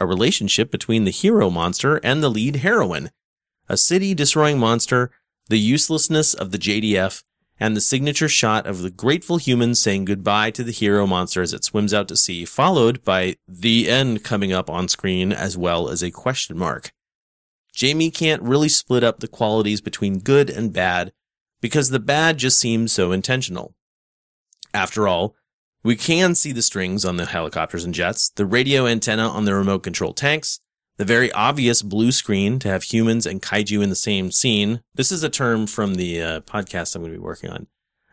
[0.00, 3.10] A relationship between the hero monster and the lead heroine.
[3.68, 5.10] A city destroying monster.
[5.48, 7.22] The uselessness of the JDF.
[7.60, 11.52] And the signature shot of the grateful humans saying goodbye to the hero monster as
[11.52, 15.88] it swims out to sea, followed by the end coming up on screen as well
[15.88, 16.92] as a question mark.
[17.72, 21.12] Jamie can't really split up the qualities between good and bad
[21.60, 23.74] because the bad just seems so intentional.
[24.78, 25.34] After all,
[25.82, 29.52] we can see the strings on the helicopters and jets, the radio antenna on the
[29.52, 30.60] remote control tanks,
[30.98, 34.80] the very obvious blue screen to have humans and kaiju in the same scene.
[34.94, 37.66] This is a term from the uh, podcast I'm going to be working on.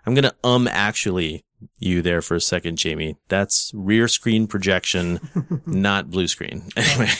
[0.07, 1.45] I'm going to um actually
[1.77, 3.15] you there for a second, Jamie.
[3.27, 5.19] That's rear screen projection,
[5.67, 6.63] not blue screen.
[6.75, 7.11] Anyway,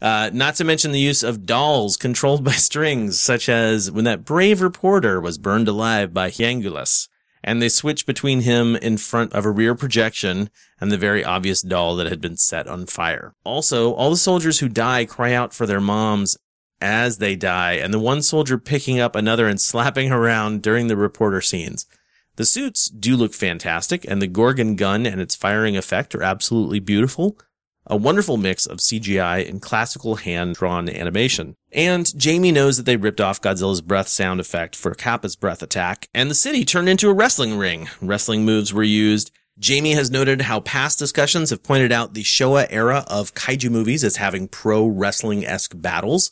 [0.00, 4.24] uh, not to mention the use of dolls controlled by strings, such as when that
[4.24, 7.08] brave reporter was burned alive by Hyanguless
[7.46, 10.50] and they switch between him in front of a rear projection
[10.80, 13.32] and the very obvious doll that had been set on fire.
[13.44, 16.36] Also, all the soldiers who die cry out for their moms
[16.80, 20.96] as they die, and the one soldier picking up another and slapping around during the
[20.96, 21.86] reporter scenes.
[22.34, 26.80] The suits do look fantastic, and the Gorgon gun and its firing effect are absolutely
[26.80, 27.38] beautiful.
[27.86, 31.54] A wonderful mix of CGI and classical hand-drawn animation.
[31.72, 36.08] And Jamie knows that they ripped off Godzilla's breath sound effect for Kappa's breath attack,
[36.12, 37.88] and the city turned into a wrestling ring.
[38.00, 42.66] Wrestling moves were used, Jamie has noted how past discussions have pointed out the Showa
[42.68, 46.30] era of kaiju movies as having pro wrestling esque battles,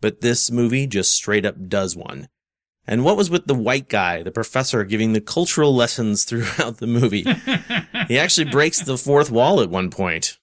[0.00, 2.28] but this movie just straight up does one.
[2.86, 6.86] And what was with the white guy, the professor giving the cultural lessons throughout the
[6.86, 7.24] movie?
[8.06, 10.38] he actually breaks the fourth wall at one point.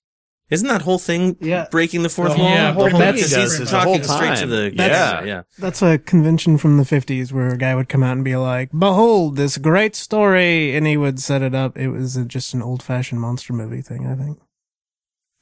[0.50, 1.68] Isn't that whole thing Yeah.
[1.70, 2.50] breaking the fourth The wall?
[2.50, 4.50] Yeah, whole but movie that's- Because does he's it the whole talking straight to time.
[4.50, 5.24] the yeah.
[5.24, 5.42] yeah.
[5.60, 8.70] That's a convention from the 50s where a guy would come out and be like,
[8.78, 10.76] Behold this great story.
[10.76, 11.78] And he would set it up.
[11.78, 14.40] It was a, just an old fashioned monster movie thing, I think.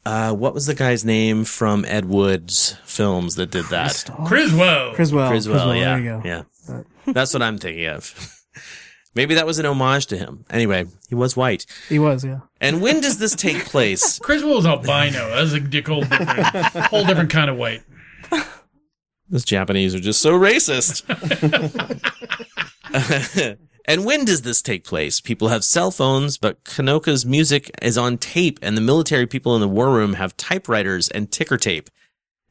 [0.05, 4.05] Uh, what was the guy's name from Ed Wood's films that did that?
[4.25, 4.93] Criswell.
[4.93, 5.29] Criswell.
[5.29, 6.21] Criswell, yeah, There you go.
[6.25, 6.43] yeah.
[7.05, 8.33] But That's what I'm thinking of.
[9.17, 10.45] Maybe that was an homage to him.
[10.47, 11.65] Anyway, he was white.
[11.89, 12.41] he was, yeah.
[12.61, 14.19] And when does this take place?
[14.23, 15.27] Criswell's albino.
[15.31, 17.81] That's a dick whole different, whole different kind of white.
[19.27, 21.01] Those Japanese are just so racist.
[23.85, 25.19] and when does this take place?
[25.19, 29.61] People have cell phones, but Kanoka's music is on tape, and the military people in
[29.61, 31.89] the war room have typewriters and ticker tape.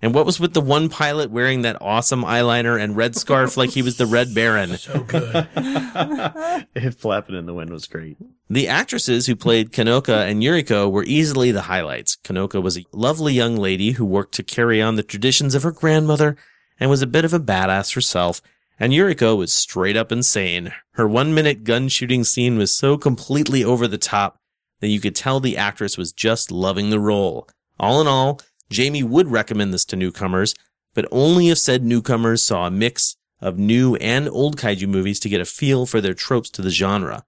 [0.02, 3.70] And what was with the one pilot wearing that awesome eyeliner and red scarf like
[3.70, 4.76] he was the Red Baron?
[4.76, 5.48] So good.
[6.74, 8.18] It flapping in the wind was great.
[8.50, 12.16] The actresses who played Kanoka and Yuriko were easily the highlights.
[12.22, 15.72] Kanoka was a lovely young lady who worked to carry on the traditions of her
[15.72, 16.36] grandmother
[16.78, 18.42] and was a bit of a badass herself.
[18.78, 20.72] And Yuriko was straight up insane.
[20.92, 24.36] Her one minute gun shooting scene was so completely over the top
[24.80, 27.48] that you could tell the actress was just loving the role.
[27.80, 28.40] All in all,
[28.70, 30.54] Jamie would recommend this to newcomers,
[30.94, 35.28] but only if said newcomers saw a mix of new and old kaiju movies to
[35.28, 37.24] get a feel for their tropes to the genre.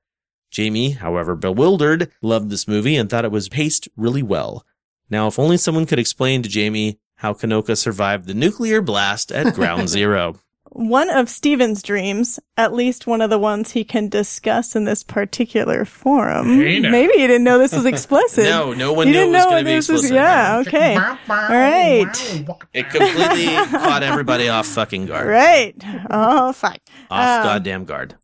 [0.50, 4.64] Jamie, however bewildered, loved this movie and thought it was paced really well.
[5.10, 9.54] Now, if only someone could explain to Jamie how Kanoka survived the nuclear blast at
[9.54, 10.40] Ground Zero.
[10.70, 15.02] One of Steven's dreams, at least one of the ones he can discuss in this
[15.02, 16.58] particular forum.
[16.60, 16.90] Hey, now.
[16.90, 18.44] Maybe he didn't know this was explicit.
[18.44, 20.14] No, no one he knew it didn't was going to be this was- explicit.
[20.14, 20.94] yeah, okay.
[21.28, 22.56] All right.
[22.74, 23.46] It completely
[23.78, 25.26] caught everybody off fucking guard.
[25.26, 25.74] Right.
[26.10, 26.78] Oh, fuck.
[27.10, 28.14] Off Um, goddamn guard.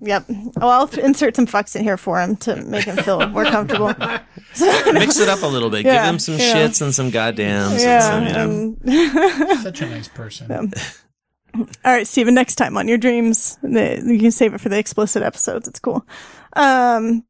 [0.00, 0.24] Yep.
[0.56, 3.86] Well, I'll insert some fucks in here for him to make him feel more comfortable.
[4.92, 5.86] Mix it up a little bit.
[5.86, 6.54] Yeah, Give him some yeah.
[6.54, 7.80] shits and some goddams.
[7.80, 8.14] yeah.
[8.18, 9.48] And some, you know.
[9.50, 10.72] and- Such a nice person.
[11.54, 15.22] All right, Steven, next time on your dreams, you can save it for the explicit
[15.22, 15.68] episodes.
[15.68, 16.04] It's cool.
[16.54, 17.24] Um,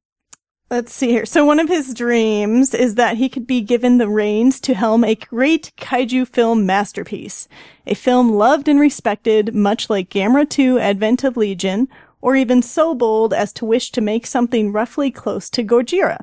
[0.71, 1.27] let's see here.
[1.27, 5.05] So one of his dreams is that he could be given the reins to helm
[5.05, 7.49] a great kaiju film masterpiece.
[7.87, 11.89] A film loved and respected, much like Gamera 2 Advent of Legion,
[12.23, 16.19] or even so bold as to wish to make something roughly close to Gojira.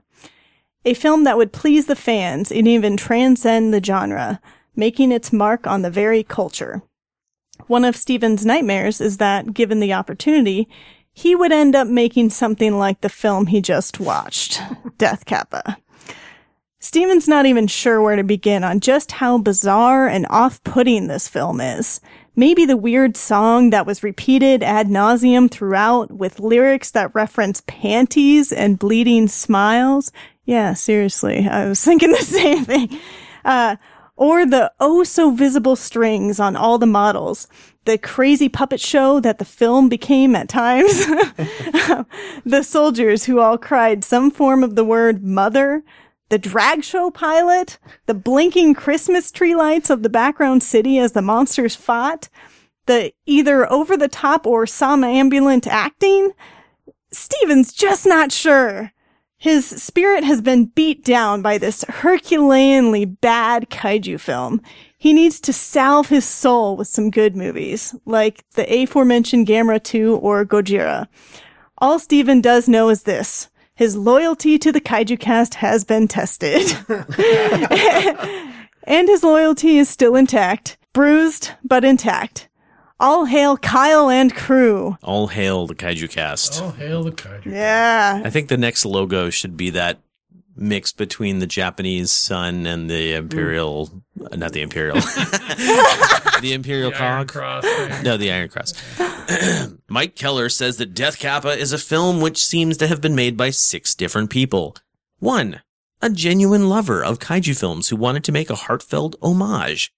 [0.85, 4.41] A film that would please the fans and even transcend the genre,
[4.75, 6.81] making its mark on the very culture.
[7.71, 10.67] One of Steven's nightmares is that, given the opportunity,
[11.13, 14.61] he would end up making something like the film he just watched,
[14.97, 15.77] Death Kappa.
[16.79, 21.61] Steven's not even sure where to begin on just how bizarre and off-putting this film
[21.61, 22.01] is.
[22.35, 28.51] Maybe the weird song that was repeated ad nauseum throughout with lyrics that reference panties
[28.51, 30.11] and bleeding smiles.
[30.43, 32.99] Yeah, seriously, I was thinking the same thing.
[33.45, 33.77] Uh,
[34.21, 37.47] or the oh so visible strings on all the models,
[37.85, 41.07] the crazy puppet show that the film became at times,
[42.45, 45.83] the soldiers who all cried some form of the word mother,
[46.29, 51.23] the drag show pilot, the blinking Christmas tree lights of the background city as the
[51.23, 52.29] monsters fought,
[52.85, 56.31] the either over the top or somnambulant acting.
[57.11, 58.93] Steven's just not sure.
[59.41, 64.61] His spirit has been beat down by this Herculeanly bad kaiju film.
[64.99, 70.17] He needs to salve his soul with some good movies, like the aforementioned Gamera 2
[70.17, 71.07] or Gojira.
[71.79, 73.49] All Steven does know is this.
[73.73, 76.61] His loyalty to the kaiju cast has been tested.
[78.83, 80.77] and his loyalty is still intact.
[80.93, 82.47] Bruised, but intact.
[83.01, 84.95] All hail Kyle and crew.
[85.01, 86.61] All hail the Kaiju cast.
[86.61, 87.47] All hail the kaiju.
[87.51, 88.21] Yeah.
[88.23, 89.99] I think the next logo should be that
[90.55, 93.89] mix between the Japanese sun and the Imperial,
[94.31, 94.95] uh, not the Imperial,
[96.41, 97.27] the Imperial The Iron cog.
[97.29, 98.03] Cross.
[98.03, 98.73] No, the Iron Cross.
[99.89, 103.35] Mike Keller says that Death Kappa is a film which seems to have been made
[103.35, 104.75] by six different people.
[105.17, 105.61] One,
[106.01, 109.91] a genuine lover of kaiju films who wanted to make a heartfelt homage.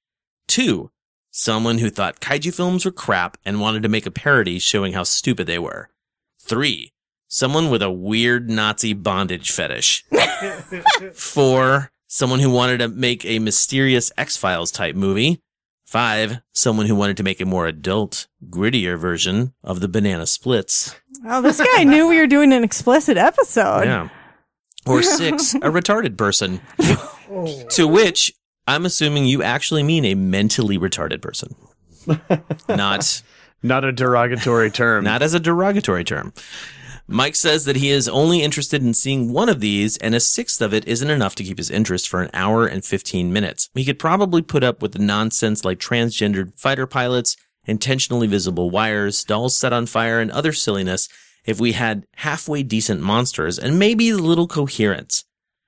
[0.48, 0.92] Two,
[1.34, 5.04] someone who thought kaiju films were crap and wanted to make a parody showing how
[5.04, 5.90] stupid they were.
[6.40, 6.94] Three,
[7.28, 10.06] someone with a weird Nazi bondage fetish.
[11.14, 15.42] Four, someone who wanted to make a mysterious X-Files type movie.
[15.86, 20.96] Five, someone who wanted to make a more adult, grittier version of the banana splits.
[21.26, 23.86] Oh, this guy knew we were doing an explicit episode.
[23.86, 24.10] Yeah.
[24.86, 26.62] Or six, a retarded person.
[27.32, 27.66] Oh.
[27.70, 28.34] to which
[28.68, 31.56] I'm assuming you actually mean a mentally retarded person.
[32.70, 33.22] Not
[33.62, 35.04] Not a derogatory term.
[35.06, 36.34] not as a derogatory term.
[37.08, 40.62] Mike says that he is only interested in seeing one of these, and a sixth
[40.62, 43.70] of it isn't enough to keep his interest for an hour and 15 minutes.
[43.74, 47.36] He could probably put up with the nonsense like transgendered fighter pilots,
[47.66, 51.10] intentionally visible wires, dolls set on fire, and other silliness
[51.46, 55.26] if we had halfway decent monsters and maybe a little coherence.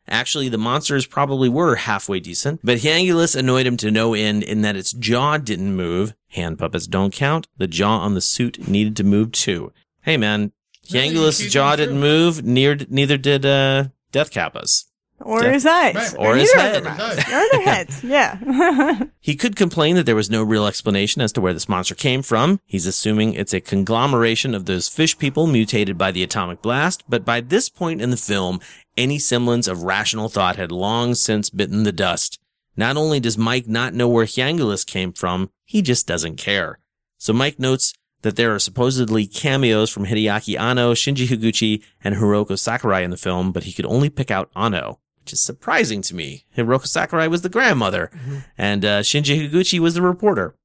[0.08, 4.62] Actually, the monsters probably were halfway decent, but Hyangulus annoyed him to no end in
[4.62, 6.14] that its jaw didn't move.
[6.30, 7.48] Hand puppets don't count.
[7.58, 9.72] The jaw on the suit needed to move too.
[10.04, 10.52] Hey man,
[10.94, 11.10] Really?
[11.10, 14.86] Hyangulus' jaw didn't move, near, neither did, uh, Death Kappa's.
[15.20, 15.96] Or Def- his eyes.
[15.96, 16.16] Right.
[16.20, 16.86] Or his head.
[16.86, 18.04] Or their heads.
[18.04, 19.00] Yeah.
[19.20, 22.22] He could complain that there was no real explanation as to where this monster came
[22.22, 22.60] from.
[22.68, 27.26] He's assuming it's a conglomeration of those fish people mutated by the atomic blast, but
[27.26, 28.60] by this point in the film,
[28.98, 32.40] any semblance of rational thought had long since bitten the dust.
[32.78, 36.80] Not only does Mike not know where Hyangulus came from, he just doesn't care.
[37.18, 42.58] So Mike notes that there are supposedly cameos from Hideaki Anno, Shinji Higuchi, and Hiroko
[42.58, 46.16] Sakurai in the film, but he could only pick out Anno, which is surprising to
[46.16, 46.46] me.
[46.58, 48.10] Hiroko Sakurai was the grandmother,
[48.58, 50.56] and uh, Shinji Higuchi was the reporter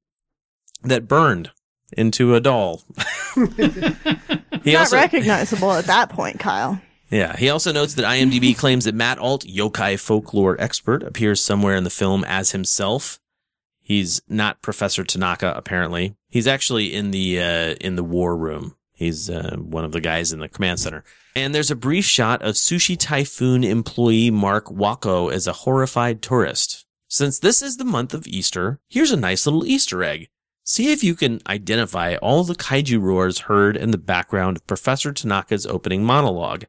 [0.83, 1.51] that burned
[1.95, 2.81] into a doll.
[3.35, 6.81] he Not also, recognizable at that point, Kyle.
[7.11, 11.75] Yeah, he also notes that IMDb claims that Matt Alt, yokai folklore expert, appears somewhere
[11.75, 13.19] in the film as himself.
[13.81, 16.15] He's not Professor Tanaka, apparently.
[16.29, 18.75] He's actually in the uh, in the war room.
[18.93, 21.03] He's uh, one of the guys in the command center.
[21.35, 26.85] And there's a brief shot of Sushi Typhoon employee Mark Wako as a horrified tourist.
[27.07, 30.29] Since this is the month of Easter, here's a nice little Easter egg.
[30.63, 35.11] See if you can identify all the kaiju roars heard in the background of Professor
[35.11, 36.65] Tanaka's opening monologue.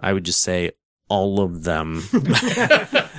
[0.00, 0.72] I would just say
[1.08, 2.02] all of them.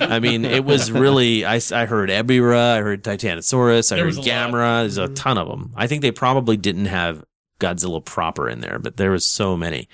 [0.00, 4.16] I mean, it was really, I, I heard Ebirah, I heard Titanosaurus, I There heard
[4.16, 4.30] was a.
[4.30, 4.54] Mm-hmm.
[4.54, 4.82] Gamera.
[4.82, 5.72] There's a ton of them.
[5.76, 7.24] I think they probably didn't have
[7.60, 9.88] Godzilla proper in there, but there was so many.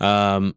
[0.00, 0.54] Um,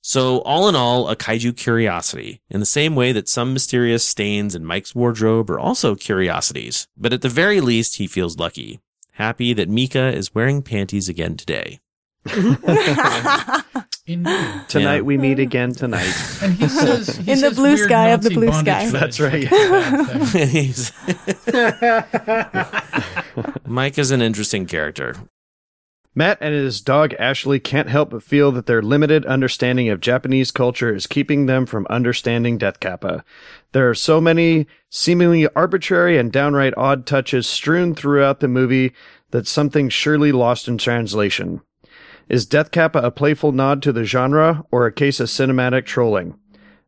[0.00, 4.54] so all in all, a kaiju curiosity in the same way that some mysterious stains
[4.54, 6.88] in Mike's wardrobe are also curiosities.
[6.96, 8.80] But at the very least, he feels lucky.
[9.12, 11.80] Happy that Mika is wearing panties again today.
[12.28, 13.78] Mm-hmm.
[14.06, 14.60] Indeed.
[14.68, 15.00] Tonight Yeah.
[15.02, 16.12] we meet again tonight.
[16.42, 18.90] And he says he In the says blue weird sky of the blue bondage sky.
[18.90, 19.50] That's fetish.
[19.52, 20.48] right.
[20.50, 20.92] He's-
[23.66, 25.16] Mike is an interesting character.
[26.14, 30.50] Matt and his dog Ashley can't help but feel that their limited understanding of Japanese
[30.50, 33.24] culture is keeping them from understanding Death Kappa.
[33.72, 38.92] There are so many seemingly arbitrary and downright odd touches strewn throughout the movie
[39.30, 41.62] that something's surely lost in translation.
[42.28, 46.38] Is Death Kappa a playful nod to the genre or a case of cinematic trolling?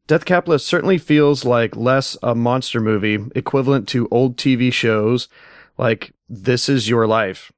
[0.06, 5.28] Death Kappa certainly feels like less a monster movie equivalent to old TV shows
[5.78, 7.52] like This Is Your Life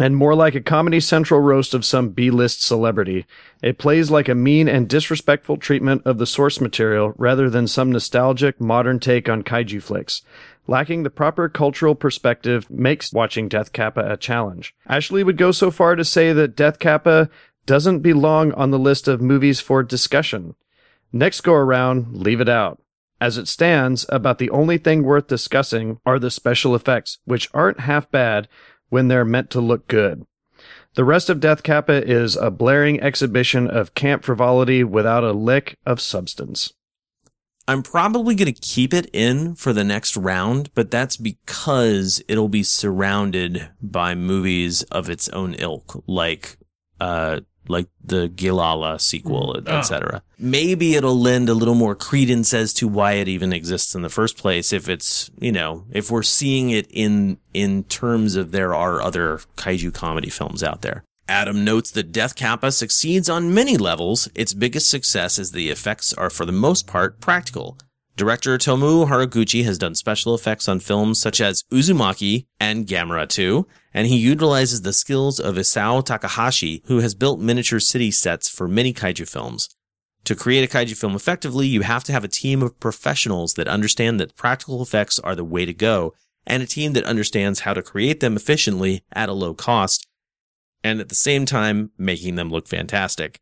[0.00, 3.26] and more like a Comedy Central roast of some B-list celebrity.
[3.62, 7.92] It plays like a mean and disrespectful treatment of the source material rather than some
[7.92, 10.22] nostalgic modern take on kaiju flicks.
[10.66, 14.74] Lacking the proper cultural perspective makes watching Death Kappa a challenge.
[14.86, 17.28] Ashley would go so far to say that Death Kappa
[17.66, 20.54] doesn't belong on the list of movies for discussion.
[21.12, 22.80] Next go around, leave it out.
[23.20, 27.80] As it stands, about the only thing worth discussing are the special effects, which aren't
[27.80, 28.48] half bad
[28.88, 30.24] when they're meant to look good.
[30.94, 35.76] The rest of Death Kappa is a blaring exhibition of camp frivolity without a lick
[35.86, 36.72] of substance.
[37.68, 42.48] I'm probably going to keep it in for the next round, but that's because it'll
[42.48, 46.56] be surrounded by movies of its own ilk, like,
[47.00, 49.78] uh, like the Gilala sequel, Oh.
[49.78, 50.22] etc.
[50.38, 54.08] Maybe it'll lend a little more credence as to why it even exists in the
[54.08, 54.72] first place.
[54.72, 59.38] If it's, you know, if we're seeing it in, in terms of there are other
[59.56, 61.04] kaiju comedy films out there.
[61.30, 64.28] Adam notes that Death Kappa succeeds on many levels.
[64.34, 67.78] Its biggest success is the effects are for the most part practical.
[68.16, 73.64] Director Tomoo Haraguchi has done special effects on films such as Uzumaki and Gamera 2,
[73.94, 78.66] and he utilizes the skills of Isao Takahashi, who has built miniature city sets for
[78.66, 79.68] many kaiju films.
[80.24, 83.68] To create a kaiju film effectively, you have to have a team of professionals that
[83.68, 86.12] understand that practical effects are the way to go,
[86.44, 90.08] and a team that understands how to create them efficiently at a low cost,
[90.82, 93.40] and at the same time making them look fantastic.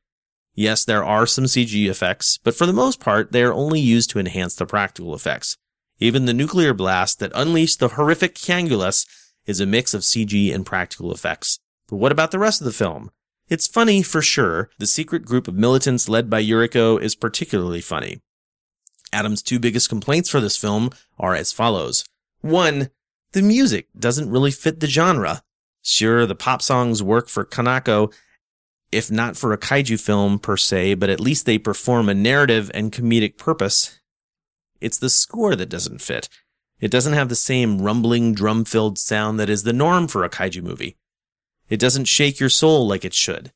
[0.55, 4.11] Yes, there are some CG effects, but for the most part, they are only used
[4.11, 5.57] to enhance the practical effects.
[6.01, 9.07] Even the nuclear blast that unleashed the horrific Cangulus
[9.47, 11.59] is a mix of CG and practical effects.
[11.89, 13.11] But what about the rest of the film?
[13.49, 14.69] It's funny for sure.
[14.79, 18.21] The secret group of militants led by Yuriko is particularly funny.
[19.13, 22.05] Adam's two biggest complaints for this film are as follows.
[22.41, 22.91] One,
[23.33, 25.43] the music doesn't really fit the genre.
[25.83, 28.13] Sure, the pop songs work for Kanako,
[28.91, 32.71] if not for a kaiju film per se, but at least they perform a narrative
[32.75, 34.01] and comedic purpose.
[34.81, 36.29] It's the score that doesn't fit.
[36.81, 40.31] It doesn't have the same rumbling, drum filled sound that is the norm for a
[40.31, 40.97] kaiju movie.
[41.69, 43.53] It doesn't shake your soul like it should.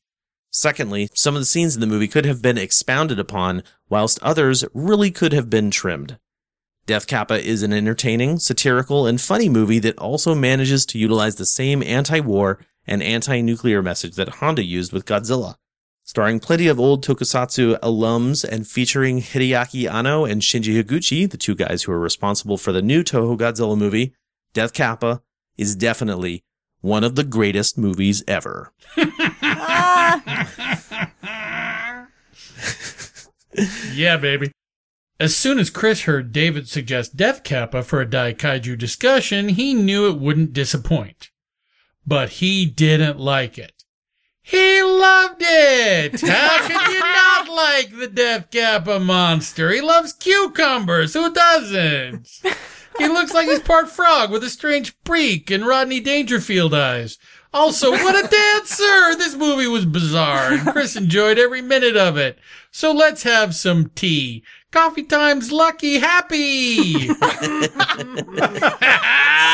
[0.50, 4.64] Secondly, some of the scenes in the movie could have been expounded upon, whilst others
[4.74, 6.18] really could have been trimmed.
[6.84, 11.46] Death Kappa is an entertaining, satirical, and funny movie that also manages to utilize the
[11.46, 15.54] same anti-war and anti-nuclear message that Honda used with Godzilla.
[16.02, 21.54] Starring plenty of old tokusatsu alums and featuring Hideaki Anno and Shinji Higuchi, the two
[21.54, 24.12] guys who are responsible for the new Toho Godzilla movie,
[24.52, 25.22] Death Kappa
[25.56, 26.42] is definitely
[26.80, 28.72] one of the greatest movies ever.
[29.54, 30.22] Ah.
[33.94, 34.50] yeah, baby.
[35.20, 40.08] As soon as Chris heard David suggest Death Kappa for a Daikaiju discussion, he knew
[40.08, 41.30] it wouldn't disappoint.
[42.06, 43.82] But he didn't like it.
[44.42, 46.20] He loved it!
[46.20, 49.70] How could you not like the Death Kappa monster?
[49.70, 51.14] He loves cucumbers.
[51.14, 52.28] Who doesn't?
[52.98, 57.18] He looks like he's part frog with a strange beak and Rodney Dangerfield eyes.
[57.54, 59.16] Also, what a dancer!
[59.16, 62.38] This movie was bizarre, and Chris enjoyed every minute of it.
[62.70, 64.42] So let's have some tea.
[64.72, 67.06] Coffee time's lucky happy.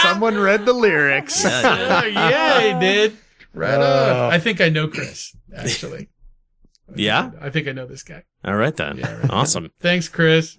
[0.03, 1.45] Someone read the lyrics.
[1.45, 3.17] yeah, yeah, he did.
[3.53, 4.33] Right uh, on.
[4.33, 6.09] I think I know Chris, actually.
[6.97, 7.33] Yeah?
[7.39, 8.25] I think I know this guy.
[8.43, 9.05] All right then.
[9.29, 9.71] Awesome.
[9.79, 10.57] Thanks, Chris.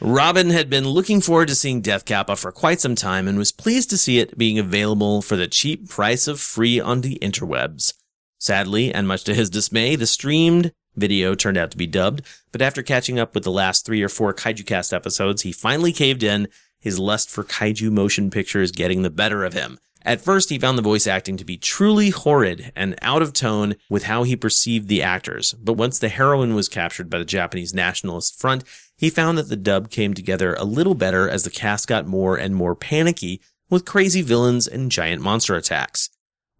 [0.00, 3.50] Robin had been looking forward to seeing Death Kappa for quite some time and was
[3.50, 7.94] pleased to see it being available for the cheap price of free on the interwebs.
[8.38, 12.62] Sadly, and much to his dismay, the streamed video turned out to be dubbed, but
[12.62, 16.22] after catching up with the last three or four Kaiju Cast episodes, he finally caved
[16.22, 16.48] in,
[16.82, 19.78] his lust for kaiju motion pictures getting the better of him.
[20.04, 23.76] At first, he found the voice acting to be truly horrid and out of tone
[23.88, 25.52] with how he perceived the actors.
[25.52, 28.64] But once the heroine was captured by the Japanese Nationalist Front,
[28.96, 32.36] he found that the dub came together a little better as the cast got more
[32.36, 33.40] and more panicky
[33.70, 36.10] with crazy villains and giant monster attacks.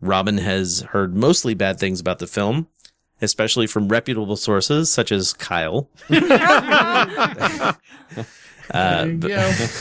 [0.01, 2.69] Robin has heard mostly bad things about the film,
[3.23, 5.89] especially from reputable sources such as Kyle.
[8.71, 9.19] Uh, There you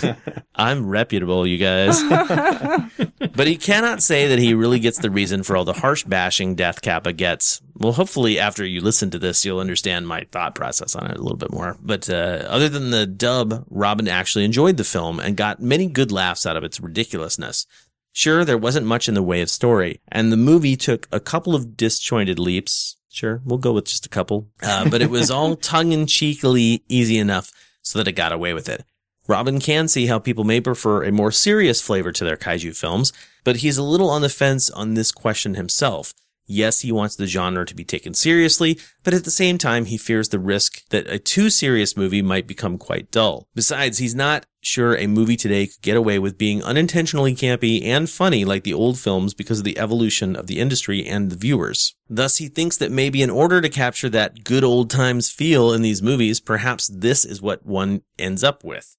[0.01, 2.01] but- I'm reputable, you guys.
[3.35, 6.55] but he cannot say that he really gets the reason for all the harsh bashing
[6.55, 7.61] Death Kappa gets.
[7.77, 11.21] Well, hopefully, after you listen to this, you'll understand my thought process on it a
[11.21, 11.77] little bit more.
[11.81, 16.11] But uh, other than the dub, Robin actually enjoyed the film and got many good
[16.11, 17.65] laughs out of its ridiculousness.
[18.11, 21.55] Sure, there wasn't much in the way of story, and the movie took a couple
[21.55, 22.97] of disjointed leaps.
[23.11, 24.47] Sure, we'll go with just a couple.
[24.63, 27.51] Uh, but it was all tongue in cheekily easy enough
[27.81, 28.85] so that it got away with it.
[29.27, 33.11] Robin can see how people may prefer a more serious flavor to their kaiju films,
[33.43, 36.13] but he's a little on the fence on this question himself.
[36.45, 39.97] Yes, he wants the genre to be taken seriously, but at the same time, he
[39.97, 43.47] fears the risk that a too serious movie might become quite dull.
[43.55, 48.09] Besides, he's not sure a movie today could get away with being unintentionally campy and
[48.09, 51.95] funny like the old films because of the evolution of the industry and the viewers.
[52.09, 55.81] Thus, he thinks that maybe in order to capture that good old times feel in
[55.81, 58.95] these movies, perhaps this is what one ends up with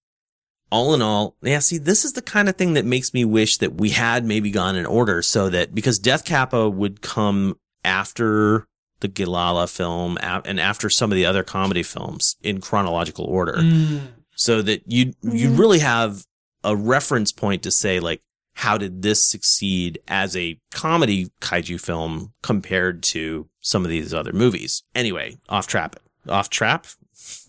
[0.72, 3.58] all in all, yeah, see, this is the kind of thing that makes me wish
[3.58, 8.66] that we had maybe gone in order so that because Death Kappa would come after
[9.00, 13.58] the Gilala film and after some of the other comedy films in chronological order.
[13.58, 14.00] Mm.
[14.42, 15.56] So that you, you mm-hmm.
[15.56, 16.24] really have
[16.64, 18.22] a reference point to say like,
[18.54, 24.32] how did this succeed as a comedy kaiju film compared to some of these other
[24.32, 24.82] movies?
[24.96, 25.94] Anyway, off trap,
[26.28, 26.86] off trap,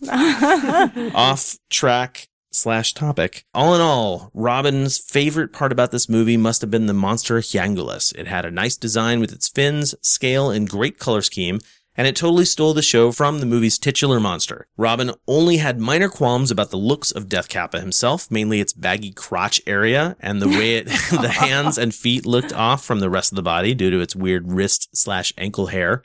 [0.08, 3.44] off track slash topic.
[3.52, 8.14] All in all, Robin's favorite part about this movie must have been the monster Hyangulus.
[8.14, 11.58] It had a nice design with its fins, scale, and great color scheme,
[11.96, 14.66] and it totally stole the show from the movie's titular monster.
[14.76, 19.12] Robin only had minor qualms about the looks of Death Kappa himself, mainly its baggy
[19.12, 23.32] crotch area and the way it, the hands and feet looked off from the rest
[23.32, 26.02] of the body due to its weird wrist slash ankle hair.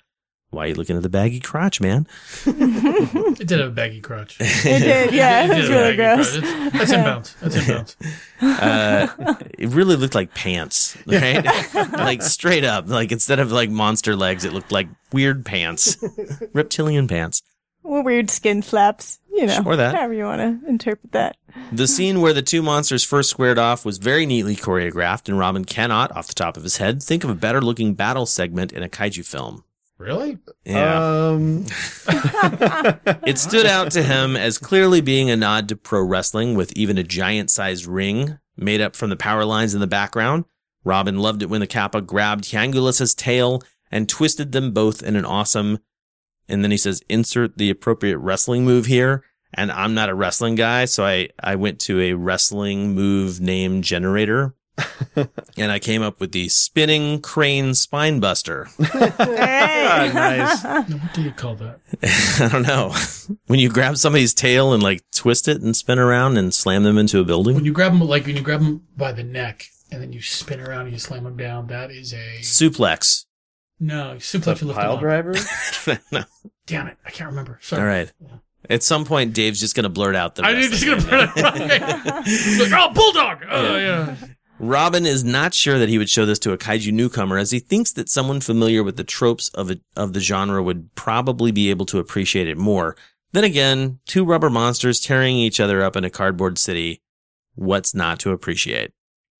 [0.51, 2.07] Why are you looking at the baggy crotch, man?
[2.45, 4.37] It did have a baggy crotch.
[4.41, 5.43] It did, yeah.
[5.45, 6.31] It It was did have really gross.
[6.31, 6.43] crotch.
[6.43, 7.39] It's- That's inbounds.
[7.39, 7.95] That's inbounds.
[8.41, 11.45] Uh, it really looked like pants, right?
[11.91, 12.87] like straight up.
[12.87, 15.97] Like instead of like monster legs, it looked like weird pants,
[16.53, 17.41] reptilian pants.
[17.83, 19.19] Well, weird skin flaps.
[19.31, 19.93] You know, Or that.
[19.95, 21.35] however you want to interpret that.
[21.71, 25.63] The scene where the two monsters first squared off was very neatly choreographed, and Robin
[25.65, 28.83] cannot, off the top of his head, think of a better looking battle segment in
[28.83, 29.63] a kaiju film.
[29.99, 30.39] Really?
[30.63, 31.27] Yeah.
[31.27, 31.65] Um,
[33.27, 36.97] It stood out to him as clearly being a nod to pro wrestling with even
[36.97, 40.45] a giant sized ring made up from the power lines in the background.
[40.85, 43.61] Robin loved it when the Kappa grabbed Hyangulus' tail
[43.91, 45.79] and twisted them both in an awesome,
[46.47, 49.23] and then he says, insert the appropriate wrestling move here.
[49.53, 53.81] And I'm not a wrestling guy, so I, I went to a wrestling move name
[53.81, 54.55] generator.
[55.57, 58.67] and I came up with the spinning crane spine buster.
[59.91, 60.63] Ah, nice.
[60.99, 61.79] What do you call that?
[62.39, 62.93] I don't know.
[63.47, 66.97] When you grab somebody's tail and like twist it and spin around and slam them
[66.97, 67.55] into a building.
[67.55, 70.21] When you grab them, like when you grab them by the neck and then you
[70.21, 73.25] spin around and you slam them down, that is a Suplex.
[73.79, 74.61] no suplex.
[74.61, 74.99] You lift them Pile up.
[74.99, 75.33] driver?
[76.11, 76.23] no.
[76.67, 77.57] Damn it, I can't remember.
[77.61, 77.81] Sorry.
[77.81, 78.11] All right.
[78.69, 80.43] At some point, Dave's just going to blurt out the.
[80.43, 82.23] I'm just gonna blurt put it right.
[82.27, 83.43] It's like, oh, bulldog.
[83.49, 84.15] Oh yeah.
[84.59, 87.59] Robin is not sure that he would show this to a kaiju newcomer, as he
[87.59, 91.69] thinks that someone familiar with the tropes of it, of the genre would probably be
[91.69, 92.97] able to appreciate it more.
[93.31, 97.01] Then again, two rubber monsters tearing each other up in a cardboard city.
[97.55, 98.91] What's not to appreciate?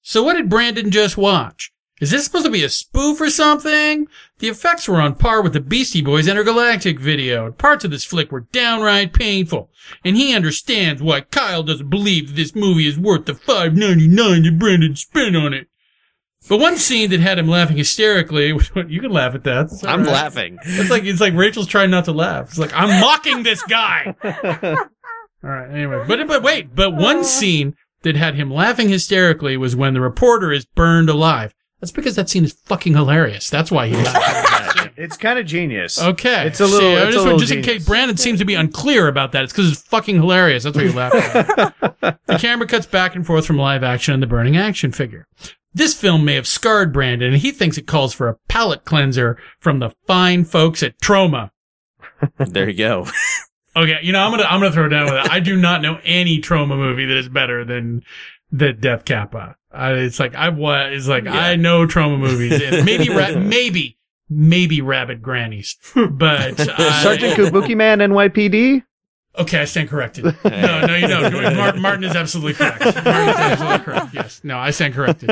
[0.02, 1.74] So what did Brandon just watch?
[2.00, 4.08] Is this supposed to be a spoof or something?
[4.40, 7.52] The effects were on par with the Beastie Boys Intergalactic video.
[7.52, 9.70] Parts of this flick were downright painful.
[10.06, 14.08] And he understands why Kyle doesn't believe that this movie is worth the five ninety
[14.08, 15.68] nine that Brandon spent on it.
[16.48, 18.48] But one scene that had him laughing hysterically,
[18.88, 19.66] you can laugh at that.
[19.66, 20.14] It's I'm right.
[20.14, 20.58] laughing.
[20.64, 22.50] It's like it's like Rachel's trying not to laugh.
[22.50, 24.16] It's like I'm mocking this guy.
[25.44, 25.70] All right.
[25.70, 30.02] Anyway, but but wait, but one scene that had him laughing hysterically was when the
[30.02, 31.54] reporter is burned alive.
[31.80, 33.50] That's because that scene is fucking hilarious.
[33.50, 34.92] That's why he laughed.
[34.98, 36.02] It's kind of genius.
[36.02, 38.40] Okay, It's a little- See, I it's just, a little just in case Brandon seems
[38.40, 39.46] to be unclear about that.
[39.46, 40.64] It's because it's fucking hilarious.
[40.64, 41.14] That's why you laugh.
[41.14, 45.26] At the camera cuts back and forth from live action and the burning action figure.
[45.74, 49.38] This film may have scarred Brandon, and he thinks it calls for a palate cleanser
[49.60, 51.52] from the fine folks at Troma.
[52.38, 53.06] There you go.
[53.78, 55.32] Okay, you know I'm gonna I'm gonna throw it down with it.
[55.32, 58.04] I do not know any Troma movie that is better than
[58.52, 59.56] the Death Kappa.
[59.72, 62.62] I, it's like I've what it's like I know Troma movies.
[62.62, 63.98] And maybe ra- maybe
[64.30, 68.84] maybe Rabid Grannies, but I- uh, Sergeant Kabuki Man NYPD?
[69.38, 70.26] Okay, I stand corrected.
[70.44, 72.82] No, no, you know, Martin, Martin is absolutely correct.
[72.84, 74.14] Martin is absolutely correct.
[74.14, 75.28] Yes, no, I stand corrected.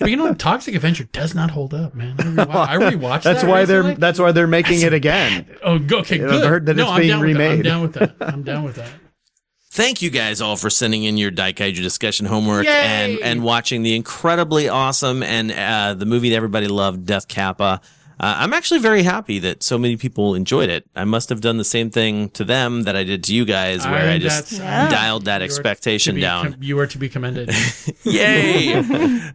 [0.00, 2.16] But you know, Toxic Avenger does not hold up, man.
[2.18, 3.88] I, rewa- I rewatched That's that why recently.
[3.90, 5.46] they're that's why they're making it again.
[5.62, 6.44] Oh, go- okay, I've good.
[6.48, 7.36] heard that no, it's I'm being down with.
[7.36, 7.64] I'm remade.
[7.64, 8.14] down with that.
[8.20, 8.90] I'm down with that.
[9.76, 12.72] Thank you guys all for sending in your Daikaiju discussion homework Yay!
[12.72, 17.82] and and watching the incredibly awesome and uh, the movie that everybody loved, Death Kappa.
[18.18, 20.88] Uh, I'm actually very happy that so many people enjoyed it.
[20.96, 23.84] I must have done the same thing to them that I did to you guys,
[23.84, 24.88] where I, I- just Yeah.
[24.88, 26.52] dialed that You expectation be down.
[26.52, 27.50] com- you are to be commended.
[28.04, 28.72] Yay!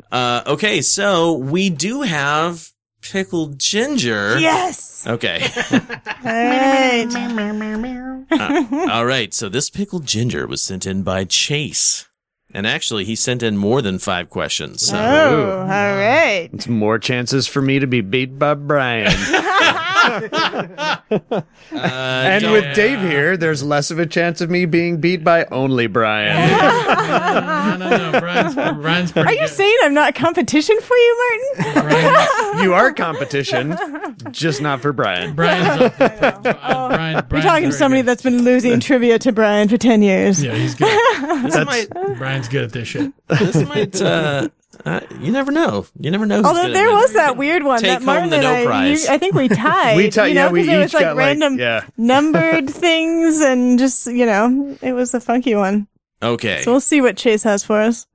[0.12, 2.68] uh, okay, so we do have
[3.02, 4.40] pickled ginger.
[4.40, 5.06] Yes.
[5.08, 5.42] Okay.
[5.72, 7.08] All right.
[8.32, 9.34] Uh, all right.
[9.34, 12.08] So this pickled ginger was sent in by Chase.
[12.54, 14.86] And actually, he sent in more than five questions.
[14.88, 14.98] So.
[14.98, 16.50] Oh, all right.
[16.52, 19.08] It's more chances for me to be beat by Brian.
[19.72, 21.42] Uh,
[21.74, 25.46] and don't- with Dave here, there's less of a chance of me being beat by
[25.52, 26.36] only Brian.
[27.80, 28.20] no, no, no.
[28.20, 29.50] Brian's, Brian's pretty Are you good.
[29.50, 31.18] saying I'm not competition for you,
[31.58, 31.84] Martin?
[31.84, 33.78] Brian's, you are competition,
[34.32, 35.34] just not for Brian.
[35.36, 35.90] Brian's, uh,
[36.42, 38.08] Brian, Brian, You're talking to somebody good.
[38.08, 40.44] that's been losing trivia to Brian for 10 years.
[40.44, 40.88] Yeah, he's good.
[41.42, 43.14] This might, Brian's good at this shit.
[43.28, 44.50] this might, uh,
[44.86, 45.86] uh, you never know.
[46.00, 46.38] You never know.
[46.38, 49.04] Who's Although there was that weird one that home Martin the and no I, prize.
[49.06, 49.98] you- I think we tied.
[49.98, 51.86] We ti- you yeah, know, we 'cause it was each like got, like- random yeah.
[51.98, 55.88] numbered things and just, you know, it was a funky one.
[56.24, 56.62] Okay.
[56.64, 58.06] So we'll see what Chase has for us.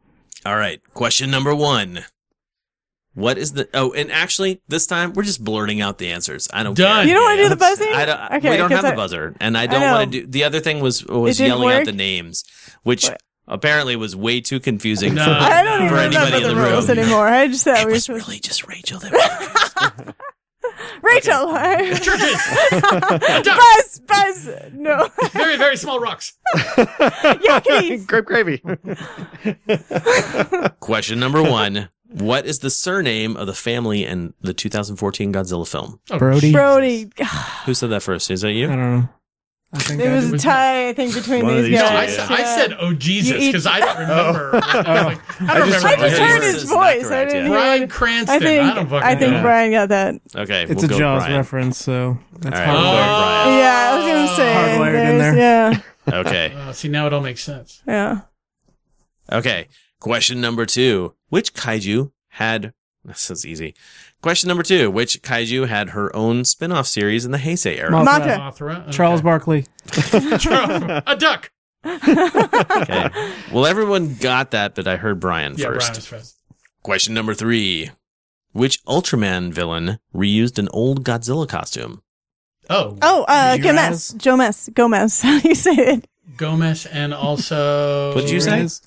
[0.44, 0.80] All right.
[0.94, 2.04] Question number one.
[3.14, 3.66] What is the?
[3.72, 6.48] Oh, and actually, this time we're just blurting out the answers.
[6.52, 6.76] I don't.
[6.76, 6.96] Done.
[6.98, 7.06] Care.
[7.08, 7.88] You don't want to do the buzzing?
[7.94, 9.92] I don't, Okay, we don't 'cause have the buzzer, and I I don't know.
[9.94, 10.26] want to do.
[10.26, 11.84] The other thing was was didn't yelling out work?
[11.86, 12.44] the names,
[12.82, 13.22] which What?
[13.48, 15.24] Apparently was way too confusing No.
[15.24, 16.98] for, I don't even for anybody in the, rules room.
[16.98, 17.26] anymore.
[17.28, 18.98] I just thought It we were was supposed really just Rachel.
[19.00, 20.14] That
[21.02, 21.52] Rachel!
[21.98, 22.36] Churches.
[23.46, 24.00] buzz!
[24.06, 24.50] Buzz!
[24.72, 25.08] No.
[25.32, 26.34] very, very small rocks.
[26.56, 28.06] Yucky!
[28.06, 28.62] Grape gravy.
[30.80, 31.88] Question number one.
[32.08, 36.00] What is the surname of the family in the 2014 Godzilla film?
[36.10, 36.52] Oh, Brody.
[36.52, 37.10] Brody.
[37.64, 38.30] Who said that first?
[38.30, 38.66] Is that you?
[38.66, 39.08] I don't know.
[39.76, 41.86] I think It I was a tie, I think, between One of these these No,
[41.86, 42.16] I, guys.
[42.16, 42.56] said, I Yeah.
[42.56, 44.50] said, "Oh Jesus," You eat- because I don't remember.
[44.54, 46.04] I, was like, I don't just- remember.
[46.04, 47.04] I just Okay, heard his is not voice.
[47.04, 47.42] I correct, didn't yeah.
[47.42, 47.90] hear Brian it.
[47.90, 48.36] Cranston.
[48.36, 49.42] I think I don't fucking I think know.
[49.42, 50.14] Brian got that.
[50.34, 51.36] Okay, It's we'll a go Jaws Brian.
[51.36, 52.82] reference, so that's All right, hard.
[52.82, 53.58] we'll go Brian.
[53.58, 54.54] Yeah, I was gonna say.
[54.54, 55.84] Hardwired in there's- there.
[56.08, 56.54] Yeah, Okay.
[56.56, 57.82] Uh, see, now it all makes sense.
[57.86, 58.20] yeah.
[59.32, 59.68] Okay.
[60.00, 61.14] Question number two.
[61.28, 62.72] Which kaiju had
[63.04, 63.74] this is easy.
[64.22, 64.90] Question number two.
[64.90, 67.90] Which kaiju had her own spin-off series in the Heisei era?
[67.90, 68.04] Mothra.
[68.04, 68.38] Mothra.
[68.38, 68.82] Mothra.
[68.82, 68.92] Okay.
[68.92, 69.66] Charles Barkley.
[70.38, 71.50] Charles- a duck.
[71.86, 73.08] Okay.
[73.52, 75.78] Well, everyone got that, but I heard Brian Yeah, first.
[75.88, 76.36] Brian was first.
[76.82, 77.90] Question number three.
[78.52, 82.02] Which Ultraman villain reused an old Godzilla costume?
[82.70, 83.62] Oh, Oh, uh, Jiraz?
[83.62, 84.18] Gomez.
[84.22, 84.70] Gomez.
[84.74, 85.22] Gomez.
[85.22, 86.08] How do you say it?
[86.36, 88.14] Gomez and also.
[88.14, 88.62] What did you say?
[88.62, 88.80] Jiraz?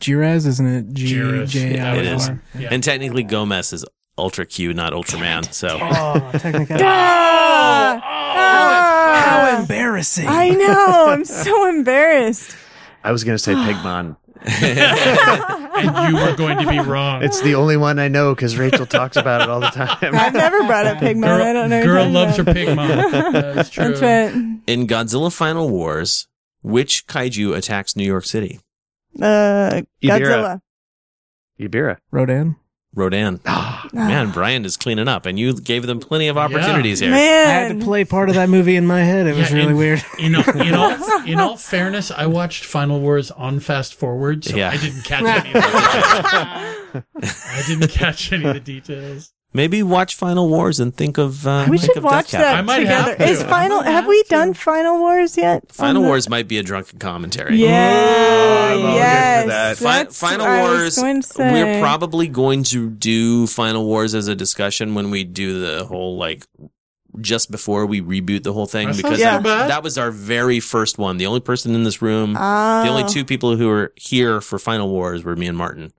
[0.00, 0.92] Jiraz, isn't it?
[0.94, 1.48] G Jiraz.
[1.48, 2.30] J I Yeah, It is.
[2.58, 2.68] Yeah.
[2.70, 3.84] And technically, Gomez is
[4.18, 5.52] Ultra Q, not Ultraman.
[5.52, 6.76] So Oh, technically.
[7.98, 9.52] Ah!
[9.52, 10.26] How embarrassing.
[10.28, 11.06] I know.
[11.08, 12.56] I'm so embarrassed.
[13.04, 14.16] I was gonna say Pigmon.
[14.46, 17.22] and you were going to be wrong.
[17.24, 19.96] It's the only one I know because Rachel talks about it all the time.
[20.14, 21.22] I've never brought up Pigmon.
[21.22, 21.78] girl, I don't know.
[21.78, 22.54] what girl loves her about.
[22.54, 22.88] pig mom.
[23.32, 23.88] That's true.
[23.94, 24.32] That's right.
[24.68, 26.28] in Godzilla Final Wars,
[26.62, 28.60] which kaiju attacks New York City?
[29.20, 30.20] Uh, Ebirah.
[30.20, 30.60] Godzilla.
[31.58, 31.96] Ebirah.
[32.12, 32.56] Rodan.
[32.96, 33.40] Rodan.
[33.46, 37.10] Ah, man, Brian is cleaning up, and you gave them plenty of opportunities here.
[37.10, 37.46] Man.
[37.46, 39.26] I had to play part of that movie in my head.
[39.26, 40.02] It was really in- weird.
[40.18, 44.56] In all, in all in all fairness, I watched Final Wars on fast forward, so
[44.56, 44.70] Yeah.
[44.70, 45.48] I didn't catch any.
[45.50, 49.32] Of the I didn't catch any of the details.
[49.56, 52.52] Maybe watch Final Wars and think of uh, We should of watch Death Cab.
[52.52, 53.24] I that might have together.
[53.24, 53.30] to.
[53.30, 53.78] Is final?
[53.78, 54.28] might Have have we to.
[54.28, 55.72] done Final Wars yet?
[55.72, 57.56] Final the- Wars might be a drunken commentary.
[57.56, 58.68] Yeah.
[58.72, 59.78] I'm all for yes.
[59.80, 60.12] that.
[60.12, 60.96] Final what I was Wars.
[60.98, 61.52] going to say.
[61.52, 66.18] We're probably going to do Final Wars as a discussion when we do the whole
[66.18, 66.46] like
[67.22, 69.60] just before we reboot the whole thing That's because not so bad.
[69.62, 71.16] that, that was our very first one.
[71.16, 72.82] The only person in this room, Oh.
[72.84, 75.94] the only two people who were here for Final Wars were me and Martin.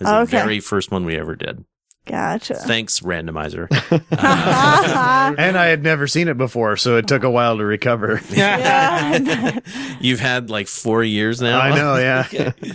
[0.00, 1.66] It was the very first one we ever did.
[2.06, 2.54] Gotcha.
[2.56, 3.66] Thanks, randomizer.
[5.38, 8.20] And I had never seen it before, so it took a while to recover.
[8.30, 9.58] yeah.
[10.00, 11.60] You've had like four years now.
[11.60, 12.52] I know, yeah.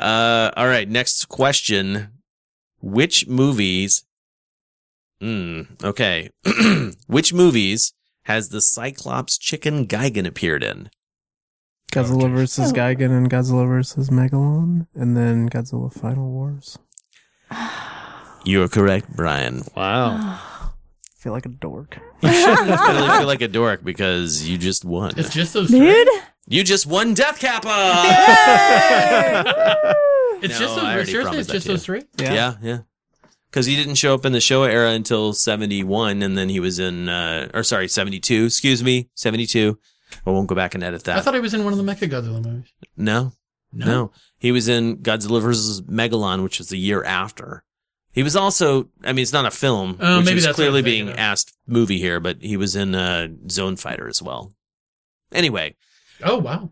[0.00, 0.88] Uh, all right.
[0.88, 2.08] Next question.
[2.80, 4.02] Which movies?
[5.20, 5.62] Hmm.
[5.84, 6.28] okay.
[7.06, 7.92] Which movies
[8.24, 10.90] has the Cyclops chicken Gigan appeared in?
[11.92, 12.74] Godzilla versus Oh.
[12.74, 16.78] Gigan and Godzilla versus Megalon, and then Godzilla Final Wars.
[18.44, 19.62] You are correct, Brian.
[19.76, 20.16] Wow.
[20.18, 20.38] I
[21.16, 21.98] feel like a dork.
[22.22, 25.12] You shouldn't really feel like a dork because you just won.
[25.16, 25.78] It's just those three.
[25.80, 26.08] Dude.
[26.48, 27.68] You just won Death Kappa.
[30.42, 30.84] It's No, just I those.
[30.84, 31.76] already Seriously, promised it's that just to you.
[31.76, 32.02] those three.
[32.34, 32.78] yeah, yeah.
[33.48, 36.80] Because he didn't show up in the Showa era until '71, and then he was
[36.80, 38.46] in, uh, or sorry, '72.
[38.46, 39.78] Excuse me, '72.
[40.26, 41.18] I won't go back and edit that.
[41.18, 42.72] I thought he was in one of the Mecha Godzilla movies.
[42.96, 43.32] No,
[43.72, 45.82] no, He was in Godzilla vs.
[45.82, 47.62] Megalon, which was the year after.
[48.12, 50.82] He was also, I mean, it's not a film, Oh, which maybe is that's clearly
[50.82, 51.18] being of.
[51.18, 54.52] asked movie here, but he was in uh, Zone Fighter as well.
[55.32, 55.76] Anyway,
[56.22, 56.70] Oh wow,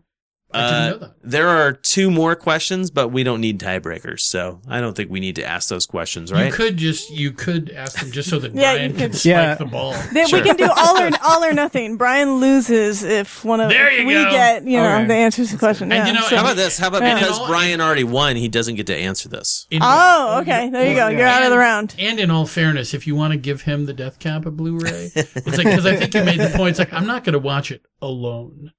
[0.59, 1.13] uh, know that.
[1.23, 5.19] there are two more questions, but we don't need tiebreakers, so I don't think we
[5.19, 6.47] need to ask those questions, right?
[6.47, 9.17] You could just you could ask them just so that Yeah, Brian you can could-
[9.19, 9.55] spike Yeah.
[9.55, 9.93] the ball.
[10.13, 10.39] Then Sure.
[10.39, 11.97] we can do all or all or nothing.
[11.97, 14.31] Brian loses if one of There you we go.
[14.31, 15.05] get you know Okay.
[15.07, 15.91] the answer to the question.
[15.91, 16.77] And yeah, you know, so- How about this?
[16.77, 17.15] How about Yeah.
[17.19, 19.67] because all- Brian already won, he doesn't get to answer this?
[19.71, 21.07] In- oh, okay, there you go.
[21.07, 21.95] You're out of the round.
[21.99, 25.57] And in all fairness, if you want to give him the Death Kappa Blu-ray, it's
[25.57, 26.71] like because I think you made the point.
[26.71, 28.71] It's like I'm not going to watch it alone.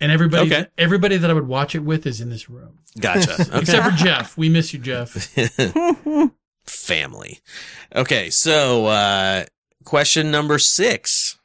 [0.00, 0.66] And everybody, Okay.
[0.78, 3.34] everybody that I would watch it with is in this room, Gotcha.
[3.40, 3.58] Okay.
[3.60, 4.36] except for Jeff.
[4.38, 5.10] We miss you, Jeff.
[6.64, 7.40] family.
[7.94, 9.44] Okay, so uh
[9.84, 11.38] question number six.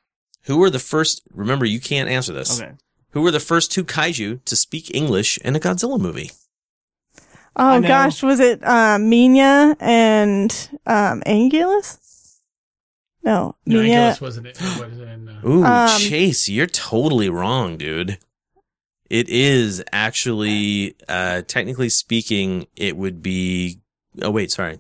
[0.44, 2.62] Who were the first remember you can't answer this.
[2.62, 2.72] Okay.
[3.12, 6.32] Who were the first two kaiju to speak English in a Godzilla movie?
[7.56, 10.52] Oh gosh, was it uh, Minya and
[10.86, 11.98] um, Angulus?
[13.24, 13.90] No, No, Minya.
[13.94, 14.58] Angelus wasn't it?
[14.58, 15.08] What is it?
[15.08, 18.18] In, uh, Ooh, Um, Chase, you're totally wrong, dude.
[19.10, 23.80] It is actually uh technically speaking, it would be
[24.22, 24.80] Oh wait, sorry.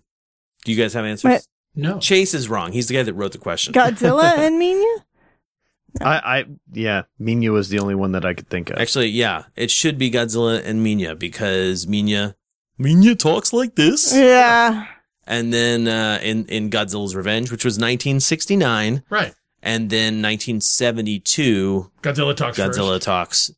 [0.64, 1.30] Do you guys have answers?
[1.30, 1.48] Wait.
[1.76, 2.72] no, Chase is wrong.
[2.72, 3.74] He's the guy that wrote the question.
[3.74, 5.04] Godzilla and Minya.
[6.02, 8.78] I, I, yeah, Minya was the only one that I could think of.
[8.78, 12.36] Actually, yeah, it should be Godzilla and Minya because Minya
[12.80, 14.14] Minya talks like this.
[14.14, 14.88] Yeah.
[15.26, 19.34] and then uh, in in Godzilla's Revenge, which was 1969, right.
[19.62, 23.52] and then 1972, Godzilla talks Godzilla first, talks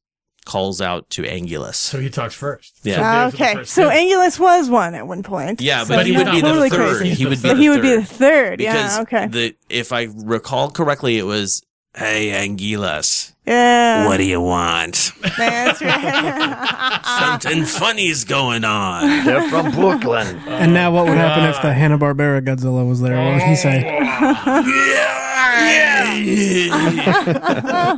[0.48, 1.76] calls out to Angulus.
[1.76, 2.74] so he talks first.
[2.84, 2.96] Yeah.
[2.96, 3.96] So those are the okay, first so two.
[3.96, 5.62] Angulus was one at one point.
[5.62, 6.98] Yeah, So but he would not be the totally third.
[6.98, 7.14] crazy.
[7.16, 8.02] He would be But the he would be third.
[8.02, 8.62] the third.
[8.62, 8.98] yeah.
[9.02, 9.28] Okay.
[9.28, 11.62] the if I recall correctly, it was
[11.96, 13.34] Hey Angulus.
[13.46, 14.06] Yeah.
[14.08, 15.12] What do you want?
[15.38, 17.00] That's right.
[17.20, 19.26] Something funny's going on.
[19.26, 20.36] They're from Brooklyn.
[20.40, 23.16] Uh, and now, what would happen if the Hanna Barbera Godzilla was there?
[23.16, 23.84] What would he say?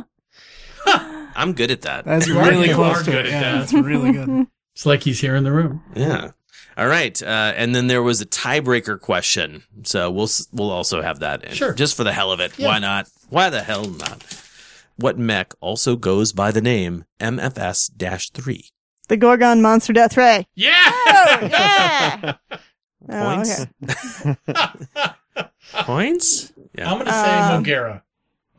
[1.40, 2.04] I'm good at that.
[2.04, 3.32] That's You really close are to good it.
[3.32, 3.58] at Yeah, that.
[3.60, 4.46] that's really good.
[4.74, 5.82] It's like he's here in the room.
[5.94, 6.30] Yeah.
[6.76, 7.20] All right.
[7.22, 9.64] Uh, and then there was a tiebreaker question.
[9.82, 11.52] So we'll we'll also have that in.
[11.54, 11.74] Sure.
[11.74, 12.56] Just for the hell of it.
[12.58, 12.68] Yeah.
[12.68, 13.08] Why not?
[13.28, 14.24] Why the hell not?
[14.96, 17.90] What mech also goes by the name MFS
[18.32, 18.64] 3?
[19.08, 20.46] the Gorgon Monster Death Ray.
[20.54, 20.72] Yeah.
[20.86, 22.34] Oh, yeah.
[23.08, 23.66] Oh, Points?
[24.24, 24.70] okay.
[25.72, 26.52] Points?
[26.76, 26.90] Yeah.
[26.92, 28.02] I'm gonna say Um, Mogera.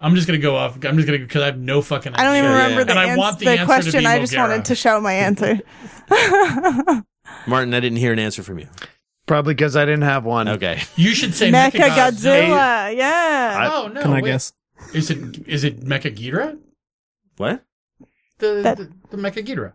[0.01, 0.75] I'm just gonna go off.
[0.83, 2.13] I'm just gonna because I have no fucking.
[2.15, 2.57] I don't even idea.
[2.57, 2.85] Yeah, remember yeah.
[2.85, 3.99] the, And I ans- want the the answer to question.
[4.01, 4.37] be I just Mogera.
[4.49, 5.59] wanted to shout my answer.
[7.47, 8.67] Martin, I didn't hear an answer from you.
[9.27, 10.47] Probably because I didn't have one.
[10.47, 10.81] Okay.
[10.95, 12.49] You should say Mecha Mechagodzilla.
[12.49, 12.95] Godzilla.
[12.97, 13.57] Yeah.
[13.59, 14.01] I, oh no!
[14.01, 14.25] Can I wait.
[14.25, 14.53] guess?
[14.93, 16.57] Is it is it Mecha Ghidorah?
[17.37, 17.63] What?
[18.39, 19.73] The That- the, the Mecha Ghidorah?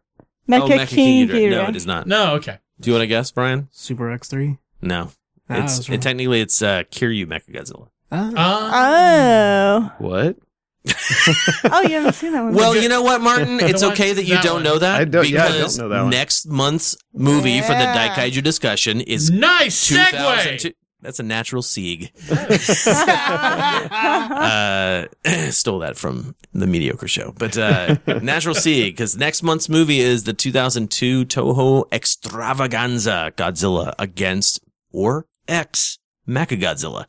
[0.48, 1.50] Mecha oh, Mecha King King Ghidorah.
[1.50, 2.06] No, it is not.
[2.06, 2.34] No.
[2.34, 2.58] Okay.
[2.80, 3.68] Do you want to guess, Brian?
[3.70, 4.58] Super X3?
[4.82, 5.10] No.
[5.48, 5.98] Ah, it's was wrong.
[5.98, 7.88] it, technically it's uh, Kiryu Mechagodzilla.
[8.10, 9.92] Uh, Oh.
[9.98, 10.36] What?
[11.64, 12.54] Oh, you haven't seen that one.
[12.54, 13.58] Well, you know what, Martin?
[13.62, 14.62] It's one- okay that you that don't one.
[14.64, 16.10] know that I don't- yeah, I don't because know that one.
[16.10, 18.14] next month's movie for the Yeah.
[18.14, 20.68] Daikaiju discussion is nice 2002.
[20.68, 20.74] segue.
[21.02, 22.10] That's a natural sieg.
[23.90, 25.06] uh,
[25.50, 30.24] stole that from the mediocre show, but uh, natural sieg because next month's movie is
[30.24, 34.60] the 2002 Toho Extravaganza Godzilla against
[34.92, 37.04] or X Mechagodzilla.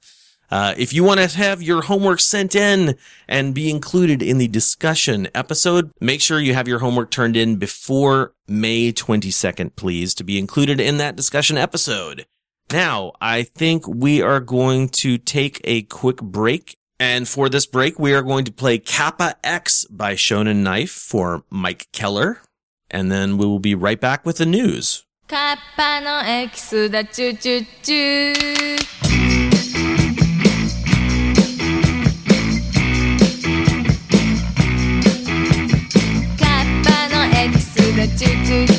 [0.50, 2.96] Uh, if you want to have your homework sent in
[3.28, 7.58] and be included in the discussion episode, make sure you have your homework turned in
[7.58, 12.26] before May 22nd, please, to be included in that discussion episode.
[12.72, 16.78] Now, I think we are going to take a quick break.
[17.00, 21.44] And for this break, we are going to play Kappa Ex by Shonen Knife for
[21.50, 22.42] Mike Keller.
[22.90, 25.04] And then we will be right back with the news.
[25.28, 29.07] カッパの X だチュチュチュ
[38.20, 38.77] addicted.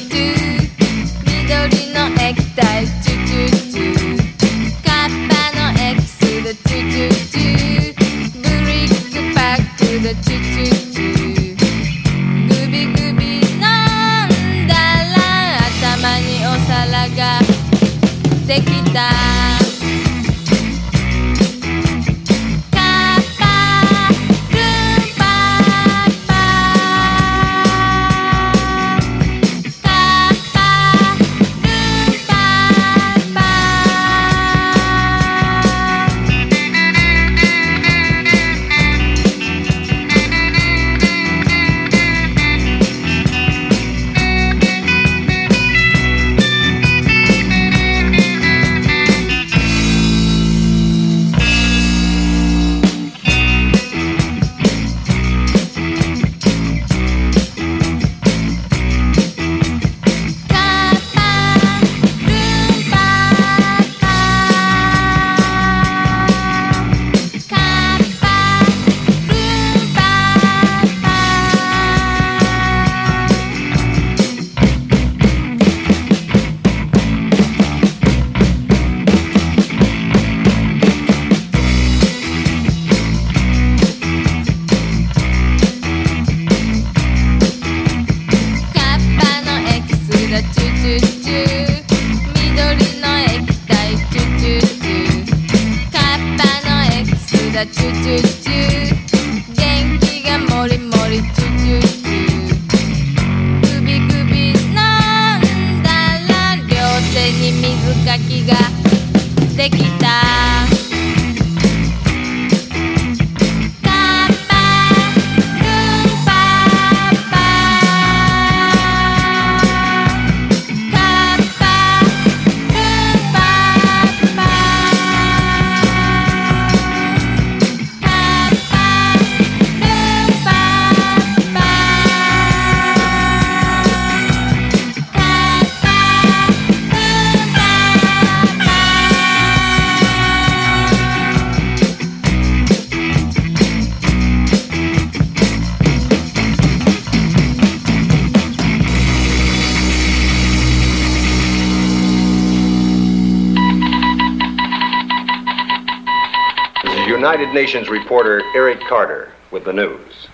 [157.59, 160.29] Nations reporter Eric Carter with the news.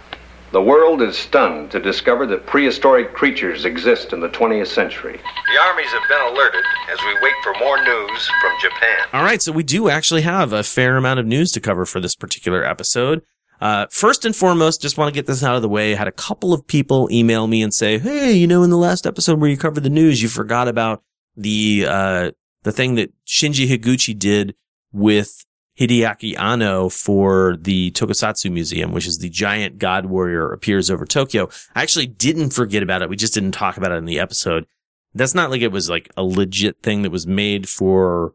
[0.53, 5.17] The world is stunned to discover that prehistoric creatures exist in the 20th century.
[5.17, 9.07] The armies have been alerted as we wait for more news from Japan.
[9.15, 11.99] All right, so we do actually have a fair amount of news to cover for
[11.99, 13.23] this particular episode.
[13.59, 15.95] Uh, first and foremost, just want to get this out of the way.
[15.95, 18.77] I had a couple of people email me and say, "Hey, you know, in the
[18.77, 21.03] last episode where you covered the news, you forgot about
[21.35, 22.31] the uh,
[22.65, 24.55] the thing that Shinji Higuchi did
[24.93, 25.47] with
[25.79, 31.49] Hideaki Anno for the Tokusatsu Museum, which is the giant god warrior appears over Tokyo.
[31.75, 33.09] I actually didn't forget about it.
[33.09, 34.67] We just didn't talk about it in the episode.
[35.15, 38.35] That's not like it was like a legit thing that was made for,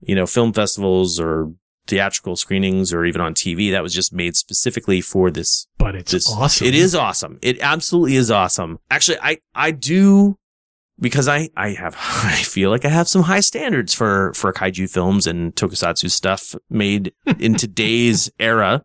[0.00, 1.52] you know, film festivals or
[1.86, 3.70] theatrical screenings or even on TV.
[3.70, 5.66] That was just made specifically for this.
[5.78, 6.66] But it's this, awesome.
[6.66, 7.38] It is awesome.
[7.42, 8.80] It absolutely is awesome.
[8.90, 10.38] Actually, I, I do
[10.98, 14.90] because I, I have, I feel like I have some high standards for, for kaiju
[14.90, 18.84] films and tokusatsu stuff made in today's era.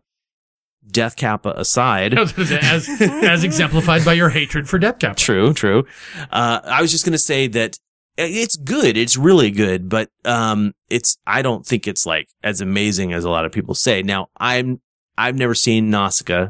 [0.90, 2.12] Death Kappa aside.
[2.18, 5.16] as, as exemplified by your hatred for Death Kappa.
[5.16, 5.86] True, true.
[6.30, 7.78] Uh, I was just going to say that
[8.18, 8.96] it's good.
[8.98, 13.30] It's really good, but, um, it's, I don't think it's like as amazing as a
[13.30, 14.02] lot of people say.
[14.02, 14.82] Now, I'm,
[15.16, 16.48] I've never seen Nausicaa.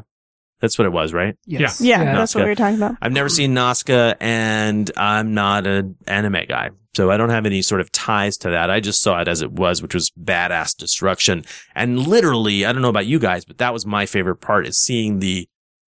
[0.63, 1.35] That's what it was, right?
[1.45, 1.81] Yes.
[1.81, 2.15] Yeah, Yeah.
[2.15, 2.95] that's what we were talking about.
[3.01, 6.69] I've never seen Nausicaa and I'm not an anime guy.
[6.95, 8.69] So I don't have any sort of ties to that.
[8.69, 11.43] I just saw it as it was, which was badass destruction.
[11.75, 14.77] And literally, I don't know about you guys, but that was my favorite part is
[14.79, 15.49] seeing the,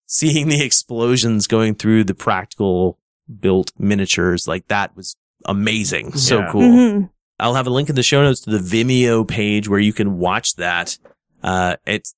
[0.06, 2.99] seeing the explosions going through the practical
[3.39, 4.49] built miniatures.
[4.49, 5.15] Like that was
[5.45, 6.11] amazing.
[6.18, 6.52] So Yeah.
[6.52, 6.61] cool.
[6.64, 7.10] Mhm.
[7.39, 10.18] I'll have a link in the show notes to the Vimeo page where you can
[10.18, 10.98] watch that.
[11.41, 12.14] Uh, it's,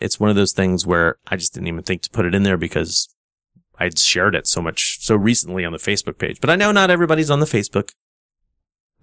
[0.00, 2.42] it's one of those things where I just didn't even think to put it in
[2.42, 3.14] there because
[3.78, 6.90] I'd shared it so much so recently on the Facebook page, but I know not
[6.90, 7.92] everybody's on the Facebook.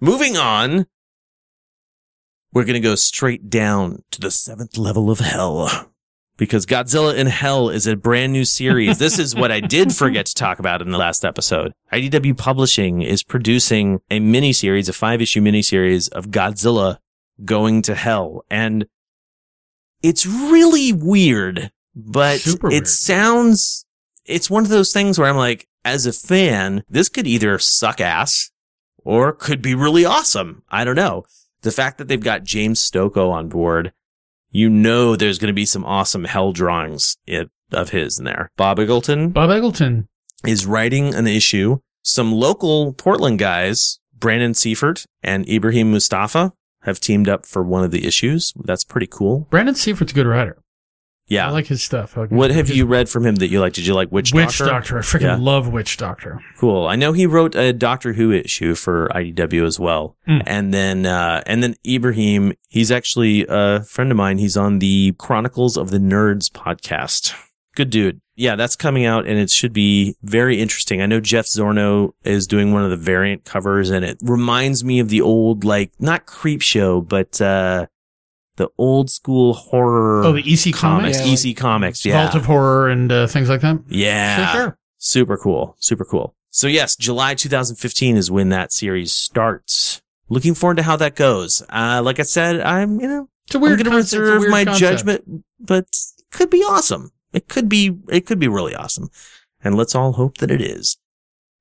[0.00, 0.86] Moving on,
[2.52, 5.90] we're going to go straight down to the seventh level of hell
[6.40, 8.98] because Godzilla in Hell is a brand new series.
[8.98, 11.74] this is what I did forget to talk about in the last episode.
[11.92, 16.96] IDW Publishing is producing a mini series, a five issue mini series of Godzilla
[17.44, 18.42] going to hell.
[18.50, 18.86] And
[20.02, 22.88] it's really weird, but Super it weird.
[22.88, 23.86] sounds,
[24.24, 28.00] it's one of those things where I'm like, as a fan, this could either suck
[28.00, 28.50] ass
[29.04, 30.62] or could be really awesome.
[30.70, 31.24] I don't know.
[31.62, 33.92] The fact that they've got James Stokoe on board,
[34.50, 37.16] you know there's going to be some awesome hell drawings
[37.72, 38.50] of his in there.
[38.56, 40.06] Bob Eggleton Bob Eggleton.
[40.46, 41.78] is writing an issue.
[42.02, 46.52] Some local Portland guys, Brandon Seifert and Ibrahim Moustafa,
[46.82, 48.52] have teamed up for one of the issues.
[48.64, 49.46] That's pretty cool.
[49.50, 50.56] Brandon Seifert's a good writer.
[51.28, 51.46] Yeah.
[51.46, 52.16] I like his stuff.
[52.16, 53.72] Like what his- have his you read from him that you like?
[53.74, 54.46] Did you like Witch, Doctor?
[54.46, 54.70] Witch Doctor?
[54.94, 54.98] Doctor.
[54.98, 55.36] I freaking Yeah.
[55.36, 56.40] love Witch Doctor.
[56.58, 56.88] Cool.
[56.88, 60.16] I know he wrote a Doctor Who issue for IDW as well.
[60.28, 60.42] Mm.
[60.44, 64.38] And then, uh, and then Ibrahim, he's actually a friend of mine.
[64.38, 67.32] He's on the Chronicles of the Nerds podcast.
[67.74, 68.20] Good dude.
[68.36, 71.02] Yeah, that's coming out and it should be very interesting.
[71.02, 74.98] I know Jeff Zornow is doing one of the variant covers and it reminds me
[74.98, 77.86] of the old, like, not creep show, but, uh,
[78.56, 80.24] the old school horror.
[80.24, 81.18] Oh, the EC Comics?
[81.18, 81.44] comics.
[81.44, 82.04] Yeah, EC comics.
[82.04, 82.22] Yeah.
[82.24, 83.78] Vault of Horror and uh, things like that.
[83.88, 84.52] Yeah.
[84.52, 84.78] Sure.
[84.98, 85.76] Super cool.
[85.78, 86.34] Super cool.
[86.50, 90.02] So yes, July 2015 is when that series starts.
[90.28, 91.62] Looking forward to how that goes.
[91.68, 94.12] Uh, like I said, I'm, you know, It's a weird I'm going to concept, it's
[94.14, 94.80] a reserve weird my concept.
[94.80, 95.86] judgment, but
[96.30, 97.10] could be awesome.
[97.32, 99.08] It could be, it could be really awesome.
[99.62, 100.96] And let's all hope that it is.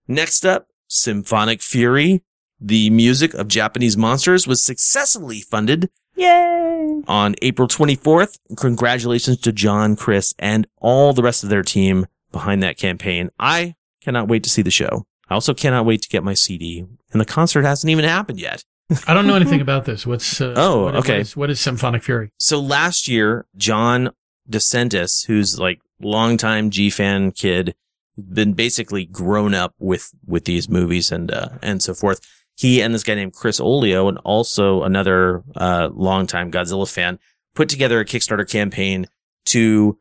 [0.08, 2.24] Next up, Symphonic Fury.
[2.62, 7.02] The music of Japanese monsters was successfully funded Yay!
[7.08, 8.38] on April 24th.
[8.58, 13.30] Congratulations to John, Chris, and all the rest of their team behind that campaign.
[13.40, 15.06] I cannot wait to see the show.
[15.30, 16.86] I also cannot wait to get my CD.
[17.12, 18.64] And the concert hasn't even happened yet.
[19.08, 20.06] I don't know anything about this.
[20.06, 21.14] What's uh, Oh, what is- okay.
[21.14, 22.30] What is, what is Symphonic Fury?
[22.38, 24.10] So last year, John
[24.50, 27.76] DeSantis, who's like longtime G fan kid,
[28.18, 32.20] been basically grown up with, with these movies and, uh, and so forth.
[32.56, 37.20] He and this guy named Chris Olio and also another, uh, longtime Godzilla fan
[37.56, 39.08] put together a Kickstarter campaign
[39.46, 39.98] to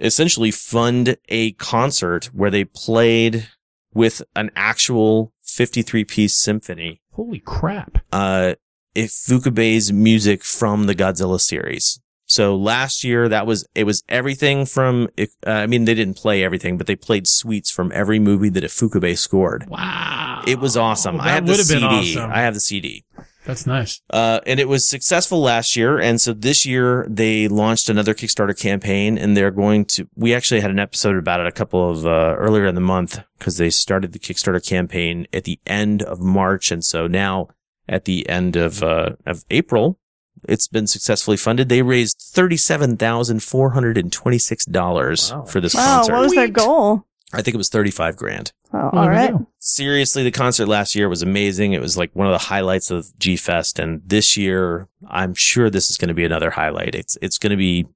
[0.00, 3.48] essentially fund a concert where they played
[3.94, 7.98] with an actual 53 piece symphony Holy crap.
[8.10, 8.54] uh,
[8.94, 12.00] Ifukube's music from the Godzilla series.
[12.32, 16.42] So last year, that was, it was everything from, uh, I mean, they didn't play
[16.42, 19.68] everything, but they played suites from every movie that Ifukube scored.
[19.68, 20.42] Wow.
[20.46, 21.16] It was awesome.
[21.16, 21.84] Oh, I that have the CD.
[21.84, 22.30] awesome.
[22.30, 23.04] I have the CD.
[23.44, 24.00] That's nice.
[24.08, 25.98] Uh, and it was successful last year.
[25.98, 30.60] And so this year they launched another Kickstarter campaign and they're going to, we actually
[30.62, 33.68] had an episode about it a couple of, uh, earlier in the month because they
[33.68, 36.70] started the Kickstarter campaign at the end of March.
[36.70, 37.48] And so now
[37.86, 39.98] at the end of, uh, of April,
[40.48, 41.68] it's been successfully funded.
[41.68, 46.12] They raised thirty-seven thousand four hundred and twenty-six dollars for this Wow, concert.
[46.12, 47.04] what was their goal?
[47.32, 48.52] I think it was thirty-five grand.
[48.74, 49.34] Oh, all right.
[49.58, 51.72] Seriously, the concert last year was amazing.
[51.74, 55.68] It was like one of the highlights of G Fest, and this year, I'm sure
[55.70, 56.94] this is going to be another highlight.
[56.94, 57.86] It's it's going to be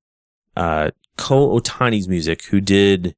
[0.56, 3.14] uh, Kow Otani's music, who did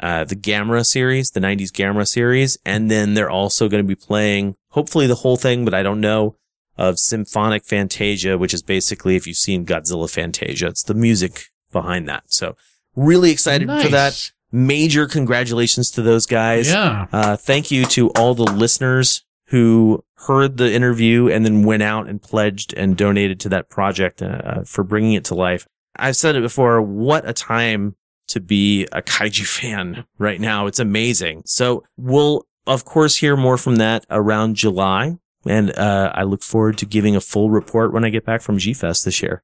[0.00, 3.94] uh, the Gamera series, the '90s Gamera series, and then they're also going to be
[3.96, 6.36] playing, hopefully, the whole thing, but I don't know,
[6.78, 12.08] of Symphonic Fantasia, which is basically if you've seen Godzilla Fantasia, it's the music behind
[12.08, 12.24] that.
[12.26, 12.56] So,
[12.94, 14.32] really excited for that.
[14.52, 16.68] Major congratulations to those guys.
[16.68, 17.06] Yeah.
[17.12, 22.08] Uh, thank you to all the listeners who heard the interview and then went out
[22.08, 25.66] and pledged and donated to that project uh, for bringing it to life.
[25.96, 26.80] I've said it before.
[26.82, 27.96] What a time
[28.28, 30.66] to be a kaiju fan right now.
[30.66, 31.42] It's amazing.
[31.46, 35.18] So we'll, of course, hear more from that around July.
[35.48, 38.58] And, uh, I look forward to giving a full report when I get back from
[38.58, 39.42] G-Fest this year.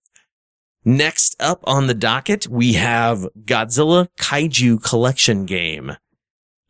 [0.84, 5.96] Next up on the docket, we have Godzilla Kaiju Collection Game.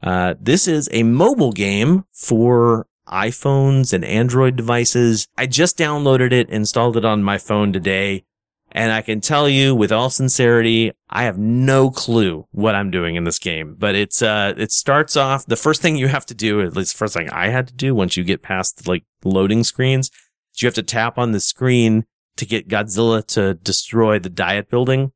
[0.03, 5.29] Uh, this is a mobile game for iPhones and Android devices.
[5.39, 8.25] I just downloaded it, installed it on my phone today,
[8.75, 13.17] and I can tell you with all sincerity, I have no clue what I'm doing
[13.17, 13.77] in this game.
[13.79, 15.47] But it's uh, it starts off.
[15.47, 17.75] The first thing you have to do, at least the first thing I had to
[17.75, 20.11] do, once you get past like loading screens,
[20.55, 22.05] is you have to tap on the screen
[22.37, 25.13] to get Godzilla to destroy the diet building.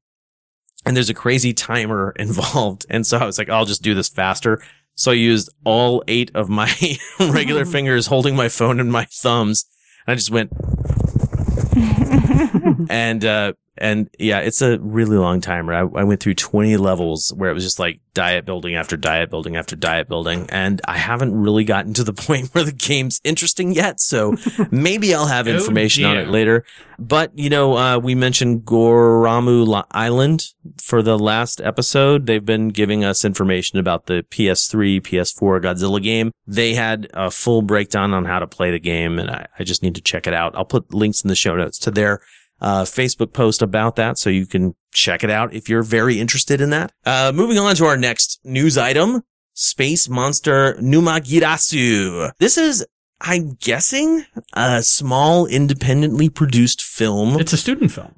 [0.84, 2.84] And there's a crazy timer involved.
[2.90, 4.62] And so I was like, I'll just do this faster.
[4.94, 6.70] So I used all eight of my
[7.20, 9.64] regular fingers holding my phone in my thumbs.
[10.06, 10.52] And I just went,
[12.90, 15.74] and, uh, and yeah, it's a really long timer.
[15.74, 19.28] I, I went through 20 levels where it was just like diet building after diet
[19.28, 20.46] building after diet building.
[20.48, 24.00] And I haven't really gotten to the point where the game's interesting yet.
[24.00, 24.34] So
[24.70, 26.64] maybe I'll have Oh, information on it later.
[26.98, 32.24] But, you know, uh, we mentioned Goramu Island for the last episode.
[32.24, 36.32] They've been giving us information about the PS3, PS4 Godzilla game.
[36.46, 39.82] They had a full breakdown on how to play the game, and I, I just
[39.82, 40.56] need to check it out.
[40.56, 42.20] I'll put links in the show notes to their
[42.60, 46.60] uh, Facebook post about that so you can check it out if you're very interested
[46.60, 46.92] in that.
[47.04, 49.22] Uh, moving on to our next news item.
[49.54, 52.32] Space Monster Numagirasu.
[52.38, 52.84] This is,
[53.20, 57.38] I'm guessing, a small independently produced film.
[57.40, 58.14] It's a student film.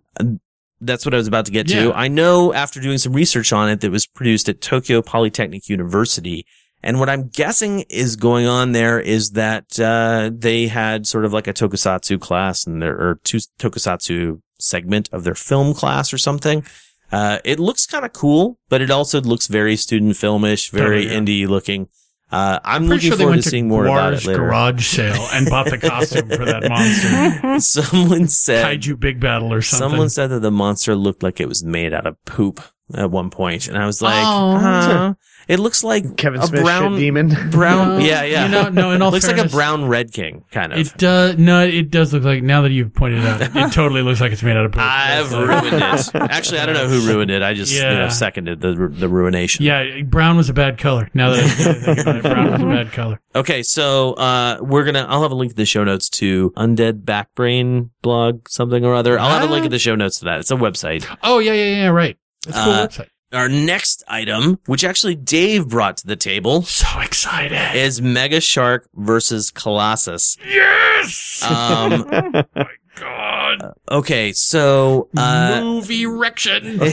[0.80, 1.84] That's what I was about to get Yeah.
[1.84, 1.92] to.
[1.94, 5.68] I know after doing some research on it that it was produced at Tokyo Polytechnic
[5.68, 6.46] University.
[6.82, 11.32] And what I'm guessing is going on there is that, uh, they had sort of
[11.32, 16.18] like a tokusatsu class and there, or two tokusatsu segment of their film class or
[16.18, 16.64] something.
[17.10, 21.14] Uh, it looks kind of cool, but it also looks very student filmish, very Totally,
[21.14, 21.44] yeah.
[21.46, 21.88] indie looking.
[22.30, 24.40] Uh, I'm Pretty looking sure forward to to seeing more about it later.
[24.40, 27.60] garage sale and bought the costume for that monster.
[27.82, 29.88] Someone said Kaiju Big Battel or something.
[29.90, 32.60] Someone said that the monster looked like it was made out of poop
[32.94, 34.58] at one point, and I was like, Oh.
[34.58, 35.14] huh.
[35.48, 37.28] It looks like Kevin a Smith brown shit demon.
[37.50, 38.44] brown, No, yeah, yeah.
[38.44, 40.78] you know, no, in all looks like a fairness- brown red king kind of.
[40.78, 41.38] It does.
[41.38, 42.42] No, it does look like.
[42.42, 44.82] Now that you've pointed it out, it totally looks like it's made out of poop.
[44.82, 46.10] I've ruined it.
[46.14, 47.42] Actually, I don't know who ruined it.
[47.42, 49.64] I just you know, seconded the the ruination.
[49.64, 51.08] Yeah, brown was a bad color.
[51.14, 53.20] Now that I think about it, brown was a bad color.
[53.34, 55.06] Okay, so uh, we're gonna.
[55.08, 59.18] I'll have a link in the show notes to Undead Backbrain blog something or other.
[59.18, 60.40] I'll have a link in the show notes to that.
[60.40, 61.06] It's a website.
[61.22, 61.88] Oh yeah, yeah, yeah.
[61.88, 62.16] Right.
[62.46, 63.08] It's a cool Uh, website.
[63.32, 67.76] Our next item, which actually Dave brought to the table, So excited.
[67.76, 70.36] is Mega Shark versus Colossus.
[70.48, 71.42] Yes.
[71.46, 73.74] Um, oh my God.
[73.90, 76.80] okay, so uh, Movie erection.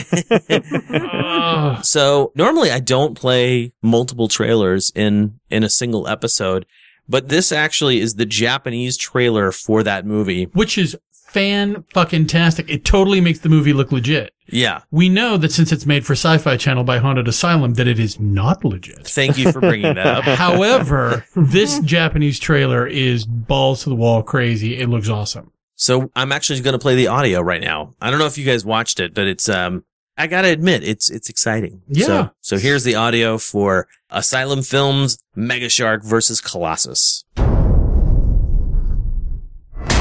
[1.82, 6.66] So normally I don't play multiple trailers in in a single episode,
[7.08, 10.44] but this actually is the Japanese trailer for that movie.
[10.52, 10.96] Which is
[11.36, 12.70] fan fucking tastic.
[12.70, 14.32] It totally makes the movie look legit.
[14.46, 14.80] Yeah.
[14.90, 18.18] We know that since it's made for Sci-Fi Channel by Haunted Asylum, that it is
[18.18, 19.06] not legit.
[19.06, 20.24] Thank you for bringing that up.
[20.24, 24.78] However, this Japanese trailer is balls to the wall crazy.
[24.78, 25.52] It looks awesome.
[25.74, 27.94] So I'm actually going to play the audio right now.
[28.00, 29.84] I don't know if you guys watched it, but it's um
[30.16, 31.82] I got to admit it's it's exciting.
[31.86, 32.06] Yeah.
[32.06, 37.24] So, so here's the audio for Asylum Films Mega Shark versus Colossus.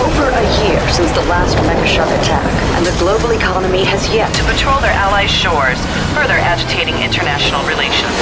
[0.05, 2.45] Over a year since the last Mega Shark attack,
[2.77, 5.79] and the global economy has yet to patrol their allies' shores,
[6.13, 8.13] further agitating international relations.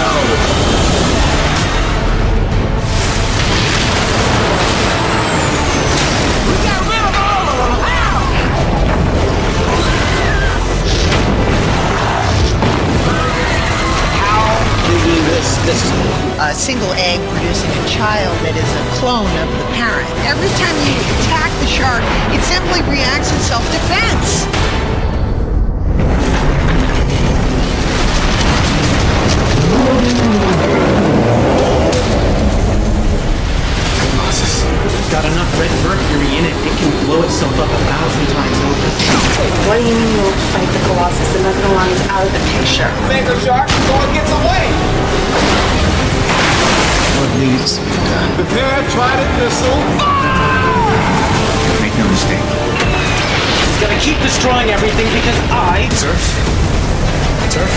[0.00, 0.61] How do
[15.66, 15.82] this?
[15.82, 15.92] this
[16.38, 20.10] uh, single egg producing a child that is a clone of the parent.
[20.26, 22.02] Every time you attack the shark,
[22.34, 24.44] it simply reacts in self-defense.
[34.02, 34.66] Colossus.
[35.14, 38.88] Got enough red mercury in it, it can blow itself up a thousand times over.
[39.68, 41.28] What do you mean you won't fight the Colossus?
[41.32, 42.90] The Megalodon is out of the picture.
[43.06, 45.01] Mega shark, someone gets away!
[47.18, 48.28] What needs to be done?
[48.36, 49.78] Prepare trident missile.
[51.80, 52.46] Make no mistake.
[53.68, 55.88] It's gonna keep destroying everything because I.
[56.00, 56.22] Turf?
[57.50, 57.72] Turf?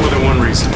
[0.00, 0.70] More than one reason.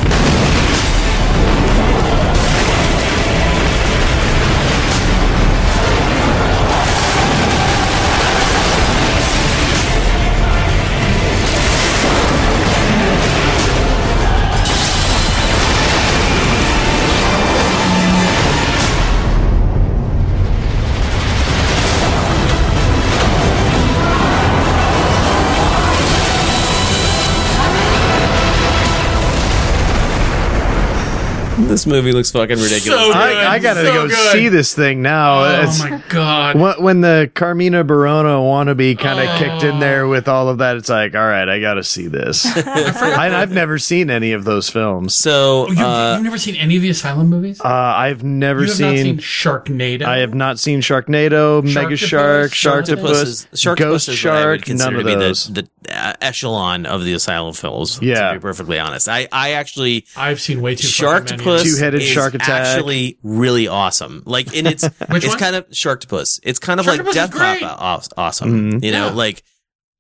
[31.66, 33.01] This movie looks fucking ridiculous.
[33.06, 33.12] So.
[33.12, 34.32] I, I gotta so go good.
[34.32, 35.40] see this thing now.
[35.44, 36.56] Oh It's- my god.
[36.59, 39.68] When, when the Carmina Burana wannabe kind of kicked Oh.
[39.70, 42.47] in there with all of that, it's like, all right, I gotta see this.
[42.56, 45.14] I, I've never seen any of those films.
[45.16, 47.60] So Oh, you, you've never seen any of the Asylum movies?
[47.60, 50.02] Uh, I've never you have seen, not seen Sharknado.
[50.05, 54.78] I have not seen Sharknado, Mega Shark, Sharktopus Sharktopus, Ghost is what I would Shark,
[54.78, 55.47] none of to be those.
[55.52, 58.01] the, the uh, echelon of the Asylum films.
[58.01, 58.28] Yeah.
[58.32, 61.56] to be perfectly honest, I I actually I've seen way too fucking many.
[61.59, 62.49] Sharktopus Two-headed shark attack.
[62.49, 64.23] actually really awesome.
[64.27, 65.39] Like, and it's it's one?
[65.39, 66.41] kind of Sharktopus.
[66.43, 67.61] It's kind of like Sharktopus is Death great.
[67.61, 67.77] Papa.
[67.83, 68.85] aw- Awesome, Mhm.
[68.85, 69.07] you know.
[69.09, 69.12] Yeah.
[69.12, 69.43] Like,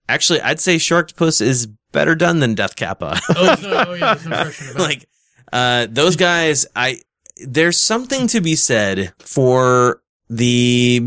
[0.08, 3.18] actually, I'd say Sharktopus is better done than Death Kappa.
[3.30, 5.08] Oh, so, oh yeah, there's no question about like
[5.52, 6.98] uh those guys i
[7.46, 11.00] there's something to be said for the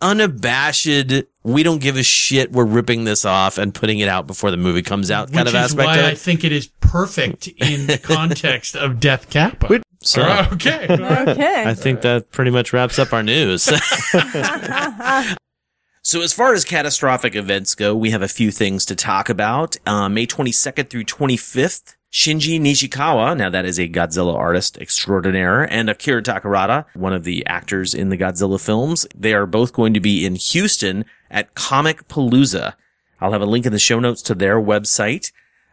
[0.00, 4.50] unabashed we don't give a shit we're ripping this off and putting it out before
[4.50, 6.68] the movie comes out kind Which of is aspect why of I think it is
[6.92, 9.80] perfect in the context of Death Kappa.
[10.02, 10.86] so Oh, okay.
[10.90, 11.64] Okay.
[11.66, 13.64] i think that pretty much wraps up our news
[16.04, 19.76] So, as far as catastrophic events go, we have a few things to talk about.
[19.86, 25.88] Uh, May 22nd through 25th, Shinji Nishikawa, now that is a Godzilla artist extraordinaire, and
[25.88, 29.06] Akira Takarada, one of the actors in the Godzilla films.
[29.14, 32.74] They are both going to be in Houston at Comicpalooza.
[33.20, 35.30] I'll have a link in the show notes to their website.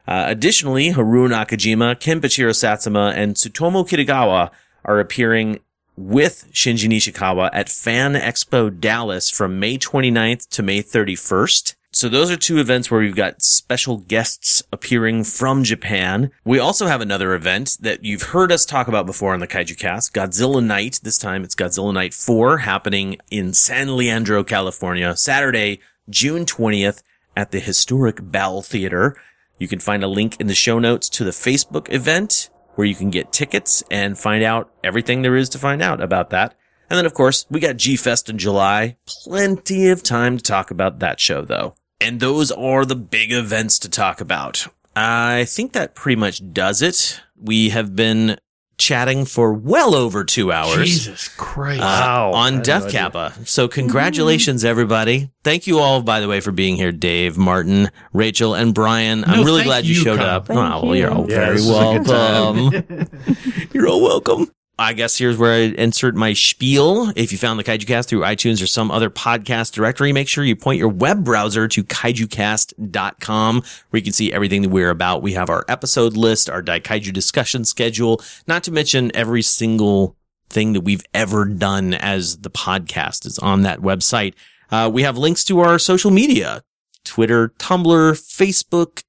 [0.10, 4.50] Uh, additionally, Haruo Nakajima, Kenpachiro Satsuma, and Tsutomu Kitagawa
[4.84, 5.60] are appearing
[5.96, 11.76] with Shinji Nishikawa at Fan Expo Dallas from May 29th to May 31st.
[11.92, 16.32] So those are two events where we've got special guests appearing from Japan.
[16.44, 19.78] We also have another event that you've heard us talk about before on the Kaiju
[19.78, 21.02] Cast, Godzilla Night.
[21.04, 27.04] This time it's Godzilla Night 4 happening in San Leandro, California, Saturday, June 20th
[27.38, 29.16] at the historic Bal Theater.
[29.60, 32.96] You can find a link in the show notes to the Facebook event where you
[32.96, 36.56] can get tickets and find out everything there is to find out about that.
[36.90, 38.96] And then, of course, we got G Fest in July.
[39.06, 41.76] Plenty of time to talk about that show, though.
[42.02, 44.68] And those are the big events to talk about.
[44.96, 47.22] I think that pretty much does it.
[47.38, 48.38] We have been
[48.80, 50.88] chatting for well over two hours.
[50.90, 51.82] Jesus Christ.
[51.82, 52.32] uh, Wow.
[52.32, 52.90] I on had Death no.
[52.92, 53.34] Kappa.
[53.46, 55.30] So congratulations, everybody.
[55.44, 56.92] Thank you all, by the way, for being here.
[56.92, 59.24] Dave, Martin, Rachel, and Brian.
[59.26, 60.38] I'm really glad you, you, showed Kyle.
[60.38, 60.48] up.
[60.48, 63.68] Thank Oh, well, you're all Yeah, very this was a good welcome.
[63.74, 64.50] you're all welcome.
[64.80, 67.12] I guess here's where I insert my spiel.
[67.18, 70.46] If you found the Kaiju Cast through iTunes or some other podcast directory, make sure
[70.46, 75.22] you point your web browser to kaijucast.com where you can see everything that we're about.
[75.22, 80.16] We have our episode list, our Daikaiju discussion schedule, not to mention every single
[80.48, 84.34] thing that we've ever done as the podcast is on that website.
[84.72, 86.64] Uh, we have links to our social media,
[87.04, 89.04] Twitter, Tumblr, Facebook,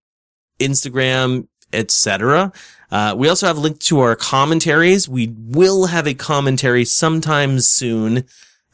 [0.58, 2.52] Instagram, etc.
[2.90, 5.08] Uh, we also have a link to our commentaries.
[5.08, 8.24] We will have a commentary sometime soon,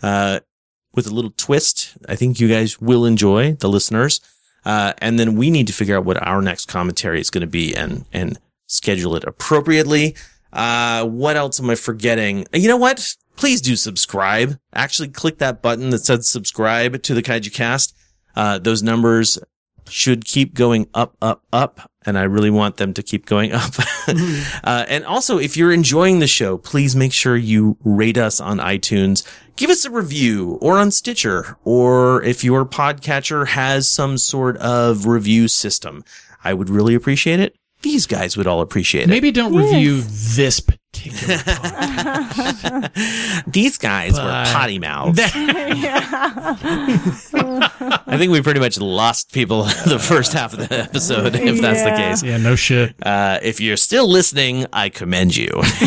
[0.02, 0.40] uh,
[0.94, 1.96] with a little twist.
[2.08, 4.20] I think you guys will enjoy the listeners.
[4.64, 7.46] Uh, and then we need to figure out what our next commentary is going to
[7.46, 10.16] be and, and schedule it appropriately.
[10.52, 12.46] Uh, what else am I forgetting?
[12.52, 13.14] You know what?
[13.36, 14.58] Please do subscribe.
[14.72, 17.94] Actually click that button that says subscribe to the Kaiju Cast.
[18.34, 19.38] Uh, those numbers
[19.88, 21.90] should keep going up, up, up.
[22.04, 23.72] And I really want them to keep going up.
[24.64, 28.58] uh, and also, if you're enjoying the show, please make sure you rate us on
[28.58, 29.26] iTunes.
[29.56, 35.06] Give us a review or on Stitcher, or if your podcatcher has some sort of
[35.06, 36.04] review system.
[36.44, 37.56] I would really appreciate it.
[37.82, 39.08] these guys would all appreciate it.
[39.08, 40.60] Maybe don't review this
[40.92, 41.36] particular.
[43.46, 45.20] These guys were potty mouths.
[48.08, 51.82] I think we pretty much lost people the first half of the episode, if that's
[51.82, 52.22] the case.
[52.22, 52.94] Yeah, no shit.
[53.04, 55.48] Uh, if you're still listening, I commend you.
[55.52, 55.80] Just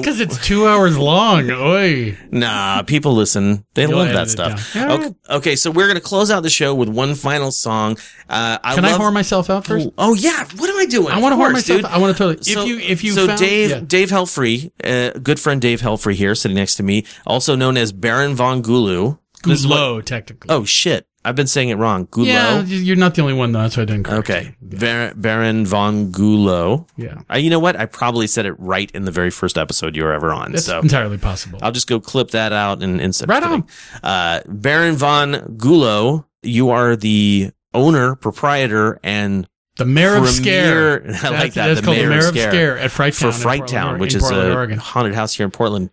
[0.00, 1.50] because it's two hours long.
[1.50, 2.16] Oi.
[2.30, 3.64] Nah, people listen.
[3.74, 4.74] They You'll love that stuff.
[4.74, 4.90] down.
[4.90, 7.96] Okay, okay, so we're gonna close out the show with one final song.
[8.28, 9.88] Uh, I Can I love- whore myself out first?
[9.98, 11.12] Oh yeah, what am I doing?
[11.12, 11.76] I want to Of whore myself.
[11.78, 11.84] dude.
[11.86, 11.92] out.
[11.92, 12.44] I want to totally.
[12.44, 13.80] So, if you if you so found, Dave yeah.
[13.80, 17.92] Dave Helfrey, uh, good friend Dave Helfrey here, sitting next to me, also known as
[17.92, 19.18] Baron von Gulu.
[19.44, 20.48] This is what- Gulo, technically.
[20.54, 22.06] Oh shit, I've been saying it wrong.
[22.06, 22.26] Gulo.
[22.26, 23.60] Yeah, you're not the only one though.
[23.62, 24.04] That's why I didn't.
[24.04, 26.88] Correct Okay, Baron, Baron von Gulo.
[26.96, 27.20] Yeah.
[27.32, 27.76] Uh, you know what?
[27.76, 30.52] I probably said it right in the very first episode you were ever on.
[30.52, 31.60] That's so entirely possible.
[31.62, 33.28] I'll just go clip that out and insert.
[33.28, 33.66] Right on.
[34.02, 39.46] Uh, Baron von Gulo, you are the owner, proprietor, and
[39.78, 41.02] The mayor of premier- Scare.
[41.08, 41.66] I That's- like that.
[41.68, 43.66] that's the called the mayor, mayor of Scare, Scare at Fright for Town in Fright
[43.66, 44.78] Town, which is Portland, a Oregon.
[44.78, 45.90] haunted house here in Portland.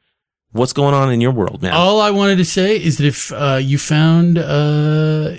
[0.52, 1.74] What's going on in your world, man?
[1.74, 5.36] All I wanted to say is that if uh, you found uh,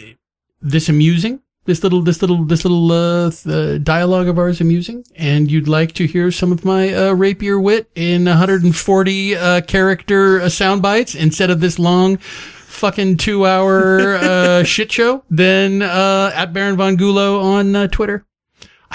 [0.61, 5.05] this amusing, this little, this little, this little uh, th- uh, dialogue of ours amusing,
[5.17, 10.41] and you'd like to hear some of my uh, rapier wit in 140 uh, character
[10.43, 12.19] uh, sound bites instead of this long.
[12.19, 15.25] Fucking two hour uh, shit show.
[15.31, 18.25] Then uh, at Baron von Gulo on uh, Twitter.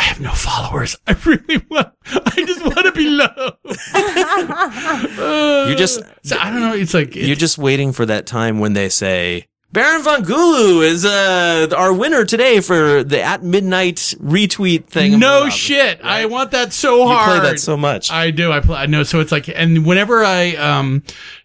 [0.02, 0.98] I have no followers.
[1.06, 1.90] I really want.
[2.08, 3.58] I just want to be loved.
[5.22, 6.74] Uh, You're just- So, I don't know.
[6.74, 11.06] It's like You're just waiting for that time when they say Baron von Gulu is
[11.06, 15.18] uh, our winner today for the at midnight retweet thing.
[15.18, 16.02] No shit.
[16.04, 17.36] I want that so hard.
[17.36, 18.12] You play that so much.
[18.12, 18.52] I do.
[18.52, 18.76] I play.
[18.76, 19.04] I know.
[19.04, 21.04] So it's like, and whenever I um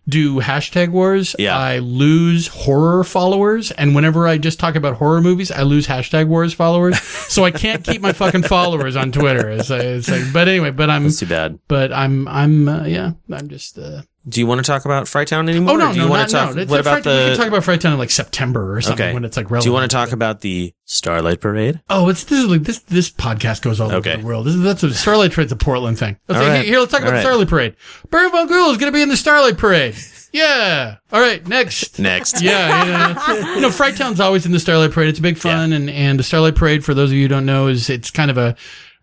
[0.09, 1.57] do hashtag wars, Yeah.
[1.57, 6.27] I lose horror followers, and whenever I just talk about horror movies, I lose hashtag
[6.27, 7.01] wars followers.
[7.33, 9.49] so I can't keep my fucking followers on Twitter.
[9.51, 11.61] It's like, it's like but anyway, but I'm That's too bad.
[11.69, 13.79] but I'm I'm uh, yeah, I'm just.
[13.79, 15.75] uh Do you want to talk about Frighttown oh, anymore?
[15.75, 16.57] Oh no, do you no, want not, to talk?
[16.57, 16.63] no.
[16.63, 17.27] It's what about We the?
[17.29, 19.15] can talk about Fright Town in like September or something okay.
[19.15, 19.63] when it's like relevant.
[19.65, 21.81] do you want to talk about the Starlight Parade?
[21.89, 24.15] Oh, it's this is like this this podcast goes all Okay.
[24.15, 24.47] over the world.
[24.47, 26.17] This that's a Starlight Parade's a Portland thing.
[26.29, 26.65] Let's say, right.
[26.65, 27.23] here, let's talk about All the right.
[27.23, 27.77] Starlight Parade.
[28.11, 29.95] Baron von Gul is going to be in the Starlight Parade.
[30.33, 30.97] Yeah.
[31.13, 31.47] All right.
[31.47, 31.99] Next.
[31.99, 32.43] Next.
[32.43, 32.85] Yeah.
[32.85, 33.55] yeah.
[33.55, 35.09] you know, Fright Town's always in the Starlight Parade.
[35.09, 37.47] It's a big fun, and and the Starlight Parade, for those of you who don't
[37.47, 38.57] know, is it's kind of a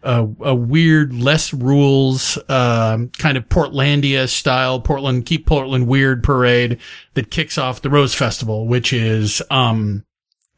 [0.03, 6.79] a, a weird, less rules, um, kind of Portlandia style, Portland, keep Portland weird parade
[7.13, 10.05] that kicks off the Rose Festival, which is, um,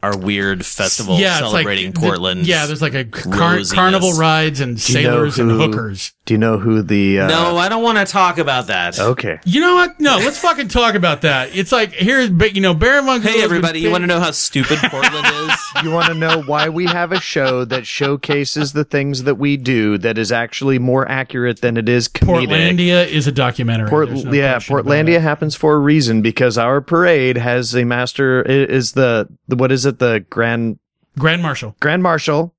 [0.06, 2.46] Our weird festival yeah, it's like celebrating the- Portland.
[2.46, 6.14] yeah, there's like a car- carnival rides and Do you know sailors and hookers.
[6.26, 7.20] Do you know who the?
[7.22, 9.00] Uh, no, I don't want to talk about that.
[9.00, 9.40] Okay.
[9.46, 10.00] You know what?
[10.00, 11.56] No, let's fucking talk about that.
[11.56, 13.22] It's like here's, but you know, Baron von.
[13.22, 15.56] Hey everybody, you want to know how stupid Portland is?
[15.84, 19.56] You want to know why we have a show that showcases the things that we
[19.58, 22.48] do that is actually more accurate than it is comedic.
[22.48, 23.90] Portlandia is a documentary.
[23.90, 28.52] Port, no yeah, Portlandia happens for a reason because our parade has a master i-
[28.52, 30.80] is the, the what is it the grand
[31.18, 31.76] Grand Marshal.
[31.80, 32.54] Grand Marshal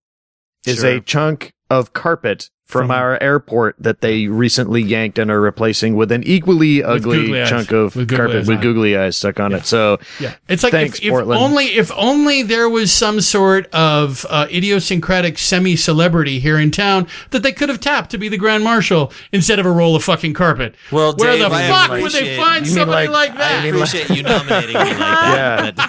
[0.67, 0.97] is Sure.
[0.97, 5.95] a chunk of carpet from, From- our airport that they recently yanked and are replacing
[5.95, 7.49] with an equally ugly googly eyes.
[7.49, 9.65] chunk of With carpet eyes with googly eyes stuck on it.
[9.67, 14.27] So Yeah, it's like Thanks, if, if only if only there was some sort of
[14.29, 18.65] uh, idiosyncratic semi-celebrity here in town that they could have tapped to be the Grand
[18.65, 20.75] Marshal instead of a roll of fucking carpet.
[20.91, 23.63] Well, where Dave, the I fuck would they find You somebody like- like, that?
[23.65, 25.75] I appreciate you nominating me like that.
[25.77, 25.87] Yeah.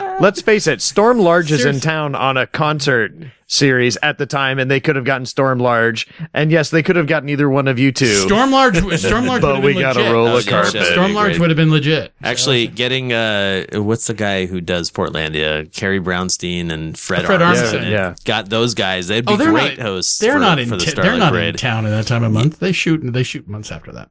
[0.00, 3.12] but- let's face it, Storm Large is in town on a concert
[3.50, 6.06] series at the time, and they could have gotten Storm Large.
[6.32, 8.06] And yes, they could have gotten either one of you two.
[8.06, 10.12] Storm Large, Storm Large But would have we been got a legit.
[10.12, 10.72] roll of carpet.
[10.72, 10.86] shit.
[10.92, 12.12] Storm Large would have been legit.
[12.22, 15.70] Actually, getting uh, what's the guy who does Portlandia?
[15.72, 17.72] Carrie Brownstein and Fred, Fred Armisen.
[17.80, 17.82] Armisen.
[17.82, 18.14] Yeah, yeah.
[18.24, 19.08] got those guys.
[19.08, 20.18] They'd be Oh, they're great not, hosts.
[20.18, 20.68] They're for, not in.
[20.68, 21.48] for the t- they're not Parade.
[21.54, 22.60] in town at that time of month.
[22.60, 23.00] They shoot.
[23.02, 24.10] They shoot months after that.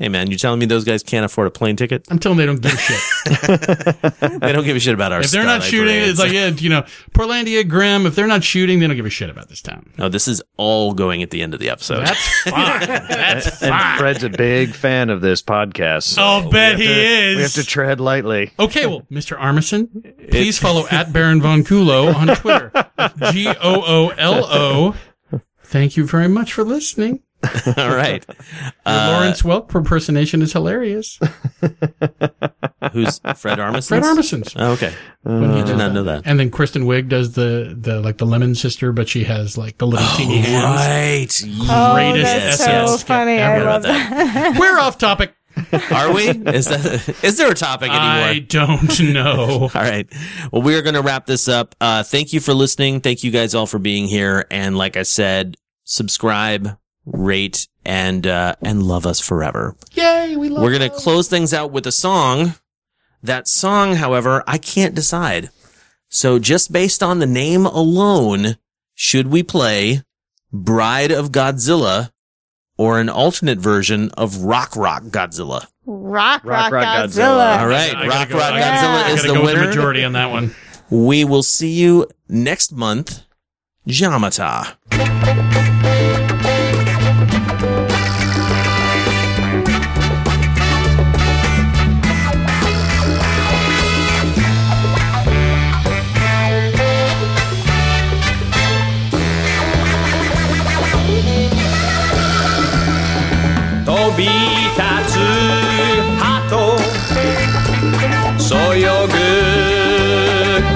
[0.00, 2.06] Hey man, you telling me those guys can't afford a plane ticket?
[2.10, 4.40] I'm telling them they don't give a shit.
[4.40, 5.20] They don't give a shit about our.
[5.20, 6.10] if they're not shooting, Parades.
[6.12, 6.82] it's like yeah, you know,
[7.12, 8.06] Portlandia, Grimm.
[8.06, 9.92] If they're not shooting, they don't give a shit about this town.
[9.98, 12.00] No, this is all going at the end of the episode.
[12.06, 12.80] That's fine.
[12.88, 13.98] That's And fine.
[13.98, 16.04] Fred's a big fan of this podcast.
[16.04, 17.36] so I'll bet he to- is.
[17.36, 18.52] We have to tread lightly.
[18.58, 19.38] Okay, well, Mr.
[19.38, 22.72] Armisen, please follow at Baron Von Kulo on Twitter.
[23.32, 24.96] G O O L O.
[25.62, 27.20] Thank you very much for listening.
[27.78, 28.24] all right.
[28.28, 31.18] Your Uh, Lawrence Welk impersonation is hilarious.
[32.92, 33.88] who's Fred Armisen?
[33.88, 34.52] Fred Armisen's.
[34.56, 34.92] Oh, okay.
[35.22, 35.92] When he I did not that.
[35.94, 36.22] know that.
[36.26, 39.78] And then Kristen Wiig does the the like the lemon sister, but she has like
[39.78, 41.42] the little teeny hands.
[41.44, 41.68] Right.
[41.70, 43.38] Oh, Greatest that's SNL so funny.
[43.38, 44.56] I love that.
[44.58, 45.34] We're off topic.
[45.90, 46.28] Are we?
[46.28, 48.04] Is that is there a topic anymore?
[48.04, 49.62] I don't know.
[49.74, 50.06] all right.
[50.52, 51.74] Well, we are going to wrap this up.
[51.80, 53.00] Uh, thank you for listening.
[53.00, 54.46] Thank you guys all for being here.
[54.50, 56.78] And like I said, subscribe,
[57.12, 59.76] rate, and uh, and love us forever.
[59.92, 62.54] Yay, we love We're going to close things out with a song.
[63.22, 65.50] That song, however, I can't decide.
[66.08, 68.56] So just based on the name alone,
[68.94, 70.02] should we play
[70.52, 72.10] Bride of Godzilla
[72.78, 75.66] or an alternate version of Rock Rock Godzilla?
[75.86, 77.06] Rock, Rock, rock, Godzilla.
[77.06, 77.58] Godzilla.
[77.60, 79.66] All right, I Rock go- Rock I gotta- Godzilla I is the go winner.
[79.66, 80.54] majority on that one.
[80.90, 83.20] We will see you next month.
[83.86, 84.76] Jamata.
[104.20, 104.34] び立
[105.08, 105.14] つ
[106.20, 106.76] 鳩。
[108.38, 109.12] そよぐ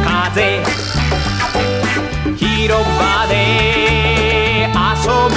[0.03, 0.63] 風。
[2.39, 3.33] 広場で
[4.73, 5.37] 遊ぶ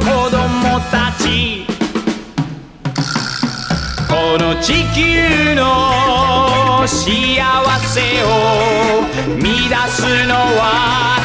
[0.00, 1.66] 子供たち。
[4.08, 5.60] この地球の
[6.86, 6.96] 幸
[7.80, 8.26] せを
[9.38, 11.19] 乱すのは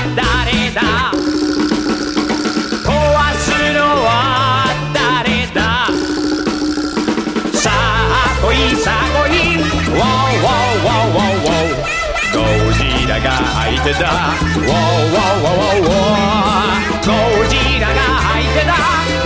[13.85, 13.99] てた。
[13.99, 17.13] ウォーウォーウォーウォーウォーゴ
[17.47, 18.73] ジラがはいてた。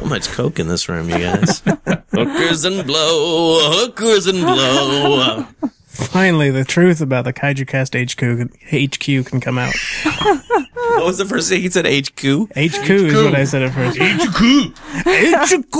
[0.00, 1.60] so much coke in this room, you guys.
[2.12, 5.46] hookers and blow, hookers and blow.
[5.86, 9.74] Finally, the truth about the Kaiju Cast HQ can, HQ can come out.
[10.04, 11.86] What was the first thing he said?
[11.86, 12.20] HQ?
[12.50, 13.98] HQ is what I said at first.
[14.00, 14.74] HQ.
[15.04, 15.74] HQ.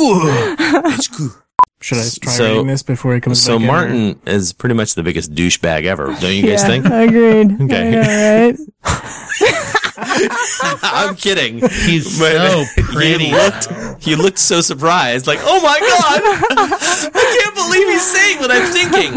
[1.80, 4.52] Should I try So- reading this before he comes So back in, or- Martin is
[4.52, 6.84] pretty much the biggest douchebag ever, don't you guys yeah, think?
[6.86, 7.60] Agreed.
[7.62, 7.86] Okay.
[7.86, 8.00] I know,
[8.82, 9.68] right?
[10.82, 11.60] I'm kidding.
[11.68, 13.26] He's But so pretty.
[13.26, 16.20] You looked, you looked so surprised, like, oh my god,
[17.14, 19.14] I can't believe he's saying what I'm thinking.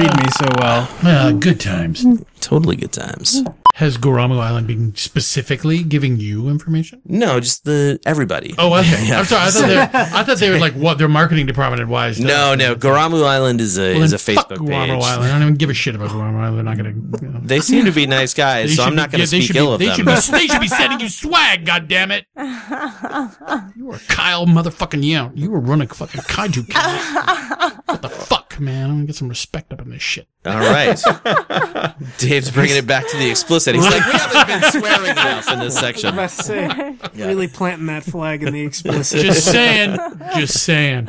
[0.00, 0.88] You read me me so well.
[1.02, 2.04] Uh, good times.
[2.40, 3.42] Totally good times.
[3.76, 7.00] Has Goramo Island been specifically giving you information?
[7.06, 8.54] No, just the everybody.
[8.58, 9.06] Oh, okay.
[9.08, 9.20] Yeah.
[9.20, 9.46] I'm sorry.
[9.46, 9.78] I thought they,
[10.18, 12.20] I thought they were like what their marketing department advised.
[12.20, 12.26] us.
[12.26, 12.74] No, no.
[12.74, 15.02] Goramu Island is a Well, is a then fuck Facebook Guamo page.
[15.04, 15.24] Island.
[15.24, 16.56] I don't even give a shit about Guamo Island.
[16.58, 17.24] They're not going to.
[17.26, 17.40] You know.
[17.42, 19.56] They seem to be nice guys, They so I'm not be- going to yeah, speak
[19.56, 20.16] ill be, of they them.
[20.20, 21.64] Should be, they should be sending you swag.
[21.64, 22.26] God damn it!
[23.76, 25.30] You were Kyle motherfucking yeah.
[25.34, 26.66] You were running fucking kaiju.
[26.66, 27.82] Kid.
[27.86, 28.84] what the fuck, man?
[28.84, 30.26] I'm gonna get some respect up in this shit.
[30.44, 31.00] All right.
[32.18, 33.74] Dave's bringing it back to the explicit.
[33.76, 36.18] He's like, we haven't been swearing enough in this section.
[36.18, 39.20] I was about to say, really planting that flag in the explicit.
[39.20, 39.98] Just saying.
[40.34, 41.06] Just saying.